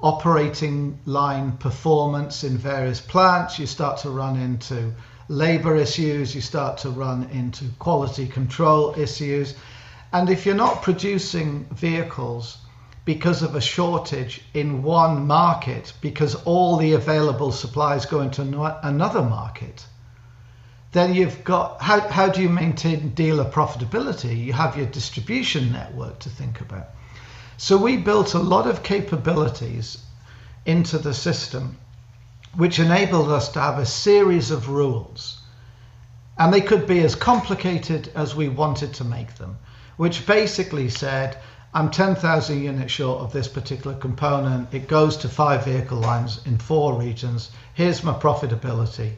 operating 0.00 0.98
line 1.06 1.52
performance 1.58 2.42
in 2.42 2.58
various 2.58 3.00
plants. 3.00 3.60
You 3.60 3.66
start 3.66 3.98
to 3.98 4.10
run 4.10 4.34
into 4.34 4.92
labor 5.28 5.76
issues, 5.76 6.34
you 6.34 6.40
start 6.40 6.78
to 6.78 6.90
run 6.90 7.24
into 7.30 7.64
quality 7.78 8.26
control 8.26 8.94
issues. 8.98 9.54
And 10.12 10.30
if 10.30 10.46
you're 10.46 10.54
not 10.54 10.82
producing 10.82 11.64
vehicles 11.72 12.58
because 13.04 13.42
of 13.42 13.54
a 13.54 13.60
shortage 13.60 14.42
in 14.54 14.82
one 14.82 15.26
market, 15.26 15.92
because 16.00 16.34
all 16.44 16.76
the 16.76 16.92
available 16.92 17.52
supplies 17.52 18.06
go 18.06 18.20
into 18.20 18.42
another 18.82 19.22
market, 19.22 19.86
then 20.92 21.14
you've 21.14 21.44
got 21.44 21.82
how, 21.82 22.00
how 22.00 22.28
do 22.28 22.40
you 22.40 22.48
maintain 22.48 23.10
dealer 23.10 23.44
profitability? 23.44 24.44
You 24.44 24.52
have 24.52 24.76
your 24.76 24.86
distribution 24.86 25.72
network 25.72 26.20
to 26.20 26.30
think 26.30 26.60
about. 26.60 26.88
So 27.58 27.76
we 27.76 27.96
built 27.96 28.34
a 28.34 28.38
lot 28.38 28.66
of 28.66 28.82
capabilities 28.82 29.98
into 30.64 30.98
the 30.98 31.14
system 31.14 31.76
which 32.56 32.78
enabled 32.78 33.30
us 33.30 33.50
to 33.50 33.60
have 33.60 33.78
a 33.78 33.84
series 33.84 34.50
of 34.50 34.70
rules. 34.70 35.40
And 36.38 36.52
they 36.52 36.62
could 36.62 36.86
be 36.86 37.00
as 37.00 37.14
complicated 37.14 38.10
as 38.14 38.34
we 38.34 38.48
wanted 38.48 38.94
to 38.94 39.04
make 39.04 39.36
them, 39.36 39.58
which 39.96 40.26
basically 40.26 40.88
said, 40.88 41.38
I'm 41.74 41.90
10,000 41.90 42.62
units 42.62 42.92
short 42.92 43.20
of 43.20 43.32
this 43.32 43.48
particular 43.48 43.94
component. 43.96 44.72
It 44.72 44.88
goes 44.88 45.18
to 45.18 45.28
five 45.28 45.66
vehicle 45.66 45.98
lines 45.98 46.40
in 46.46 46.56
four 46.56 46.98
regions. 46.98 47.50
Here's 47.74 48.02
my 48.02 48.14
profitability. 48.14 49.12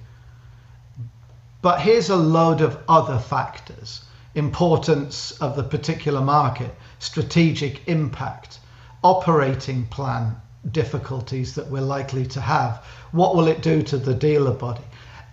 But 1.63 1.81
here's 1.81 2.11
a 2.11 2.17
load 2.17 2.61
of 2.61 2.79
other 2.89 3.19
factors 3.19 4.03
importance 4.35 5.33
of 5.41 5.57
the 5.57 5.65
particular 5.65 6.21
market, 6.21 6.73
strategic 6.99 7.89
impact, 7.89 8.59
operating 9.03 9.87
plan 9.87 10.37
difficulties 10.73 11.55
that 11.55 11.69
we're 11.69 11.81
likely 11.81 12.27
to 12.27 12.41
have. 12.41 12.85
What 13.13 13.37
will 13.37 13.49
it 13.49 13.63
do 13.63 13.83
to 13.83 13.99
the 13.99 14.15
dealer 14.15 14.55
body? 14.55 14.85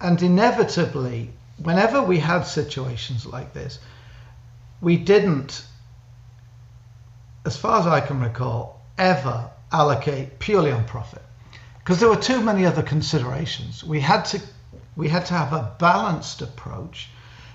And 0.02 0.22
inevitably, 0.22 1.32
whenever 1.58 2.02
we 2.02 2.20
had 2.20 2.44
situations 2.44 3.26
like 3.26 3.54
this, 3.54 3.80
we 4.82 4.98
didn't 4.98 5.66
as 7.46 7.56
far 7.56 7.80
as 7.80 7.86
I 7.86 8.02
can 8.02 8.20
recall, 8.20 8.82
ever 8.98 9.52
allocate 9.72 10.40
purely 10.40 10.72
on 10.72 10.84
profit 10.86 11.22
because 11.78 12.00
there 12.00 12.10
were 12.10 12.16
too 12.16 12.42
many 12.42 12.66
other 12.66 12.82
considerations. 12.82 13.84
We 13.84 14.00
had 14.02 14.26
to 14.26 14.42
we 14.96 15.10
had 15.10 15.26
to 15.28 15.34
have 15.34 15.54
a 15.54 15.74
balanced 15.78 16.42
approach 16.42 17.10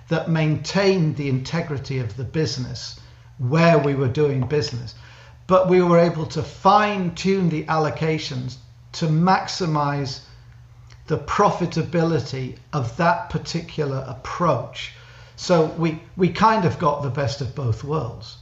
that 0.09 0.31
maintained 0.31 1.17
the 1.17 1.29
integrity 1.29 1.99
of 1.99 2.17
the 2.17 2.25
business 2.25 3.01
where 3.39 3.79
we 3.79 3.95
were 3.95 4.09
doing 4.09 4.47
business, 4.47 4.95
but 5.51 5.69
we 5.69 5.83
were 5.83 5.99
able 5.99 6.27
to 6.27 6.45
fine 6.45 7.13
tune 7.17 7.49
the 7.49 7.65
allocations 7.65 8.55
to 8.93 9.07
maximize 9.07 10.21
the 11.09 11.19
profitability 11.19 12.57
of 12.73 12.97
that 12.99 13.31
particular 13.31 14.05
approach. 14.07 14.93
So 15.35 15.67
we 15.77 16.01
we 16.17 16.29
kind 16.29 16.65
of 16.65 16.79
got 16.79 17.03
the 17.03 17.11
best 17.11 17.41
of 17.41 17.57
both 17.57 17.83
worlds. 17.83 18.37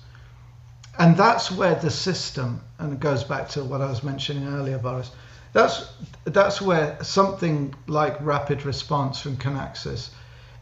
And 0.99 1.17
that's 1.17 1.51
where 1.51 1.77
the 1.77 1.91
system, 1.91 2.61
and 2.79 2.93
it 2.93 3.01
goes 3.01 3.25
back 3.25 3.49
to 3.51 3.65
what 3.65 3.81
I 3.81 3.89
was 3.89 4.03
mentioning 4.03 4.47
earlier, 4.47 4.77
Boris, 4.77 5.11
that's, 5.55 5.91
that's 6.25 6.61
where 6.61 7.03
something 7.03 7.75
like 7.87 8.19
RapidResponse 8.19 9.23
from 9.23 9.39
Kinaxis 9.39 10.11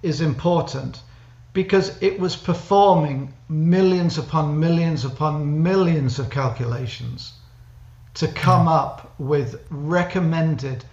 is 0.03 0.21
important 0.21 1.01
because 1.57 2.01
it 2.03 2.21
was 2.21 2.37
performing 2.37 3.33
millions 3.49 4.19
upon 4.19 4.61
millions 4.61 5.05
upon 5.05 5.63
millions 5.63 6.19
of 6.19 6.31
calculations 6.31 7.33
to 8.15 8.29
come 8.29 8.69
up 8.69 9.15
with 9.19 9.67
recommended 9.71 10.85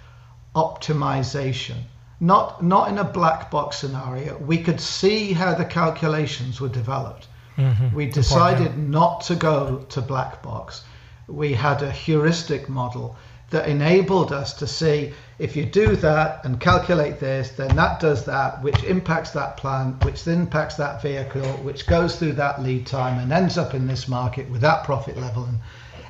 optimization. 0.56 1.78
Not, 2.20 2.64
not 2.64 2.88
in 2.90 2.98
a 2.98 3.04
black 3.04 3.52
box 3.52 3.78
scenario. 3.78 4.38
We 4.38 4.58
could 4.58 4.80
see 4.80 5.34
how 5.34 5.54
the 5.54 5.66
calculations 5.66 6.62
were 6.62 6.70
developed 6.70 7.28
Mm-hmm. 7.58 7.96
We 7.96 8.08
decided 8.08 8.78
not 8.78 9.22
to 9.22 9.36
go 9.36 9.86
to 9.90 10.02
black 10.02 10.42
box. 10.42 10.84
We 11.28 11.54
had 11.54 11.82
a 11.82 11.92
heuristic 11.92 12.68
model 12.68 13.16
that 13.54 13.70
enabled 13.70 14.34
us 14.34 14.54
to 14.54 14.68
see 14.68 15.14
if 15.40 15.56
you 15.56 15.66
do 15.66 15.96
that 15.96 16.44
and 16.44 16.60
calculate 16.60 17.20
this, 17.20 17.52
then 17.52 17.76
that 17.76 18.00
does 18.00 18.26
that, 18.26 18.62
which 18.62 18.84
impacts 18.84 19.32
that 19.32 19.58
plan, 19.58 19.94
which 20.02 20.24
then 20.24 20.42
impacts 20.42 20.76
that 20.76 21.02
vehicle, 21.02 21.48
which 21.64 21.88
goes 21.88 22.18
through 22.18 22.34
that 22.34 22.62
lead 22.62 22.86
time 22.86 23.20
and 23.20 23.32
ends 23.32 23.58
up 23.58 23.74
in 23.74 23.88
this 23.88 24.08
market 24.08 24.50
with 24.50 24.62
that 24.62 24.84
profit 24.84 25.18
level. 25.18 25.46
And 25.46 25.60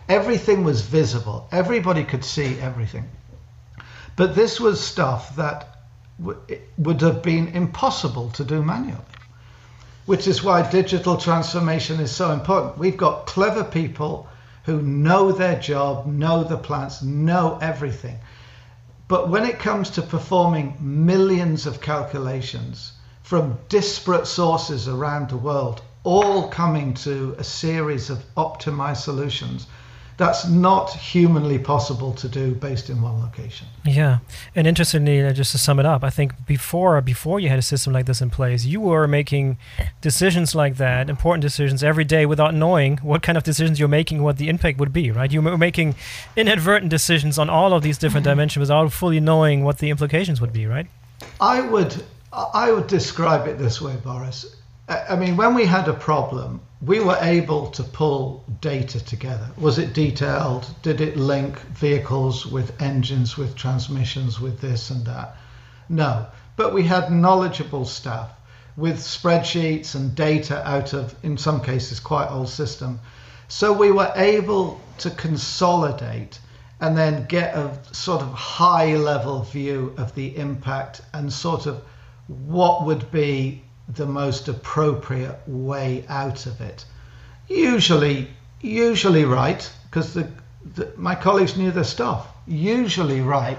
everything 0.10 0.64
was 0.64 0.82
visible. 0.82 1.48
Everybody 1.52 2.04
could 2.04 2.26
see 2.26 2.60
everything. 2.60 3.10
But 4.16 4.36
this 4.36 4.60
was 4.60 4.80
stuff 4.80 5.36
that 5.36 5.80
w- 6.20 6.39
would 6.78 7.02
have 7.02 7.22
been 7.22 7.50
impossible 7.50 8.30
to 8.32 8.44
do 8.44 8.64
manually 8.64 9.02
which 10.06 10.28
is 10.28 10.44
why 10.44 10.70
digital 10.70 11.18
transformation 11.18 12.00
is 12.00 12.12
so 12.12 12.32
important. 12.32 12.78
We've 12.78 12.98
got 12.98 13.26
clever 13.26 13.64
people 13.64 14.28
who 14.64 14.82
know 14.82 15.32
their 15.32 15.59
job, 15.59 16.05
know 16.05 16.43
the 16.43 16.57
plants, 16.57 17.01
know 17.01 17.57
everything. 17.61 18.18
But 19.07 19.30
when 19.30 19.45
it 19.45 19.59
comes 19.59 19.89
to 19.91 20.01
performing 20.01 20.78
millions 20.80 21.68
of 21.68 21.82
calculations 21.82 22.93
from 23.22 23.59
disparate 23.70 24.28
sources 24.28 24.88
around 24.88 25.30
the 25.30 25.38
world, 25.38 25.82
all 26.03 26.49
coming 26.49 26.93
to 26.95 27.36
a 27.38 27.43
series 27.43 28.09
of 28.09 28.24
optimized 28.36 29.03
solutions, 29.03 29.68
that's 30.24 30.47
not 30.47 30.93
humanly 30.93 31.59
possible 31.59 32.13
to 32.13 32.30
do 32.30 32.55
based 32.55 32.89
in 32.89 33.01
one 33.01 33.19
location. 33.19 33.67
Yeah, 33.84 34.19
and 34.55 34.65
interestingly, 34.65 35.21
uh, 35.21 35.34
just 35.34 35.51
to 35.51 35.57
sum 35.57 35.80
it 35.82 35.86
up, 35.86 36.01
I 36.01 36.09
think 36.09 36.45
before 36.45 37.01
before 37.01 37.41
you 37.41 37.49
had 37.49 37.59
a 37.59 37.67
system 37.74 37.91
like 37.91 38.05
this 38.05 38.21
in 38.21 38.30
place, 38.30 38.63
you 38.63 38.80
were 38.80 39.05
making 39.05 39.57
decisions 39.99 40.55
like 40.55 40.78
that, 40.78 41.09
important 41.09 41.41
decisions 41.41 41.84
every 41.84 42.05
day, 42.05 42.26
without 42.26 42.53
knowing 42.53 42.97
what 42.99 43.21
kind 43.21 43.38
of 43.38 43.43
decisions 43.43 43.80
you're 43.80 43.97
making, 43.99 44.24
what 44.24 44.38
the 44.38 44.47
impact 44.47 44.80
would 44.80 44.93
be. 44.93 45.11
Right? 45.11 45.30
You 45.30 45.41
were 45.41 45.57
making 45.57 45.95
inadvertent 46.38 46.89
decisions 46.89 47.38
on 47.38 47.49
all 47.49 47.74
of 47.74 47.84
these 47.84 47.97
different 47.97 48.26
mm-hmm. 48.26 48.38
dimensions 48.38 48.61
without 48.61 48.93
fully 48.93 49.19
knowing 49.19 49.65
what 49.65 49.80
the 49.80 49.89
implications 49.89 50.39
would 50.39 50.53
be. 50.53 50.65
Right? 50.65 50.88
I 51.41 51.59
would 51.59 52.01
I 52.32 52.71
would 52.71 52.88
describe 52.88 53.45
it 53.47 53.57
this 53.57 53.82
way, 53.82 53.95
Boris. 54.01 54.55
I 54.88 55.15
mean, 55.15 55.36
when 55.36 55.53
we 55.53 55.65
had 55.65 55.88
a 55.89 55.93
problem, 55.93 56.61
we 56.86 56.99
were 56.99 57.17
able 57.21 57.67
to 57.67 57.84
pull 57.84 58.43
data 58.59 59.03
together. 59.03 59.49
Was 59.57 59.77
it 59.77 59.93
detailed? 59.93 60.67
Did 60.81 60.99
it 60.99 61.15
link 61.15 61.57
vehicles 61.59 62.45
with 62.45 62.81
engines, 62.81 63.38
with 63.38 63.55
transmissions, 63.55 64.39
with 64.39 64.59
this 64.59 64.89
and 64.89 65.05
that? 65.05 65.38
No. 65.88 66.27
But 66.57 66.73
we 66.73 66.84
had 66.84 67.11
knowledgeable 67.11 67.86
staff 67.86 68.31
with 68.75 68.97
spreadsheets 68.97 69.95
and 69.95 70.13
data 70.13 70.67
out 70.67 70.93
of, 70.93 71.15
in 71.23 71.38
some 71.38 71.61
cases, 71.61 71.99
quite 71.99 72.29
old 72.29 72.49
system. 72.49 72.99
So 73.47 73.71
we 73.71 73.91
were 73.91 74.11
able 74.15 74.81
to 74.99 75.09
consolidate 75.09 76.39
and 76.81 76.97
then 76.97 77.25
get 77.27 77.55
a 77.55 77.77
sort 77.93 78.21
of 78.21 78.34
high 78.34 78.97
level 78.97 79.43
view 79.43 79.93
of 79.97 80.13
the 80.15 80.36
impact 80.36 81.01
and 81.13 81.31
sort 81.31 81.65
of 81.65 81.81
what 82.27 82.86
would 82.86 83.09
be 83.11 83.63
the 83.88 84.05
most 84.05 84.47
appropriate 84.47 85.39
way 85.47 86.05
out 86.07 86.45
of 86.45 86.61
it. 86.61 86.86
Usually, 87.47 88.29
usually 88.61 89.25
right, 89.25 89.69
because 89.86 90.13
the, 90.13 90.29
the, 90.75 90.91
my 90.95 91.15
colleagues 91.15 91.57
knew 91.57 91.71
their 91.71 91.84
stuff. 91.84 92.27
Usually 92.47 93.21
right, 93.21 93.57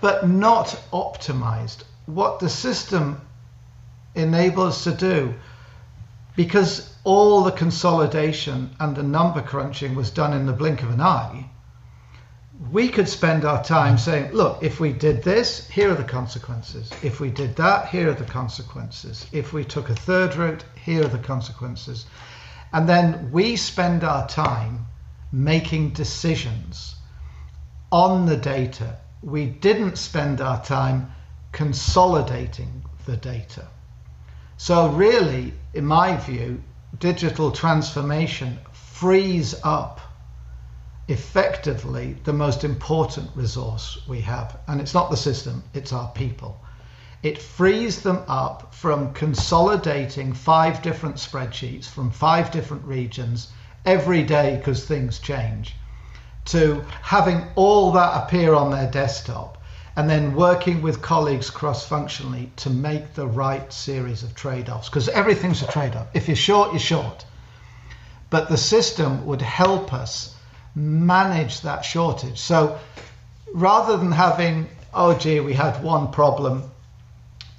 but 0.00 0.28
not 0.28 0.68
optimized. 0.92 1.84
What 2.06 2.40
the 2.40 2.48
system 2.48 3.20
enables 4.14 4.74
us 4.74 4.84
to 4.84 4.92
do, 4.92 5.34
because 6.36 6.92
all 7.04 7.42
the 7.42 7.52
consolidation 7.52 8.70
and 8.80 8.96
the 8.96 9.02
number 9.02 9.42
crunching 9.42 9.94
was 9.94 10.10
done 10.10 10.32
in 10.32 10.46
the 10.46 10.52
blink 10.52 10.82
of 10.82 10.90
an 10.90 11.00
eye, 11.00 11.48
we 12.68 12.88
could 12.88 13.08
spend 13.08 13.44
our 13.44 13.64
time 13.64 13.96
saying, 13.96 14.32
look, 14.32 14.62
if 14.62 14.80
we 14.80 14.92
did 14.92 15.22
this, 15.22 15.66
here 15.70 15.92
are 15.92 15.94
the 15.94 16.04
consequences. 16.04 16.90
If 17.02 17.18
we 17.18 17.30
did 17.30 17.56
that, 17.56 17.88
here 17.88 18.10
are 18.10 18.14
the 18.14 18.24
consequences. 18.24 19.26
If 19.32 19.54
we 19.54 19.64
took 19.64 19.88
a 19.88 19.94
third 19.94 20.36
route, 20.36 20.62
here 20.84 21.04
are 21.04 21.08
the 21.08 21.18
consequences. 21.18 22.04
And 22.72 22.86
then 22.86 23.30
we 23.32 23.56
spend 23.56 24.04
our 24.04 24.28
time 24.28 24.86
making 25.32 25.90
decisions 25.90 26.96
on 27.90 28.26
the 28.26 28.36
data. 28.36 28.98
We 29.22 29.46
didn't 29.46 29.96
spend 29.96 30.42
our 30.42 30.62
time 30.62 31.12
consolidating 31.52 32.84
the 33.06 33.16
data. 33.16 33.68
So, 34.58 34.90
really, 34.90 35.54
in 35.72 35.86
my 35.86 36.16
view, 36.16 36.62
digital 36.98 37.50
transformation 37.50 38.58
frees 38.72 39.54
up 39.64 40.00
effectively 41.10 42.16
the 42.24 42.32
most 42.32 42.64
important 42.64 43.28
resource 43.34 43.98
we 44.08 44.20
have. 44.20 44.58
And 44.68 44.80
it's 44.80 44.94
not 44.94 45.10
the 45.10 45.16
system, 45.16 45.62
it's 45.74 45.92
our 45.92 46.08
people. 46.12 46.60
It 47.22 47.42
frees 47.42 48.02
them 48.02 48.22
up 48.28 48.74
from 48.74 49.12
consolidating 49.12 50.32
five 50.32 50.80
different 50.80 51.16
spreadsheets 51.16 51.84
from 51.84 52.10
five 52.10 52.50
different 52.50 52.84
regions 52.84 53.48
every 53.84 54.22
day 54.22 54.56
because 54.56 54.84
things 54.84 55.18
change 55.18 55.74
to 56.46 56.82
having 57.02 57.44
all 57.54 57.92
that 57.92 58.22
appear 58.22 58.54
on 58.54 58.70
their 58.70 58.90
desktop 58.90 59.62
and 59.96 60.08
then 60.08 60.34
working 60.34 60.80
with 60.80 61.02
colleagues 61.02 61.50
cross 61.50 61.86
functionally 61.86 62.50
to 62.56 62.70
make 62.70 63.14
the 63.14 63.26
right 63.26 63.72
series 63.72 64.22
of 64.22 64.34
trade 64.34 64.68
offs 64.68 64.88
because 64.88 65.08
everything's 65.08 65.62
a 65.62 65.66
trade 65.66 65.94
off. 65.94 66.06
If 66.14 66.28
you're 66.28 66.36
short, 66.36 66.70
you're 66.70 66.80
short. 66.80 67.24
But 68.30 68.48
the 68.48 68.56
system 68.56 69.26
would 69.26 69.42
help 69.42 69.92
us 69.92 70.34
manage 70.74 71.62
that 71.62 71.84
shortage. 71.84 72.38
So 72.38 72.78
rather 73.52 73.96
than 73.96 74.12
having, 74.12 74.68
oh, 74.94 75.14
gee, 75.16 75.40
we 75.40 75.54
had 75.54 75.82
one 75.82 76.10
problem, 76.10 76.70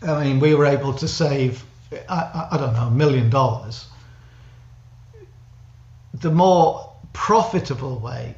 I 0.02 0.24
mean, 0.24 0.40
we 0.40 0.56
were 0.56 0.66
able 0.66 0.94
to 0.94 1.08
save, 1.08 1.64
I, 2.10 2.48
I 2.52 2.58
don't 2.58 2.74
know, 2.74 2.88
a 2.88 2.92
million 2.92 3.30
dollars. 3.30 3.86
The 6.14 6.32
more 6.32 6.92
profitable 7.14 8.00
way 8.00 8.36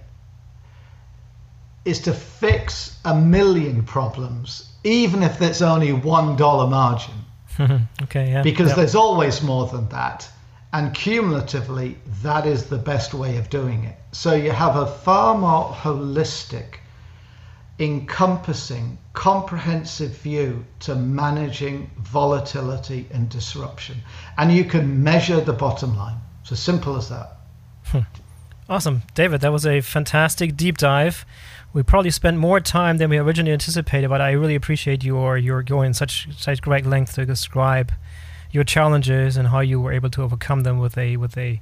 is 1.85 2.01
to 2.01 2.13
fix 2.13 2.97
a 3.05 3.15
million 3.15 3.83
problems, 3.83 4.71
even 4.83 5.21
if 5.23 5.37
there's 5.37 5.61
only 5.61 5.91
one 5.91 6.35
dollar 6.35 6.67
margin. 6.69 7.13
okay, 8.03 8.31
yeah. 8.31 8.41
Because 8.41 8.69
yep. 8.69 8.77
there's 8.77 8.95
always 8.95 9.41
more 9.41 9.67
than 9.67 9.87
that. 9.89 10.29
And 10.73 10.93
cumulatively, 10.95 11.99
that 12.23 12.47
is 12.47 12.65
the 12.65 12.79
best 12.79 13.13
way 13.13 13.37
of 13.37 13.51
doing 13.51 13.83
it. 13.83 13.95
So 14.11 14.33
you 14.33 14.49
have 14.49 14.75
a 14.75 14.87
far 14.87 15.37
more 15.37 15.65
holistic, 15.71 16.79
encompassing, 17.77 18.97
comprehensive 19.13 20.17
view 20.17 20.65
to 20.79 20.95
managing 20.95 21.91
volatility 21.99 23.07
and 23.11 23.29
disruption. 23.29 24.01
And 24.39 24.51
you 24.51 24.65
can 24.65 25.03
measure 25.03 25.39
the 25.39 25.53
bottom 25.53 25.95
line. 25.95 26.17
It's 26.41 26.51
as 26.51 26.59
simple 26.59 26.97
as 26.97 27.09
that. 27.09 27.37
Hmm. 27.85 27.99
Awesome. 28.67 29.03
David, 29.13 29.41
that 29.41 29.51
was 29.51 29.67
a 29.67 29.81
fantastic 29.81 30.57
deep 30.57 30.79
dive. 30.79 31.23
We 31.73 31.83
probably 31.83 32.11
spent 32.11 32.37
more 32.37 32.59
time 32.59 32.97
than 32.97 33.11
we 33.11 33.17
originally 33.17 33.51
anticipated, 33.51 34.09
but 34.09 34.21
I 34.21 34.31
really 34.31 34.55
appreciate 34.55 35.03
your 35.03 35.37
your 35.37 35.61
going 35.61 35.93
such 35.93 36.29
such 36.35 36.61
great 36.61 36.85
length 36.85 37.15
to 37.15 37.25
describe 37.25 37.91
your 38.53 38.63
challenges 38.63 39.35
and 39.35 39.47
how 39.49 39.59
you 39.59 39.81
were 39.81 39.91
able 39.91 40.09
to 40.11 40.21
overcome 40.21 40.63
them 40.63 40.79
with 40.79 40.97
a 40.97 41.17
with 41.17 41.37
a 41.37 41.59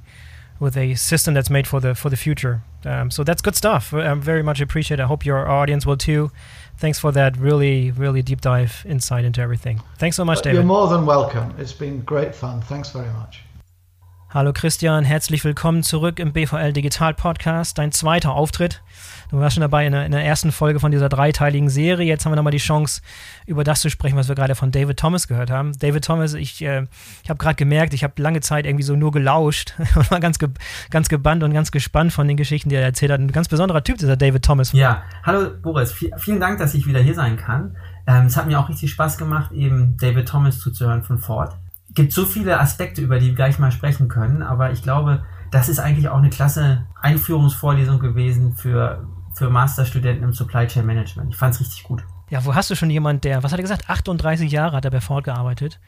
with 0.60 0.76
a 0.76 0.94
system 0.94 1.34
that's 1.34 1.50
made 1.50 1.66
for 1.66 1.80
the 1.80 1.94
for 1.94 2.10
the 2.10 2.16
future. 2.16 2.62
Um, 2.84 3.10
so 3.10 3.24
that's 3.24 3.42
good 3.42 3.56
stuff. 3.56 3.92
I 3.94 4.14
very 4.14 4.42
much 4.42 4.60
appreciate. 4.60 5.00
it. 5.00 5.02
I 5.02 5.06
hope 5.06 5.24
your 5.24 5.48
audience 5.48 5.86
will 5.86 5.96
too. 5.96 6.30
Thanks 6.76 6.98
for 6.98 7.10
that 7.12 7.36
really 7.36 7.90
really 7.90 8.22
deep 8.22 8.40
dive 8.40 8.84
insight 8.86 9.24
into 9.24 9.40
everything. 9.40 9.80
Thanks 9.98 10.16
so 10.16 10.24
much, 10.24 10.42
David. 10.42 10.58
You're 10.58 10.64
more 10.64 10.88
than 10.88 11.06
welcome. 11.06 11.54
It's 11.58 11.72
been 11.72 12.02
great 12.02 12.34
fun. 12.34 12.60
Thanks 12.60 12.90
very 12.90 13.12
much. 13.12 13.40
Hallo 14.34 14.52
Christian, 14.54 15.04
herzlich 15.04 15.44
willkommen 15.44 15.82
zurück 15.82 16.18
im 16.18 16.32
BVL 16.32 16.72
Digital 16.72 17.12
Podcast, 17.12 17.76
dein 17.76 17.92
zweiter 17.92 18.32
Auftritt. 18.34 18.80
Du 19.32 19.38
warst 19.38 19.54
schon 19.54 19.62
dabei 19.62 19.86
in 19.86 19.92
der, 19.92 20.04
in 20.04 20.12
der, 20.12 20.22
ersten 20.22 20.52
Folge 20.52 20.78
von 20.78 20.90
dieser 20.90 21.08
dreiteiligen 21.08 21.70
Serie. 21.70 22.06
Jetzt 22.06 22.26
haben 22.26 22.32
wir 22.32 22.36
nochmal 22.36 22.50
die 22.50 22.58
Chance, 22.58 23.00
über 23.46 23.64
das 23.64 23.80
zu 23.80 23.88
sprechen, 23.88 24.14
was 24.18 24.28
wir 24.28 24.34
gerade 24.34 24.54
von 24.54 24.70
David 24.70 24.98
Thomas 24.98 25.26
gehört 25.26 25.50
haben. 25.50 25.72
David 25.78 26.04
Thomas, 26.04 26.34
ich, 26.34 26.62
äh, 26.62 26.86
ich 27.22 27.30
habe 27.30 27.38
gerade 27.38 27.54
gemerkt, 27.54 27.94
ich 27.94 28.04
habe 28.04 28.20
lange 28.20 28.42
Zeit 28.42 28.66
irgendwie 28.66 28.84
so 28.84 28.94
nur 28.94 29.10
gelauscht 29.10 29.72
und 29.94 30.10
war 30.10 30.20
ganz, 30.20 30.38
ge 30.38 30.50
ganz 30.90 31.08
gebannt 31.08 31.42
und 31.42 31.54
ganz 31.54 31.72
gespannt 31.72 32.12
von 32.12 32.28
den 32.28 32.36
Geschichten, 32.36 32.68
die 32.68 32.74
er 32.74 32.82
erzählt 32.82 33.10
hat. 33.10 33.20
Ein 33.20 33.32
ganz 33.32 33.48
besonderer 33.48 33.82
Typ, 33.82 33.96
dieser 33.96 34.18
David 34.18 34.44
Thomas. 34.44 34.72
Ja, 34.72 35.02
hallo 35.22 35.48
Boris, 35.62 35.94
vielen 36.18 36.38
Dank, 36.38 36.58
dass 36.58 36.74
ich 36.74 36.86
wieder 36.86 37.00
hier 37.00 37.14
sein 37.14 37.38
kann. 37.38 37.74
Ähm, 38.06 38.26
es 38.26 38.36
hat 38.36 38.46
mir 38.46 38.60
auch 38.60 38.68
richtig 38.68 38.90
Spaß 38.90 39.16
gemacht, 39.16 39.50
eben 39.52 39.96
David 39.96 40.28
Thomas 40.28 40.58
zuzuhören 40.58 41.04
von 41.04 41.18
Ford 41.18 41.56
gibt 41.94 42.12
so 42.12 42.24
viele 42.24 42.58
Aspekte, 42.58 43.02
über 43.02 43.18
die 43.18 43.26
wir 43.26 43.34
gleich 43.34 43.58
mal 43.58 43.70
sprechen 43.70 44.08
können, 44.08 44.42
aber 44.42 44.72
ich 44.72 44.82
glaube, 44.82 45.24
das 45.50 45.68
ist 45.68 45.78
eigentlich 45.78 46.08
auch 46.08 46.16
eine 46.16 46.30
klasse 46.30 46.86
Einführungsvorlesung 47.02 47.98
gewesen 47.98 48.54
für, 48.54 49.06
für 49.34 49.50
Masterstudenten 49.50 50.24
im 50.24 50.32
Supply 50.32 50.66
Chain 50.66 50.86
Management. 50.86 51.30
Ich 51.32 51.36
fand 51.36 51.54
es 51.54 51.60
richtig 51.60 51.84
gut. 51.84 52.02
Ja, 52.30 52.44
wo 52.44 52.54
hast 52.54 52.70
du 52.70 52.74
schon 52.74 52.90
jemand, 52.90 53.24
der, 53.24 53.42
was 53.42 53.52
hat 53.52 53.58
er 53.58 53.62
gesagt, 53.62 53.90
38 53.90 54.50
Jahre 54.50 54.76
hat 54.76 54.84
er 54.84 54.90
bei 54.90 55.00
Ford 55.00 55.24
gearbeitet? 55.24 55.80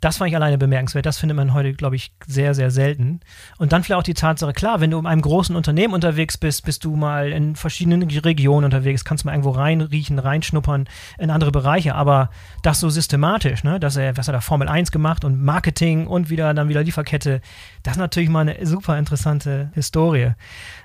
Das 0.00 0.18
fand 0.18 0.30
ich 0.30 0.36
alleine 0.36 0.58
bemerkenswert. 0.58 1.06
Das 1.06 1.18
findet 1.18 1.36
man 1.36 1.54
heute, 1.54 1.72
glaube 1.72 1.96
ich, 1.96 2.12
sehr, 2.26 2.54
sehr 2.54 2.70
selten. 2.70 3.20
Und 3.58 3.72
dann 3.72 3.82
vielleicht 3.82 3.98
auch 3.98 4.04
die 4.04 4.14
Tatsache, 4.14 4.52
klar, 4.52 4.80
wenn 4.80 4.90
du 4.90 4.98
in 4.98 5.06
einem 5.06 5.22
großen 5.22 5.56
Unternehmen 5.56 5.94
unterwegs 5.94 6.36
bist, 6.36 6.64
bist 6.64 6.84
du 6.84 6.96
mal 6.96 7.32
in 7.32 7.56
verschiedenen 7.56 8.02
Regionen 8.02 8.64
unterwegs, 8.64 9.04
kannst 9.04 9.24
mal 9.24 9.32
irgendwo 9.32 9.50
reinriechen, 9.50 10.18
reinschnuppern 10.18 10.88
in 11.18 11.30
andere 11.30 11.50
Bereiche. 11.50 11.94
Aber 11.94 12.30
das 12.62 12.80
so 12.80 12.90
systematisch, 12.90 13.64
ne, 13.64 13.80
dass 13.80 13.96
er, 13.96 14.16
was 14.16 14.28
hat 14.28 14.34
er 14.34 14.40
Formel 14.40 14.68
1 14.68 14.90
gemacht 14.90 15.24
und 15.24 15.42
Marketing 15.42 16.06
und 16.06 16.30
wieder 16.30 16.52
dann 16.52 16.68
wieder 16.68 16.82
Lieferkette, 16.82 17.40
das 17.82 17.94
ist 17.94 17.98
natürlich 17.98 18.28
mal 18.28 18.40
eine 18.40 18.66
super 18.66 18.98
interessante 18.98 19.70
Historie. 19.74 20.32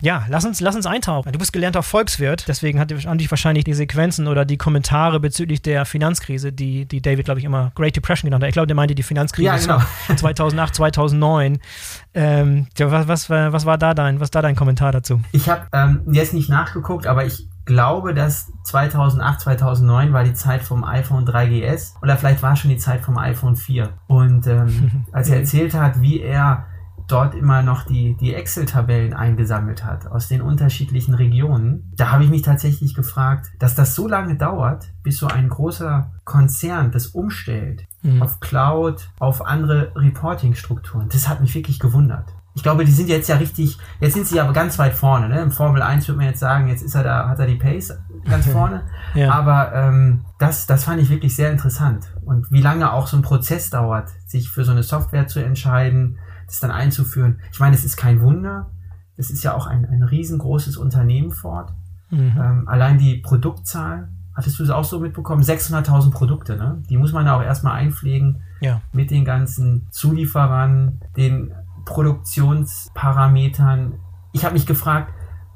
Ja, 0.01 0.25
lass 0.29 0.45
uns, 0.45 0.61
lass 0.61 0.75
uns 0.75 0.85
eintauchen. 0.85 1.31
Du 1.31 1.39
bist 1.39 1.51
gelernter 1.51 1.83
Volkswirt, 1.83 2.45
deswegen 2.47 2.79
hat 2.79 2.91
dich 2.91 3.31
wahrscheinlich 3.31 3.63
die 3.63 3.73
Sequenzen 3.73 4.27
oder 4.27 4.45
die 4.45 4.57
Kommentare 4.57 5.19
bezüglich 5.19 5.61
der 5.61 5.85
Finanzkrise, 5.85 6.53
die, 6.53 6.85
die 6.85 7.01
David, 7.01 7.25
glaube 7.25 7.39
ich, 7.39 7.45
immer 7.45 7.71
Great 7.75 7.95
Depression 7.95 8.27
genannt 8.27 8.43
hat. 8.43 8.49
Ich 8.49 8.53
glaube, 8.53 8.67
der 8.67 8.75
meinte 8.75 8.95
die 8.95 9.00
Finanzkrise 9.03 9.45
ja, 9.45 9.57
genau. 9.57 9.81
2008, 10.15 10.75
2009. 10.75 11.59
Ähm, 12.13 12.67
was, 12.77 13.07
was, 13.07 13.29
was, 13.29 13.65
war 13.65 13.77
da 13.77 13.93
dein, 13.93 14.19
was 14.19 14.31
da 14.31 14.41
dein 14.41 14.55
Kommentar 14.55 14.91
dazu? 14.91 15.21
Ich 15.31 15.49
habe 15.49 15.67
ähm, 15.73 16.01
jetzt 16.11 16.33
nicht 16.33 16.49
nachgeguckt, 16.49 17.07
aber 17.07 17.25
ich 17.25 17.47
glaube, 17.65 18.13
dass 18.13 18.51
2008, 18.63 19.41
2009 19.41 20.13
war 20.13 20.23
die 20.23 20.33
Zeit 20.33 20.61
vom 20.61 20.83
iPhone 20.83 21.25
3GS 21.25 22.01
oder 22.01 22.17
vielleicht 22.17 22.41
war 22.41 22.55
schon 22.55 22.71
die 22.71 22.77
Zeit 22.77 23.01
vom 23.01 23.17
iPhone 23.17 23.55
4. 23.55 23.93
Und 24.07 24.47
ähm, 24.47 25.05
als 25.11 25.29
er 25.29 25.37
erzählt 25.37 25.73
hat, 25.73 26.01
wie 26.01 26.21
er 26.21 26.65
dort 27.11 27.35
immer 27.35 27.61
noch 27.61 27.83
die, 27.83 28.15
die 28.17 28.33
Excel-Tabellen 28.33 29.13
eingesammelt 29.13 29.85
hat 29.85 30.07
aus 30.07 30.27
den 30.27 30.41
unterschiedlichen 30.41 31.13
Regionen, 31.13 31.91
da 31.95 32.11
habe 32.11 32.23
ich 32.23 32.29
mich 32.29 32.41
tatsächlich 32.41 32.95
gefragt, 32.95 33.51
dass 33.59 33.75
das 33.75 33.95
so 33.95 34.07
lange 34.07 34.35
dauert, 34.35 34.89
bis 35.03 35.17
so 35.17 35.27
ein 35.27 35.49
großer 35.49 36.11
Konzern 36.23 36.91
das 36.91 37.07
umstellt 37.07 37.85
mhm. 38.01 38.21
auf 38.21 38.39
Cloud, 38.39 39.09
auf 39.19 39.45
andere 39.45 39.91
Reporting-Strukturen. 39.95 41.09
Das 41.11 41.27
hat 41.27 41.41
mich 41.41 41.53
wirklich 41.55 41.79
gewundert. 41.79 42.33
Ich 42.53 42.63
glaube, 42.63 42.83
die 42.83 42.91
sind 42.91 43.07
jetzt 43.07 43.29
ja 43.29 43.37
richtig, 43.37 43.77
jetzt 44.01 44.13
sind 44.13 44.27
sie 44.27 44.39
aber 44.41 44.51
ganz 44.51 44.77
weit 44.77 44.93
vorne. 44.93 45.29
Ne? 45.29 45.39
Im 45.39 45.51
Formel 45.51 45.81
1 45.81 46.07
würde 46.07 46.17
man 46.17 46.27
jetzt 46.27 46.41
sagen, 46.41 46.67
jetzt 46.67 46.81
ist 46.81 46.95
er 46.95 47.03
da, 47.03 47.29
hat 47.29 47.39
er 47.39 47.47
die 47.47 47.55
Pace 47.55 47.97
ganz 48.29 48.45
vorne. 48.51 48.83
ja. 49.13 49.31
Aber 49.31 49.73
ähm, 49.73 50.25
das, 50.37 50.65
das 50.65 50.83
fand 50.83 51.01
ich 51.01 51.09
wirklich 51.09 51.33
sehr 51.35 51.49
interessant. 51.49 52.13
Und 52.25 52.51
wie 52.51 52.61
lange 52.61 52.91
auch 52.91 53.07
so 53.07 53.15
ein 53.15 53.23
Prozess 53.23 53.69
dauert, 53.69 54.09
sich 54.25 54.49
für 54.49 54.65
so 54.65 54.71
eine 54.71 54.83
Software 54.83 55.27
zu 55.27 55.39
entscheiden, 55.39 56.17
das 56.51 56.59
dann 56.59 56.71
einzuführen. 56.71 57.39
Ich 57.51 57.59
meine, 57.59 57.75
es 57.75 57.85
ist 57.85 57.97
kein 57.97 58.21
Wunder. 58.21 58.71
Es 59.17 59.29
ist 59.29 59.43
ja 59.43 59.53
auch 59.53 59.67
ein, 59.67 59.85
ein 59.85 60.01
riesengroßes 60.03 60.77
Unternehmen 60.77 61.31
fort. 61.31 61.73
Mhm. 62.09 62.33
Ähm, 62.37 62.67
allein 62.67 62.97
die 62.97 63.17
Produktzahl, 63.17 64.09
hattest 64.33 64.57
du 64.59 64.63
es 64.63 64.69
auch 64.69 64.83
so 64.83 64.99
mitbekommen? 64.99 65.41
600.000 65.41 66.11
Produkte, 66.11 66.57
ne? 66.57 66.83
Die 66.89 66.97
muss 66.97 67.13
man 67.13 67.25
ja 67.25 67.37
auch 67.37 67.41
erstmal 67.41 67.75
einpflegen 67.75 68.43
ja. 68.59 68.81
mit 68.91 69.11
den 69.11 69.23
ganzen 69.25 69.87
Zulieferern, 69.91 70.99
den 71.15 71.53
Produktionsparametern. 71.85 73.93
Ich 74.33 74.43
habe 74.43 74.53
mich 74.53 74.65
gefragt, 74.65 75.13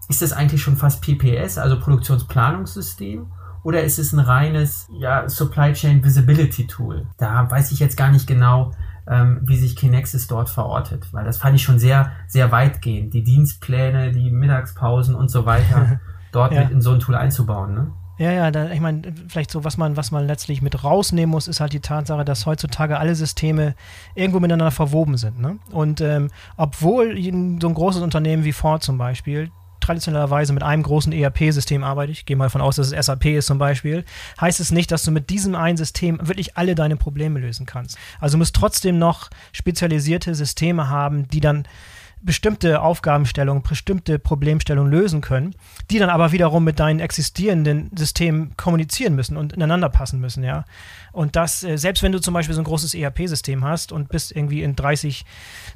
ist 0.08 0.22
das 0.22 0.34
eigentlich 0.34 0.62
schon 0.62 0.78
fast 0.78 1.02
PPS, 1.02 1.58
also 1.58 1.80
Produktionsplanungssystem? 1.80 3.26
Oder 3.64 3.82
ist 3.84 3.98
es 3.98 4.14
ein 4.14 4.20
reines 4.20 4.88
ja, 4.94 5.28
Supply 5.28 5.74
Chain 5.74 6.04
Visibility 6.04 6.68
Tool? 6.68 7.08
Da 7.18 7.50
weiß 7.50 7.72
ich 7.72 7.80
jetzt 7.80 7.98
gar 7.98 8.12
nicht 8.12 8.28
genau, 8.28 8.72
ähm, 9.10 9.40
wie 9.44 9.58
sich 9.58 9.76
Kinexis 9.76 10.28
dort 10.28 10.50
verortet. 10.50 11.08
Weil 11.12 11.26
das 11.26 11.38
fand 11.38 11.56
ich 11.56 11.64
schon 11.64 11.80
sehr, 11.80 12.12
sehr 12.28 12.52
weitgehend. 12.52 13.14
Die 13.14 13.24
Dienstpläne, 13.24 14.12
die 14.12 14.30
Mittagspausen 14.30 15.16
und 15.16 15.30
so 15.30 15.46
weiter 15.46 16.00
dort 16.32 16.54
ja. 16.54 16.62
mit 16.62 16.72
in 16.72 16.82
so 16.82 16.92
ein 16.92 17.00
Tool 17.00 17.16
einzubauen. 17.16 17.74
Ne? 17.74 17.92
Ja, 18.18 18.32
ja, 18.32 18.52
da, 18.52 18.70
ich 18.70 18.80
meine, 18.80 19.14
vielleicht 19.28 19.52
so, 19.52 19.66
was 19.66 19.78
man, 19.78 19.98
was 19.98 20.12
man 20.12 20.26
letztlich 20.26 20.62
mit 20.62 20.84
rausnehmen 20.84 21.30
muss, 21.30 21.48
ist 21.48 21.60
halt 21.60 21.74
die 21.74 21.82
Tatsache, 21.82 22.24
dass 22.24 22.46
heutzutage 22.46 22.98
alle 22.98 23.14
Systeme 23.14 23.76
irgendwo 24.14 24.40
miteinander 24.40 24.72
verwoben 24.72 25.18
sind. 25.18 25.40
Ne? 25.40 25.60
Und 25.72 26.00
ähm, 26.00 26.30
obwohl 26.56 27.22
so 27.22 27.68
ein 27.68 27.74
großes 27.74 28.02
Unternehmen 28.02 28.46
wie 28.46 28.54
Ford 28.54 28.84
zum 28.84 28.98
Beispiel 28.98 29.52
traditionellerweise 29.86 30.54
mit 30.54 30.64
einem 30.64 30.84
großen 30.84 31.14
ERP-System 31.14 31.84
arbeite, 31.84 32.12
ich 32.12 32.26
gehe 32.26 32.36
mal 32.36 32.46
davon 32.46 32.62
aus, 32.62 32.78
dass 32.78 32.92
es 32.92 33.06
SAP 33.06 33.26
ist 33.26 33.46
zum 33.46 33.58
Beispiel, 33.58 34.04
heißt 34.42 34.60
es 34.60 34.72
nicht, 34.72 34.92
dass 34.92 35.04
du 35.04 35.12
mit 35.12 35.30
diesem 35.30 35.56
einen 35.56 35.78
System 35.78 36.20
wirklich 36.22 36.58
alle 36.58 36.76
deine 36.76 36.96
Probleme 36.96 37.40
lösen 37.40 37.66
kannst. 37.66 37.98
Also 38.20 38.36
du 38.36 38.40
musst 38.40 38.56
trotzdem 38.56 38.98
noch 38.98 39.30
spezialisierte 39.52 40.34
Systeme 40.34 40.90
haben, 40.90 41.28
die 41.28 41.40
dann 41.40 41.68
bestimmte 42.26 42.82
Aufgabenstellungen, 42.82 43.64
bestimmte 43.64 44.18
Problemstellungen 44.18 44.92
lösen 44.92 45.22
können, 45.22 45.56
die 45.92 46.00
dann 46.00 46.10
aber 46.10 46.32
wiederum 46.32 46.64
mit 46.64 46.80
deinen 46.80 47.00
existierenden 47.00 47.92
Systemen 47.96 48.58
kommunizieren 48.58 49.16
müssen 49.16 49.38
und 49.38 49.54
ineinander 49.54 49.90
passen 49.90 50.20
müssen, 50.20 50.44
ja. 50.44 50.66
Und 51.16 51.38
das, 51.38 51.64
äh, 51.64 51.78
selbst 51.78 52.04
wenn 52.04 52.12
du 52.12 52.20
zum 52.20 52.34
Beispiel 52.34 52.54
so 52.54 52.62
ein 52.62 52.66
großes 52.66 52.94
ERP-System 52.94 53.64
hast 53.64 53.94
und 53.94 54.10
bist 54.10 54.36
irgendwie 54.36 54.64
in 54.64 54.76
30, 54.76 55.24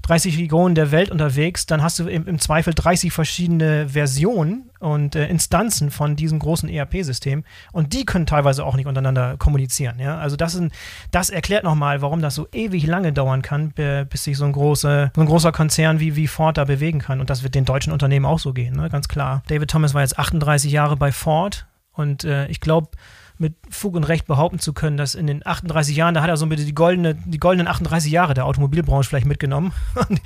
30 0.01 0.37
Regionen 0.37 0.75
der 0.75 0.91
Welt 0.91 1.11
unterwegs, 1.11 1.65
dann 1.65 1.81
hast 1.81 1.97
du 1.99 2.07
im, 2.07 2.27
im 2.27 2.39
Zweifel 2.39 2.73
30 2.73 3.13
verschiedene 3.13 3.87
Versionen 3.87 4.69
und 4.79 5.15
äh, 5.15 5.27
Instanzen 5.27 5.91
von 5.91 6.17
diesem 6.17 6.39
großen 6.39 6.67
ERP-System 6.67 7.45
und 7.71 7.93
die 7.93 8.05
können 8.05 8.25
teilweise 8.25 8.65
auch 8.65 8.75
nicht 8.75 8.87
untereinander 8.87 9.37
kommunizieren. 9.37 9.99
Ja? 9.99 10.17
Also 10.17 10.35
das, 10.35 10.55
ist, 10.55 10.71
das 11.11 11.29
erklärt 11.29 11.63
nochmal, 11.63 12.01
warum 12.01 12.21
das 12.21 12.35
so 12.35 12.47
ewig 12.51 12.85
lange 12.85 13.13
dauern 13.13 13.41
kann, 13.41 13.71
bis 14.09 14.23
sich 14.25 14.37
so 14.37 14.43
ein, 14.43 14.51
große, 14.51 15.11
so 15.15 15.21
ein 15.21 15.27
großer 15.27 15.53
Konzern 15.53 16.01
wie, 16.01 16.17
wie 16.17 16.27
Ford 16.39 16.57
da 16.57 16.63
bewegen 16.63 16.99
kann. 16.99 17.19
Und 17.19 17.29
das 17.29 17.43
wird 17.43 17.53
den 17.53 17.65
deutschen 17.65 17.91
Unternehmen 17.91 18.25
auch 18.25 18.39
so 18.39 18.53
gehen, 18.53 18.73
ne? 18.73 18.89
ganz 18.89 19.09
klar. 19.09 19.43
David 19.47 19.69
Thomas 19.69 19.93
war 19.93 20.03
jetzt 20.03 20.17
38 20.17 20.71
Jahre 20.71 20.95
bei 20.95 21.11
Ford 21.11 21.65
und 21.91 22.23
äh, 22.23 22.47
ich 22.47 22.61
glaube, 22.61 22.91
mit 23.39 23.55
Fug 23.69 23.95
und 23.95 24.03
Recht 24.03 24.27
behaupten 24.27 24.59
zu 24.59 24.73
können, 24.73 24.97
dass 24.97 25.15
in 25.15 25.25
den 25.25 25.45
38 25.47 25.95
Jahren, 25.95 26.13
da 26.13 26.21
hat 26.21 26.29
er 26.29 26.35
so 26.35 26.45
ein 26.45 26.49
bisschen 26.49 26.65
die, 26.65 26.75
goldene, 26.75 27.15
die 27.15 27.39
goldenen 27.39 27.67
38 27.67 28.11
Jahre 28.11 28.33
der 28.33 28.45
Automobilbranche 28.45 29.07
vielleicht 29.07 29.25
mitgenommen. 29.25 29.71
Und 30.09 30.21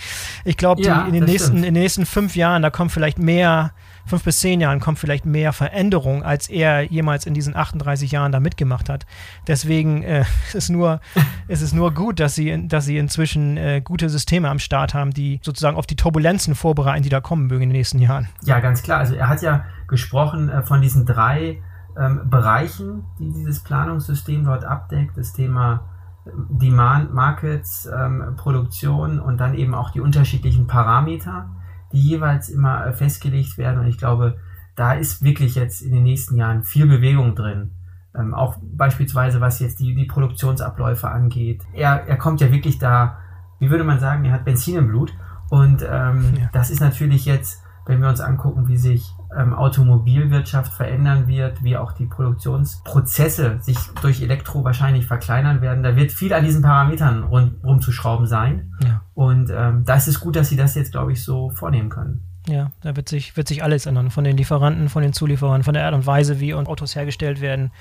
ich 0.45 0.57
glaube, 0.57 0.81
ja, 0.81 1.05
in, 1.05 1.13
den 1.13 1.25
nächsten, 1.25 1.57
in 1.57 1.61
den 1.61 1.73
nächsten 1.73 2.07
fünf 2.07 2.35
Jahren, 2.35 2.63
da 2.63 2.71
kommt 2.71 2.91
vielleicht 2.91 3.19
mehr, 3.19 3.73
fünf 4.07 4.23
bis 4.23 4.39
zehn 4.39 4.59
Jahren, 4.59 4.79
kommt 4.79 4.97
vielleicht 4.97 5.25
mehr 5.25 5.53
Veränderung, 5.53 6.23
als 6.23 6.49
er 6.49 6.81
jemals 6.81 7.27
in 7.27 7.35
diesen 7.35 7.55
38 7.55 8.11
Jahren 8.11 8.31
da 8.31 8.39
mitgemacht 8.39 8.89
hat. 8.89 9.05
Deswegen 9.47 10.01
äh, 10.01 10.21
ist, 10.47 10.55
es 10.55 10.69
nur, 10.69 10.99
ist 11.47 11.61
es 11.61 11.71
nur 11.71 11.93
gut, 11.93 12.19
dass 12.19 12.33
sie, 12.33 12.67
dass 12.67 12.85
sie 12.85 12.97
inzwischen 12.97 13.57
äh, 13.57 13.81
gute 13.83 14.09
Systeme 14.09 14.49
am 14.49 14.57
Start 14.57 14.95
haben, 14.95 15.11
die 15.11 15.39
sozusagen 15.43 15.77
auf 15.77 15.85
die 15.85 15.95
Turbulenzen 15.95 16.55
vorbereiten, 16.55 17.03
die 17.03 17.09
da 17.09 17.21
kommen 17.21 17.45
mögen 17.45 17.63
in 17.63 17.69
den 17.69 17.77
nächsten 17.77 17.99
Jahren. 17.99 18.27
Ja, 18.43 18.59
ganz 18.59 18.81
klar. 18.81 18.97
Also 18.97 19.13
er 19.13 19.29
hat 19.29 19.43
ja 19.43 19.65
gesprochen 19.87 20.49
äh, 20.49 20.63
von 20.63 20.81
diesen 20.81 21.05
drei 21.05 21.61
ähm, 21.97 22.29
Bereichen, 22.29 23.05
die 23.19 23.31
dieses 23.31 23.63
Planungssystem 23.63 24.43
dort 24.43 24.65
abdeckt. 24.65 25.17
Das 25.17 25.33
Thema 25.33 25.85
Demand 26.25 27.13
Markets, 27.13 27.89
ähm, 27.93 28.35
Produktion 28.37 29.19
und 29.19 29.39
dann 29.39 29.55
eben 29.55 29.75
auch 29.75 29.89
die 29.89 29.99
unterschiedlichen 29.99 30.67
Parameter, 30.67 31.49
die 31.91 32.01
jeweils 32.01 32.49
immer 32.49 32.85
äh, 32.87 32.93
festgelegt 32.93 33.57
werden. 33.57 33.81
Und 33.81 33.87
ich 33.87 33.97
glaube, 33.97 34.37
da 34.75 34.93
ist 34.93 35.23
wirklich 35.23 35.55
jetzt 35.55 35.81
in 35.81 35.91
den 35.93 36.03
nächsten 36.03 36.37
Jahren 36.37 36.63
viel 36.63 36.87
Bewegung 36.87 37.35
drin. 37.35 37.71
Ähm, 38.15 38.33
auch 38.33 38.57
beispielsweise, 38.61 39.41
was 39.41 39.59
jetzt 39.59 39.79
die, 39.79 39.95
die 39.95 40.05
Produktionsabläufe 40.05 41.09
angeht. 41.09 41.63
Er, 41.73 42.07
er 42.07 42.17
kommt 42.17 42.41
ja 42.41 42.51
wirklich 42.51 42.79
da, 42.79 43.17
wie 43.59 43.69
würde 43.69 43.83
man 43.83 43.99
sagen, 43.99 44.23
er 44.23 44.33
hat 44.33 44.45
Benzin 44.45 44.77
im 44.77 44.87
Blut. 44.87 45.13
Und 45.49 45.85
ähm, 45.87 46.33
ja. 46.39 46.49
das 46.53 46.69
ist 46.69 46.79
natürlich 46.79 47.25
jetzt, 47.25 47.61
wenn 47.85 48.01
wir 48.01 48.07
uns 48.07 48.21
angucken, 48.21 48.67
wie 48.67 48.77
sich 48.77 49.13
ähm, 49.37 49.53
Automobilwirtschaft 49.53 50.73
verändern 50.73 51.27
wird, 51.27 51.63
wie 51.63 51.77
auch 51.77 51.91
die 51.91 52.05
Produktionsprozesse 52.05 53.57
sich 53.61 53.77
durch 54.01 54.21
Elektro 54.21 54.63
wahrscheinlich 54.63 55.05
verkleinern 55.05 55.61
werden. 55.61 55.83
Da 55.83 55.95
wird 55.95 56.11
viel 56.11 56.33
an 56.33 56.43
diesen 56.43 56.61
Parametern 56.61 57.23
rund, 57.23 57.63
rumzuschrauben 57.63 58.27
sein. 58.27 58.73
Ja. 58.83 59.01
Und 59.13 59.51
ähm, 59.55 59.83
da 59.85 59.95
ist 59.95 60.07
es 60.07 60.19
gut, 60.19 60.35
dass 60.35 60.49
sie 60.49 60.57
das 60.57 60.75
jetzt, 60.75 60.91
glaube 60.91 61.11
ich, 61.11 61.23
so 61.23 61.49
vornehmen 61.49 61.89
können. 61.89 62.23
Ja, 62.47 62.71
da 62.81 62.95
wird 62.95 63.07
sich, 63.07 63.37
wird 63.37 63.47
sich 63.47 63.63
alles 63.63 63.85
ändern. 63.85 64.11
Von 64.11 64.23
den 64.23 64.35
Lieferanten, 64.35 64.89
von 64.89 65.01
den 65.01 65.13
Zulieferern, 65.13 65.63
von 65.63 65.73
der 65.73 65.85
Art 65.85 65.93
und 65.93 66.05
Weise, 66.05 66.39
wie 66.39 66.53
Autos 66.53 66.95
hergestellt 66.95 67.39
werden 67.39 67.71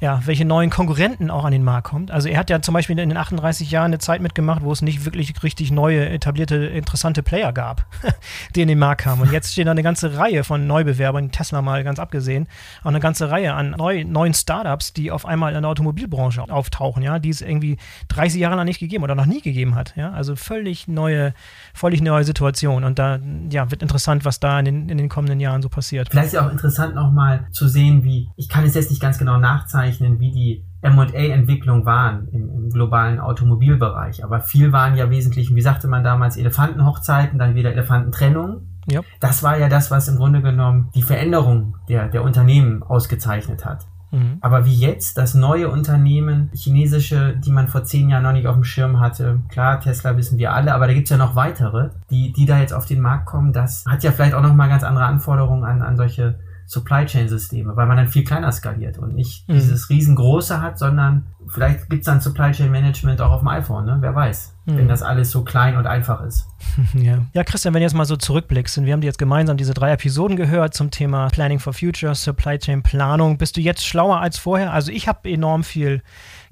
ja, 0.00 0.20
welche 0.24 0.44
neuen 0.44 0.70
Konkurrenten 0.70 1.30
auch 1.30 1.44
an 1.44 1.52
den 1.52 1.64
Markt 1.64 1.88
kommt. 1.88 2.10
Also 2.10 2.28
er 2.28 2.38
hat 2.38 2.50
ja 2.50 2.60
zum 2.60 2.74
Beispiel 2.74 2.98
in 2.98 3.08
den 3.08 3.16
38 3.16 3.70
Jahren 3.70 3.86
eine 3.86 3.98
Zeit 3.98 4.20
mitgemacht, 4.20 4.62
wo 4.62 4.72
es 4.72 4.82
nicht 4.82 5.04
wirklich 5.04 5.42
richtig 5.42 5.70
neue, 5.70 6.08
etablierte, 6.08 6.56
interessante 6.56 7.22
Player 7.22 7.52
gab, 7.52 7.86
die 8.54 8.62
in 8.62 8.68
den 8.68 8.78
Markt 8.78 9.02
kamen. 9.02 9.22
Und 9.22 9.32
jetzt 9.32 9.52
stehen 9.52 9.66
da 9.66 9.72
eine 9.72 9.82
ganze 9.82 10.16
Reihe 10.16 10.44
von 10.44 10.66
Neubewerbern, 10.66 11.30
Tesla 11.30 11.62
mal 11.62 11.84
ganz 11.84 11.98
abgesehen, 11.98 12.46
auch 12.82 12.86
eine 12.86 13.00
ganze 13.00 13.30
Reihe 13.30 13.54
an 13.54 13.70
neu, 13.70 14.04
neuen 14.04 14.34
Startups, 14.34 14.92
die 14.92 15.10
auf 15.10 15.26
einmal 15.26 15.54
in 15.54 15.62
der 15.62 15.70
Automobilbranche 15.70 16.42
auftauchen, 16.42 17.02
ja, 17.02 17.18
die 17.18 17.30
es 17.30 17.40
irgendwie 17.40 17.78
30 18.08 18.40
Jahre 18.40 18.56
lang 18.56 18.66
nicht 18.66 18.80
gegeben 18.80 19.04
oder 19.04 19.14
noch 19.14 19.26
nie 19.26 19.40
gegeben 19.40 19.74
hat. 19.74 19.94
Ja? 19.96 20.12
Also 20.12 20.36
völlig 20.36 20.88
neue, 20.88 21.32
völlig 21.76 22.00
neue 22.00 22.24
Situation. 22.24 22.84
Und 22.84 22.98
da 22.98 23.18
ja, 23.50 23.70
wird 23.70 23.82
interessant, 23.82 24.24
was 24.24 24.40
da 24.40 24.58
in 24.58 24.64
den, 24.64 24.88
in 24.88 24.98
den 24.98 25.08
kommenden 25.08 25.40
Jahren 25.40 25.62
so 25.62 25.68
passiert. 25.68 26.08
Vielleicht 26.10 26.28
ist 26.28 26.32
ja 26.32 26.46
auch 26.46 26.50
interessant 26.50 26.94
nochmal 26.94 27.46
zu 27.52 27.68
sehen, 27.68 28.02
wie, 28.02 28.28
ich 28.36 28.48
kann 28.48 28.64
es 28.64 28.74
jetzt 28.74 28.90
nicht 28.90 29.00
ganz 29.00 29.18
genau 29.18 29.38
nachzeichnen, 29.38 30.18
wie 30.18 30.32
die 30.32 30.64
MA-Entwicklung 30.82 31.84
waren 31.84 32.28
im, 32.28 32.50
im, 32.50 32.70
globalen 32.70 33.20
Automobilbereich. 33.20 34.24
Aber 34.24 34.40
viel 34.40 34.72
waren 34.72 34.96
ja 34.96 35.10
wesentlich, 35.10 35.54
wie 35.54 35.62
sagte 35.62 35.88
man 35.88 36.02
damals, 36.02 36.36
Elefantenhochzeiten, 36.36 37.38
dann 37.38 37.54
wieder 37.54 37.72
Elefantentrennung. 37.72 38.68
Ja. 38.88 39.00
Das 39.20 39.42
war 39.42 39.58
ja 39.58 39.68
das, 39.68 39.90
was 39.90 40.08
im 40.08 40.16
Grunde 40.16 40.42
genommen 40.42 40.90
die 40.94 41.02
Veränderung 41.02 41.76
der, 41.88 42.08
der 42.08 42.22
Unternehmen 42.22 42.82
ausgezeichnet 42.82 43.64
hat. 43.64 43.86
Mhm. 44.10 44.38
Aber 44.40 44.66
wie 44.66 44.74
jetzt, 44.74 45.18
das 45.18 45.34
neue 45.34 45.68
Unternehmen, 45.68 46.50
chinesische, 46.54 47.36
die 47.36 47.50
man 47.50 47.68
vor 47.68 47.84
zehn 47.84 48.08
Jahren 48.08 48.22
noch 48.22 48.32
nicht 48.32 48.46
auf 48.46 48.54
dem 48.54 48.64
Schirm 48.64 49.00
hatte, 49.00 49.40
klar, 49.48 49.80
Tesla 49.80 50.16
wissen 50.16 50.38
wir 50.38 50.52
alle, 50.52 50.74
aber 50.74 50.86
da 50.86 50.94
gibt 50.94 51.06
es 51.06 51.10
ja 51.10 51.16
noch 51.16 51.36
weitere, 51.36 51.90
die, 52.10 52.32
die 52.32 52.46
da 52.46 52.58
jetzt 52.58 52.72
auf 52.72 52.86
den 52.86 53.00
Markt 53.00 53.26
kommen, 53.26 53.52
das 53.52 53.84
hat 53.86 54.02
ja 54.02 54.12
vielleicht 54.12 54.34
auch 54.34 54.42
nochmal 54.42 54.68
ganz 54.68 54.84
andere 54.84 55.06
Anforderungen 55.06 55.64
an, 55.64 55.82
an 55.82 55.96
solche 55.96 56.38
Supply 56.66 57.06
Chain 57.06 57.28
Systeme, 57.28 57.76
weil 57.76 57.86
man 57.86 57.96
dann 57.96 58.08
viel 58.08 58.24
kleiner 58.24 58.50
skaliert 58.50 58.98
und 58.98 59.14
nicht 59.14 59.48
mhm. 59.48 59.54
dieses 59.54 59.88
riesengroße 59.88 60.60
hat, 60.60 60.78
sondern 60.78 61.26
vielleicht 61.46 61.88
gibt 61.88 62.00
es 62.00 62.06
dann 62.06 62.20
Supply 62.20 62.50
Chain 62.50 62.70
Management 62.70 63.20
auch 63.20 63.30
auf 63.30 63.40
dem 63.40 63.48
iPhone, 63.48 63.84
ne? 63.84 63.98
wer 64.00 64.14
weiß, 64.14 64.55
mhm. 64.66 64.78
wenn 64.78 64.88
das 64.88 65.02
alles 65.02 65.30
so 65.30 65.44
klein 65.44 65.76
und 65.76 65.86
einfach 65.86 66.22
ist. 66.22 66.46
Ja. 66.94 67.18
ja, 67.32 67.44
Christian, 67.44 67.72
wenn 67.74 67.80
du 67.80 67.84
jetzt 67.84 67.94
mal 67.94 68.04
so 68.04 68.16
zurückblickst, 68.16 68.78
und 68.78 68.86
wir 68.86 68.92
haben 68.92 69.02
jetzt 69.02 69.18
gemeinsam 69.18 69.56
diese 69.56 69.74
drei 69.74 69.92
Episoden 69.92 70.36
gehört 70.36 70.74
zum 70.74 70.90
Thema 70.90 71.28
Planning 71.28 71.58
for 71.58 71.72
Future, 71.72 72.14
Supply 72.14 72.58
Chain 72.58 72.82
Planung, 72.82 73.38
bist 73.38 73.56
du 73.56 73.60
jetzt 73.60 73.86
schlauer 73.86 74.20
als 74.20 74.38
vorher? 74.38 74.72
Also 74.72 74.92
ich 74.92 75.08
habe 75.08 75.30
enorm 75.30 75.64
viel 75.64 76.02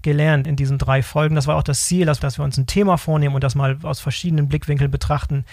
gelernt 0.02 0.46
in 0.46 0.56
diesen 0.56 0.78
drei 0.78 1.02
Folgen. 1.02 1.34
Das 1.34 1.46
war 1.46 1.56
auch 1.56 1.62
das 1.62 1.84
Ziel, 1.84 2.06
dass, 2.06 2.20
dass 2.20 2.38
wir 2.38 2.44
uns 2.44 2.56
ein 2.56 2.66
Thema 2.66 2.96
vornehmen 2.96 3.34
und 3.34 3.42
das 3.42 3.54
mal 3.54 3.78
aus 3.82 4.00
verschiedenen 4.00 4.48
Blickwinkeln 4.48 4.90
betrachten. 4.90 5.44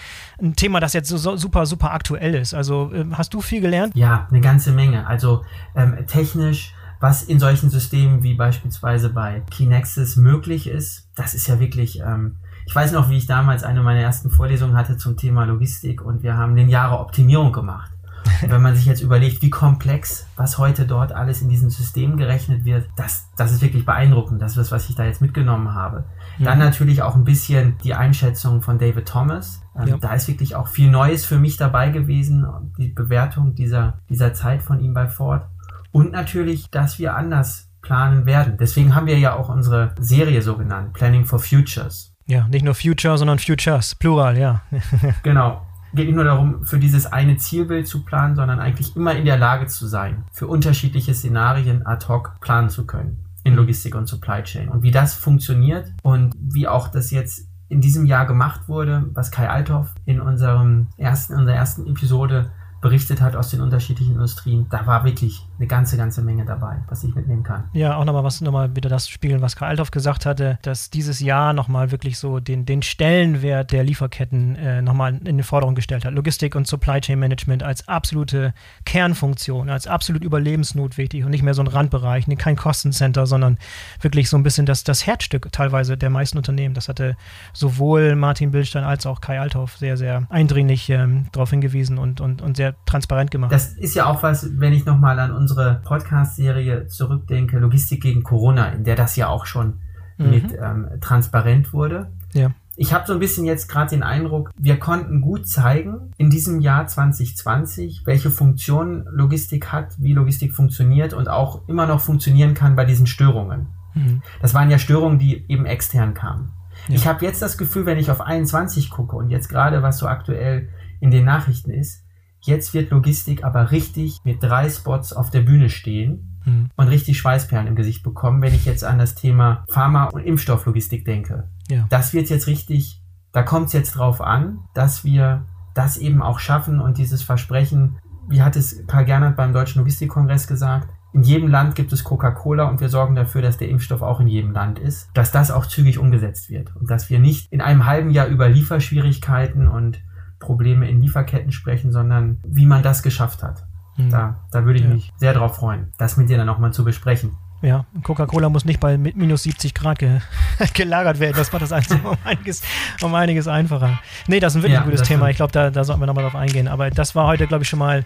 Ein 0.42 0.56
Thema, 0.56 0.80
das 0.80 0.94
jetzt 0.94 1.10
so, 1.10 1.18
so 1.18 1.38
super, 1.38 1.66
super 1.66 1.92
aktuell 1.92 2.36
ist. 2.36 2.54
Also 2.54 2.92
äh, 2.94 3.06
hast 3.14 3.34
du 3.34 3.42
viel 3.42 3.62
gelernt? 3.62 3.96
Ja, 3.96 4.28
eine 4.30 4.42
ganze 4.42 4.72
Menge. 4.72 5.08
Also 5.08 5.44
ähm, 5.76 6.06
technisch 6.06 6.74
was 7.02 7.24
in 7.24 7.40
solchen 7.40 7.72
Systemen 7.72 8.22
wie 8.22 8.36
beispielsweise 8.36 9.10
bei 9.10 9.42
Kinexis 9.50 10.16
möglich 10.18 10.68
ist. 10.68 11.10
Das 11.16 11.34
ist 11.34 11.48
ja 11.48 11.60
wirklich, 11.60 12.00
ähm, 12.00 12.38
ich 12.66 12.76
weiß 12.76 12.92
noch, 12.92 13.10
wie 13.10 13.18
ich 13.18 13.26
damals 13.26 13.64
eine 13.64 13.82
meiner 13.82 14.02
ersten 14.02 14.30
Vorlesungen 14.30 14.76
hatte 14.76 14.98
zum 14.98 15.18
Thema 15.18 15.46
Logistik 15.46 16.02
und 16.02 16.24
wir 16.24 16.38
haben 16.38 16.56
den 16.56 16.70
Jahre 16.70 17.00
Optimierung 17.00 17.52
gemacht. 17.52 17.92
wenn 18.42 18.62
man 18.62 18.76
sich 18.76 18.86
jetzt 18.86 19.02
überlegt, 19.02 19.42
wie 19.42 19.50
komplex, 19.50 20.28
was 20.36 20.58
heute 20.58 20.86
dort 20.86 21.12
alles 21.12 21.42
in 21.42 21.50
diesem 21.50 21.70
System 21.70 22.18
gerechnet 22.18 22.66
wird, 22.66 22.88
das, 22.96 23.28
das 23.38 23.52
ist 23.52 23.62
wirklich 23.62 23.86
beeindruckend. 23.86 24.42
Das 24.42 24.52
ist 24.52 24.58
das, 24.58 24.72
was 24.72 24.90
ich 24.90 24.96
da 24.96 25.06
jetzt 25.06 25.22
mitgenommen 25.22 25.74
habe. 25.74 26.06
Mhm. 26.38 26.46
Dann 26.46 26.60
natürlich 26.60 27.02
auch 27.02 27.16
ein 27.16 27.24
bisschen 27.24 27.78
die 27.84 27.94
Einschätzung 27.94 28.62
von 28.62 28.78
David 28.78 29.08
Thomas. 29.08 29.62
Ähm, 29.76 29.88
ja. 29.88 29.98
Da 29.98 30.14
ist 30.14 30.28
wirklich 30.28 30.56
auch 30.56 30.68
viel 30.68 30.90
Neues 30.90 31.26
für 31.26 31.38
mich 31.38 31.58
dabei 31.58 31.90
gewesen, 31.90 32.46
die 32.78 32.90
Bewertung 32.90 33.56
dieser, 33.56 34.00
dieser 34.10 34.34
Zeit 34.34 34.62
von 34.62 34.80
ihm 34.80 34.94
bei 34.94 35.08
Ford. 35.08 35.48
Und 35.92 36.12
natürlich, 36.12 36.70
dass 36.70 37.00
wir 37.00 37.16
anders 37.16 37.70
planen 37.82 38.26
werden. 38.26 38.58
Deswegen 38.60 38.96
haben 38.96 39.08
wir 39.08 39.18
ja 39.18 39.36
auch 39.36 39.50
unsere 39.50 39.96
Serie 40.00 40.42
so 40.42 40.56
genannt, 40.56 40.94
Planning 40.94 41.26
for 41.26 41.40
Futures. 41.40 42.11
Ja, 42.28 42.48
nicht 42.48 42.64
nur 42.64 42.76
Future, 42.76 43.18
sondern 43.18 43.40
Futures, 43.40 43.96
plural, 43.96 44.38
ja. 44.38 44.62
genau 45.24 45.62
geht 45.94 46.08
nicht 46.08 46.16
nur 46.16 46.24
darum, 46.24 46.66
für 46.66 46.80
dieses 46.80 47.06
eine 47.06 47.38
Zielbild 47.38 47.88
zu 47.88 48.04
planen, 48.04 48.36
sondern 48.36 48.60
eigentlich 48.60 48.96
immer 48.96 49.14
in 49.14 49.26
der 49.26 49.38
Lage 49.38 49.68
zu 49.68 49.88
sein, 49.88 50.24
für 50.32 50.48
unterschiedliche 50.48 51.14
Szenarien 51.14 51.86
ad 51.86 52.08
hoc 52.08 52.40
planen 52.40 52.70
zu 52.70 52.86
können 52.86 53.26
in 53.44 53.56
Logistik 53.56 53.96
und 53.96 54.08
Supply 54.08 54.44
Chain. 54.44 54.70
Und 54.70 54.84
wie 54.84 54.92
das 54.92 55.16
funktioniert 55.16 55.92
und 56.04 56.36
wie 56.40 56.68
auch 56.68 56.88
das 56.88 57.12
jetzt 57.12 57.48
in 57.70 57.82
diesem 57.82 58.06
Jahr 58.06 58.26
gemacht 58.26 58.68
wurde, 58.68 59.10
was 59.14 59.32
Kai 59.32 59.50
Althoff 59.50 59.94
in 60.06 60.22
unserem 60.22 60.88
ersten, 60.98 61.34
in 61.34 61.40
unserer 61.40 61.56
ersten 61.56 61.88
Episode 61.88 62.52
berichtet 62.82 63.22
hat 63.22 63.36
aus 63.36 63.50
den 63.50 63.62
unterschiedlichen 63.62 64.14
Industrien, 64.14 64.68
da 64.70 64.86
war 64.86 65.06
wirklich 65.06 65.48
eine 65.62 65.68
ganze, 65.68 65.96
ganze 65.96 66.24
Menge 66.24 66.44
dabei, 66.44 66.78
was 66.90 67.04
ich 67.04 67.14
mitnehmen 67.14 67.44
kann. 67.44 67.66
Ja, 67.72 67.96
auch 67.96 68.04
nochmal 68.04 68.24
was, 68.24 68.42
nochmal 68.42 68.76
wieder 68.76 68.90
das 68.90 69.08
spiegeln, 69.08 69.44
was 69.44 69.56
Karl 69.56 69.70
Althoff 69.70 69.92
gesagt 69.92 70.26
hatte, 70.26 70.58
dass 70.64 70.90
dieses 70.90 71.20
Jahr 71.20 71.54
nochmal 71.54 71.92
wirklich 71.92 72.18
so 72.18 72.40
den, 72.40 72.66
den 72.66 72.82
Stellenwert 72.82 73.72
der 73.72 73.84
Lieferketten 73.84 74.56
äh, 74.56 74.82
nochmal 74.82 75.18
in 75.18 75.38
den 75.38 75.44
Vordergrund 75.44 75.76
gestellt 75.76 76.04
hat. 76.04 76.16
Logistik 76.16 76.56
und 76.56 76.66
Supply 76.66 77.00
Chain 77.00 77.20
Management 77.20 77.62
als 77.62 77.88
absolute 77.88 78.56
Kernfunktion, 78.86 79.70
als 79.70 79.86
absolut 79.86 80.24
überlebensnotwendig 80.24 81.24
und 81.24 81.30
nicht 81.30 81.44
mehr 81.44 81.54
so 81.54 81.62
ein 81.62 81.68
Randbereich, 81.68 82.26
kein 82.40 82.56
Kostencenter, 82.56 83.28
sondern 83.28 83.60
wirklich 84.02 84.30
so 84.30 84.38
ein 84.38 84.44
bisschen 84.44 84.66
das, 84.66 84.84
das 84.84 85.06
Herzstück 85.06 85.52
teilweise 85.52 85.96
der 85.96 86.10
meisten 86.10 86.38
Unternehmen. 86.38 86.74
Das 86.74 86.90
hatte 86.90 87.16
sowohl 87.54 88.16
Martin 88.16 88.50
Bildstein 88.50 88.84
als 88.84 89.06
auch 89.06 89.22
Kai 89.22 89.40
Althoff 89.40 89.78
sehr, 89.78 89.96
sehr 89.96 90.26
eindringlich 90.30 90.90
ähm, 90.90 91.28
darauf 91.34 91.52
hingewiesen 91.52 92.00
und, 92.00 92.20
und, 92.20 92.42
und 92.42 92.58
sehr 92.58 92.74
transparent 92.86 93.30
gemacht. 93.30 93.52
Das 93.52 93.74
ist 93.74 93.96
ja 93.96 94.08
auch 94.08 94.24
was, 94.24 94.50
wenn 94.60 94.74
ich 94.74 94.86
nochmal 94.86 95.20
an 95.20 95.32
unsere 95.32 95.51
Podcast-Serie 95.56 96.88
zurückdenke, 96.88 97.60
Logistik 97.60 98.02
gegen 98.02 98.24
Corona, 98.24 98.70
in 98.70 98.84
der 98.84 98.96
das 98.96 99.16
ja 99.16 99.28
auch 99.28 99.46
schon 99.46 99.80
mhm. 100.18 100.30
mit 100.30 100.58
ähm, 100.60 100.88
transparent 101.02 101.74
wurde. 101.74 102.12
Ja. 102.34 102.52
ich 102.78 102.94
habe 102.94 103.06
so 103.06 103.14
ein 103.14 103.20
bisschen 103.20 103.46
jetzt 103.46 103.68
gerade 103.68 103.90
den 103.90 104.04
Eindruck, 104.04 104.52
wir 104.58 104.80
konnten 104.80 105.20
gut 105.20 105.48
zeigen 105.48 106.14
in 106.18 106.30
diesem 106.30 106.62
Jahr 106.62 106.88
2020, 106.88 108.04
welche 108.06 108.32
Funktion 108.32 109.06
Logistik 109.12 109.72
hat, 109.72 109.94
wie 109.98 110.14
Logistik 110.14 110.54
funktioniert 110.54 111.14
und 111.14 111.28
auch 111.28 111.68
immer 111.68 111.86
noch 111.86 112.00
funktionieren 112.00 112.54
kann 112.54 112.76
bei 112.76 112.86
diesen 112.86 113.08
Störungen. 113.08 113.68
Mhm. 113.94 114.22
Das 114.42 114.54
waren 114.54 114.72
ja 114.72 114.80
Störungen, 114.80 115.20
die 115.20 115.46
eben 115.50 115.66
extern 115.66 116.14
kamen. 116.14 116.54
Ja. 116.88 116.96
Ich 116.96 117.08
habe 117.08 117.26
jetzt 117.26 117.42
das 117.42 117.58
Gefühl, 117.58 117.86
wenn 117.86 117.98
ich 117.98 118.10
auf 118.10 118.22
21 118.22 118.90
gucke 118.90 119.16
und 119.16 119.30
jetzt 119.30 119.50
gerade 119.50 119.84
was 119.84 119.98
so 119.98 120.08
aktuell 120.08 120.70
in 121.00 121.12
den 121.12 121.26
Nachrichten 121.26 121.72
ist, 121.72 122.01
jetzt 122.42 122.74
wird 122.74 122.92
Logistik 122.92 123.44
aber 123.44 123.72
richtig 123.72 124.20
mit 124.24 124.42
drei 124.42 124.70
Spots 124.70 125.14
auf 125.14 125.30
der 125.30 125.42
Bühne 125.42 125.70
stehen 125.70 126.40
mhm. 126.46 126.70
und 126.76 126.88
richtig 126.88 127.18
Schweißperlen 127.18 127.68
im 127.68 127.76
Gesicht 127.76 128.04
bekommen, 128.04 128.42
wenn 128.42 128.54
ich 128.54 128.66
jetzt 128.66 128.84
an 128.84 128.98
das 128.98 129.16
Thema 129.16 129.64
Pharma- 129.70 130.06
und 130.06 130.22
Impfstofflogistik 130.22 131.06
denke. 131.06 131.50
Ja. 131.70 131.86
Das 131.90 132.14
wird 132.14 132.30
jetzt 132.30 132.48
richtig, 132.48 133.02
da 133.32 133.44
kommt 133.44 133.68
es 133.68 133.74
jetzt 133.74 133.92
drauf 133.92 134.22
an, 134.22 134.60
dass 134.74 135.04
wir 135.04 135.46
das 135.74 135.98
eben 135.98 136.22
auch 136.22 136.40
schaffen 136.40 136.82
und 136.82 136.98
dieses 136.98 137.24
Versprechen, 137.24 137.98
wie 138.28 138.42
hat 138.42 138.56
es 138.56 138.86
Karl 138.88 139.06
Gernert 139.06 139.36
beim 139.36 139.54
Deutschen 139.54 139.80
Logistikkongress 139.80 140.48
gesagt, 140.48 140.90
in 141.14 141.24
jedem 141.24 141.50
Land 141.50 141.76
gibt 141.76 141.92
es 141.92 142.06
Coca-Cola 142.06 142.70
und 142.70 142.80
wir 142.80 142.88
sorgen 142.88 143.16
dafür, 143.16 143.42
dass 143.42 143.58
der 143.58 143.68
Impfstoff 143.68 144.02
auch 144.02 144.22
in 144.22 144.28
jedem 144.28 144.52
Land 144.52 144.80
ist, 144.80 145.10
dass 145.14 145.32
das 145.32 145.52
auch 145.52 145.66
zügig 145.66 146.00
umgesetzt 146.00 146.50
wird 146.50 146.74
und 146.78 146.90
dass 146.90 147.10
wir 147.10 147.20
nicht 147.20 147.52
in 147.52 147.60
einem 147.60 147.86
halben 147.86 148.12
Jahr 148.12 148.28
über 148.28 148.48
Lieferschwierigkeiten 148.48 149.68
und 149.68 150.02
Probleme 150.42 150.90
in 150.90 151.02
Lieferketten 151.02 151.54
sprechen, 151.54 151.94
sondern 151.94 152.40
wie 152.46 152.66
man 152.66 152.84
das 152.84 153.04
geschafft 153.04 153.44
hat. 153.44 153.64
Mhm. 153.96 154.10
Da, 154.10 154.48
da 154.52 154.66
würde 154.66 154.80
ich 154.80 154.86
ja. 154.86 154.94
mich 154.94 155.14
sehr 155.16 155.34
darauf 155.34 155.56
freuen, 155.56 155.94
das 155.98 156.18
mit 156.18 156.30
dir 156.30 156.38
dann 156.38 156.48
nochmal 156.48 156.74
zu 156.74 156.84
besprechen. 156.84 157.38
Ja, 157.62 157.86
Coca-Cola 158.02 158.50
muss 158.50 158.66
nicht 158.66 158.80
bei 158.80 158.98
minus 158.98 159.44
70 159.44 159.76
Grad 159.76 160.00
ge 160.00 160.20
gelagert 160.74 161.20
werden. 161.20 161.36
Das 161.38 161.52
macht 161.52 161.62
das 161.62 161.72
also 161.72 161.94
um 161.96 162.18
einiges, 162.24 162.64
um 163.02 163.14
einiges 163.14 163.48
einfacher. 163.48 164.00
Nee, 164.28 164.40
das 164.40 164.54
ist 164.54 164.58
ein 164.58 164.64
wirklich 164.64 164.80
ja, 164.80 164.84
gutes 164.84 165.04
Thema. 165.04 165.30
Ich 165.30 165.36
glaube, 165.36 165.52
da, 165.52 165.70
da 165.70 165.84
sollten 165.84 166.02
wir 166.02 166.08
nochmal 166.08 166.24
drauf 166.24 166.36
eingehen. 166.36 166.68
Aber 166.68 166.90
das 166.90 167.14
war 167.14 167.28
heute, 167.28 167.46
glaube 167.46 167.64
ich, 167.64 167.70
schon 167.70 167.78
mal. 167.78 168.04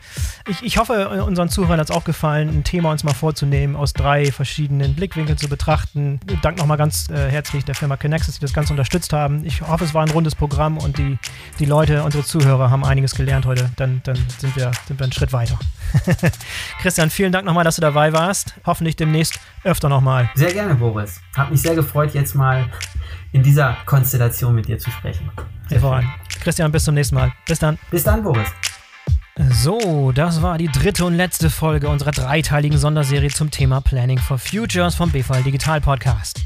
Ich, 0.49 0.61
ich 0.61 0.77
hoffe, 0.77 1.23
unseren 1.23 1.47
Zuhörern 1.47 1.79
hat 1.79 1.89
es 1.89 1.95
auch 1.95 2.03
gefallen, 2.03 2.49
ein 2.49 2.63
Thema 2.65 2.91
uns 2.91 3.05
mal 3.05 3.13
vorzunehmen, 3.13 3.77
aus 3.77 3.93
drei 3.93 4.31
verschiedenen 4.31 4.93
Blickwinkeln 4.93 5.37
zu 5.37 5.47
betrachten. 5.47 6.19
Dank 6.41 6.57
nochmal 6.57 6.77
ganz 6.77 7.09
äh, 7.09 7.31
herzlich 7.31 7.63
der 7.63 7.75
Firma 7.75 7.95
Connexus, 7.95 8.35
die 8.35 8.41
das 8.41 8.53
Ganze 8.53 8.73
unterstützt 8.73 9.13
haben. 9.13 9.45
Ich 9.45 9.61
hoffe, 9.61 9.85
es 9.85 9.93
war 9.93 10.03
ein 10.03 10.09
rundes 10.09 10.35
Programm 10.35 10.77
und 10.77 10.97
die, 10.97 11.17
die 11.59 11.65
Leute, 11.65 12.03
unsere 12.03 12.25
Zuhörer, 12.25 12.71
haben 12.71 12.83
einiges 12.83 13.15
gelernt 13.15 13.45
heute. 13.45 13.69
Dann, 13.77 14.01
dann 14.03 14.17
sind, 14.37 14.53
wir, 14.57 14.71
sind 14.85 14.99
wir 14.99 15.05
einen 15.05 15.13
Schritt 15.13 15.31
weiter. 15.31 15.57
Christian, 16.81 17.09
vielen 17.09 17.31
Dank 17.31 17.45
nochmal, 17.45 17.63
dass 17.63 17.75
du 17.75 17.81
dabei 17.81 18.11
warst. 18.11 18.53
Hoffentlich 18.65 18.97
demnächst 18.97 19.39
öfter 19.63 19.89
nochmal. 19.89 20.29
Sehr 20.35 20.53
gerne, 20.53 20.75
Boris. 20.75 21.21
Hat 21.35 21.51
mich 21.51 21.61
sehr 21.61 21.75
gefreut, 21.75 22.13
jetzt 22.13 22.35
mal 22.35 22.65
in 23.31 23.43
dieser 23.43 23.77
Konstellation 23.85 24.55
mit 24.55 24.67
dir 24.67 24.77
zu 24.77 24.91
sprechen. 24.91 25.29
Hervorragend. 25.69 26.09
Christian, 26.41 26.71
bis 26.71 26.83
zum 26.83 26.95
nächsten 26.95 27.15
Mal. 27.15 27.31
Bis 27.47 27.59
dann. 27.59 27.77
Bis 27.91 28.03
dann, 28.03 28.23
Boris. 28.23 28.47
So, 29.51 30.13
das 30.13 30.41
war 30.41 30.57
die 30.57 30.69
dritte 30.69 31.03
und 31.03 31.15
letzte 31.15 31.49
Folge 31.49 31.89
unserer 31.89 32.11
dreiteiligen 32.11 32.77
Sonderserie 32.77 33.29
zum 33.29 33.51
Thema 33.51 33.81
Planning 33.81 34.17
for 34.17 34.37
Futures 34.37 34.95
vom 34.95 35.11
BVL 35.11 35.43
Digital 35.43 35.81
Podcast. 35.81 36.45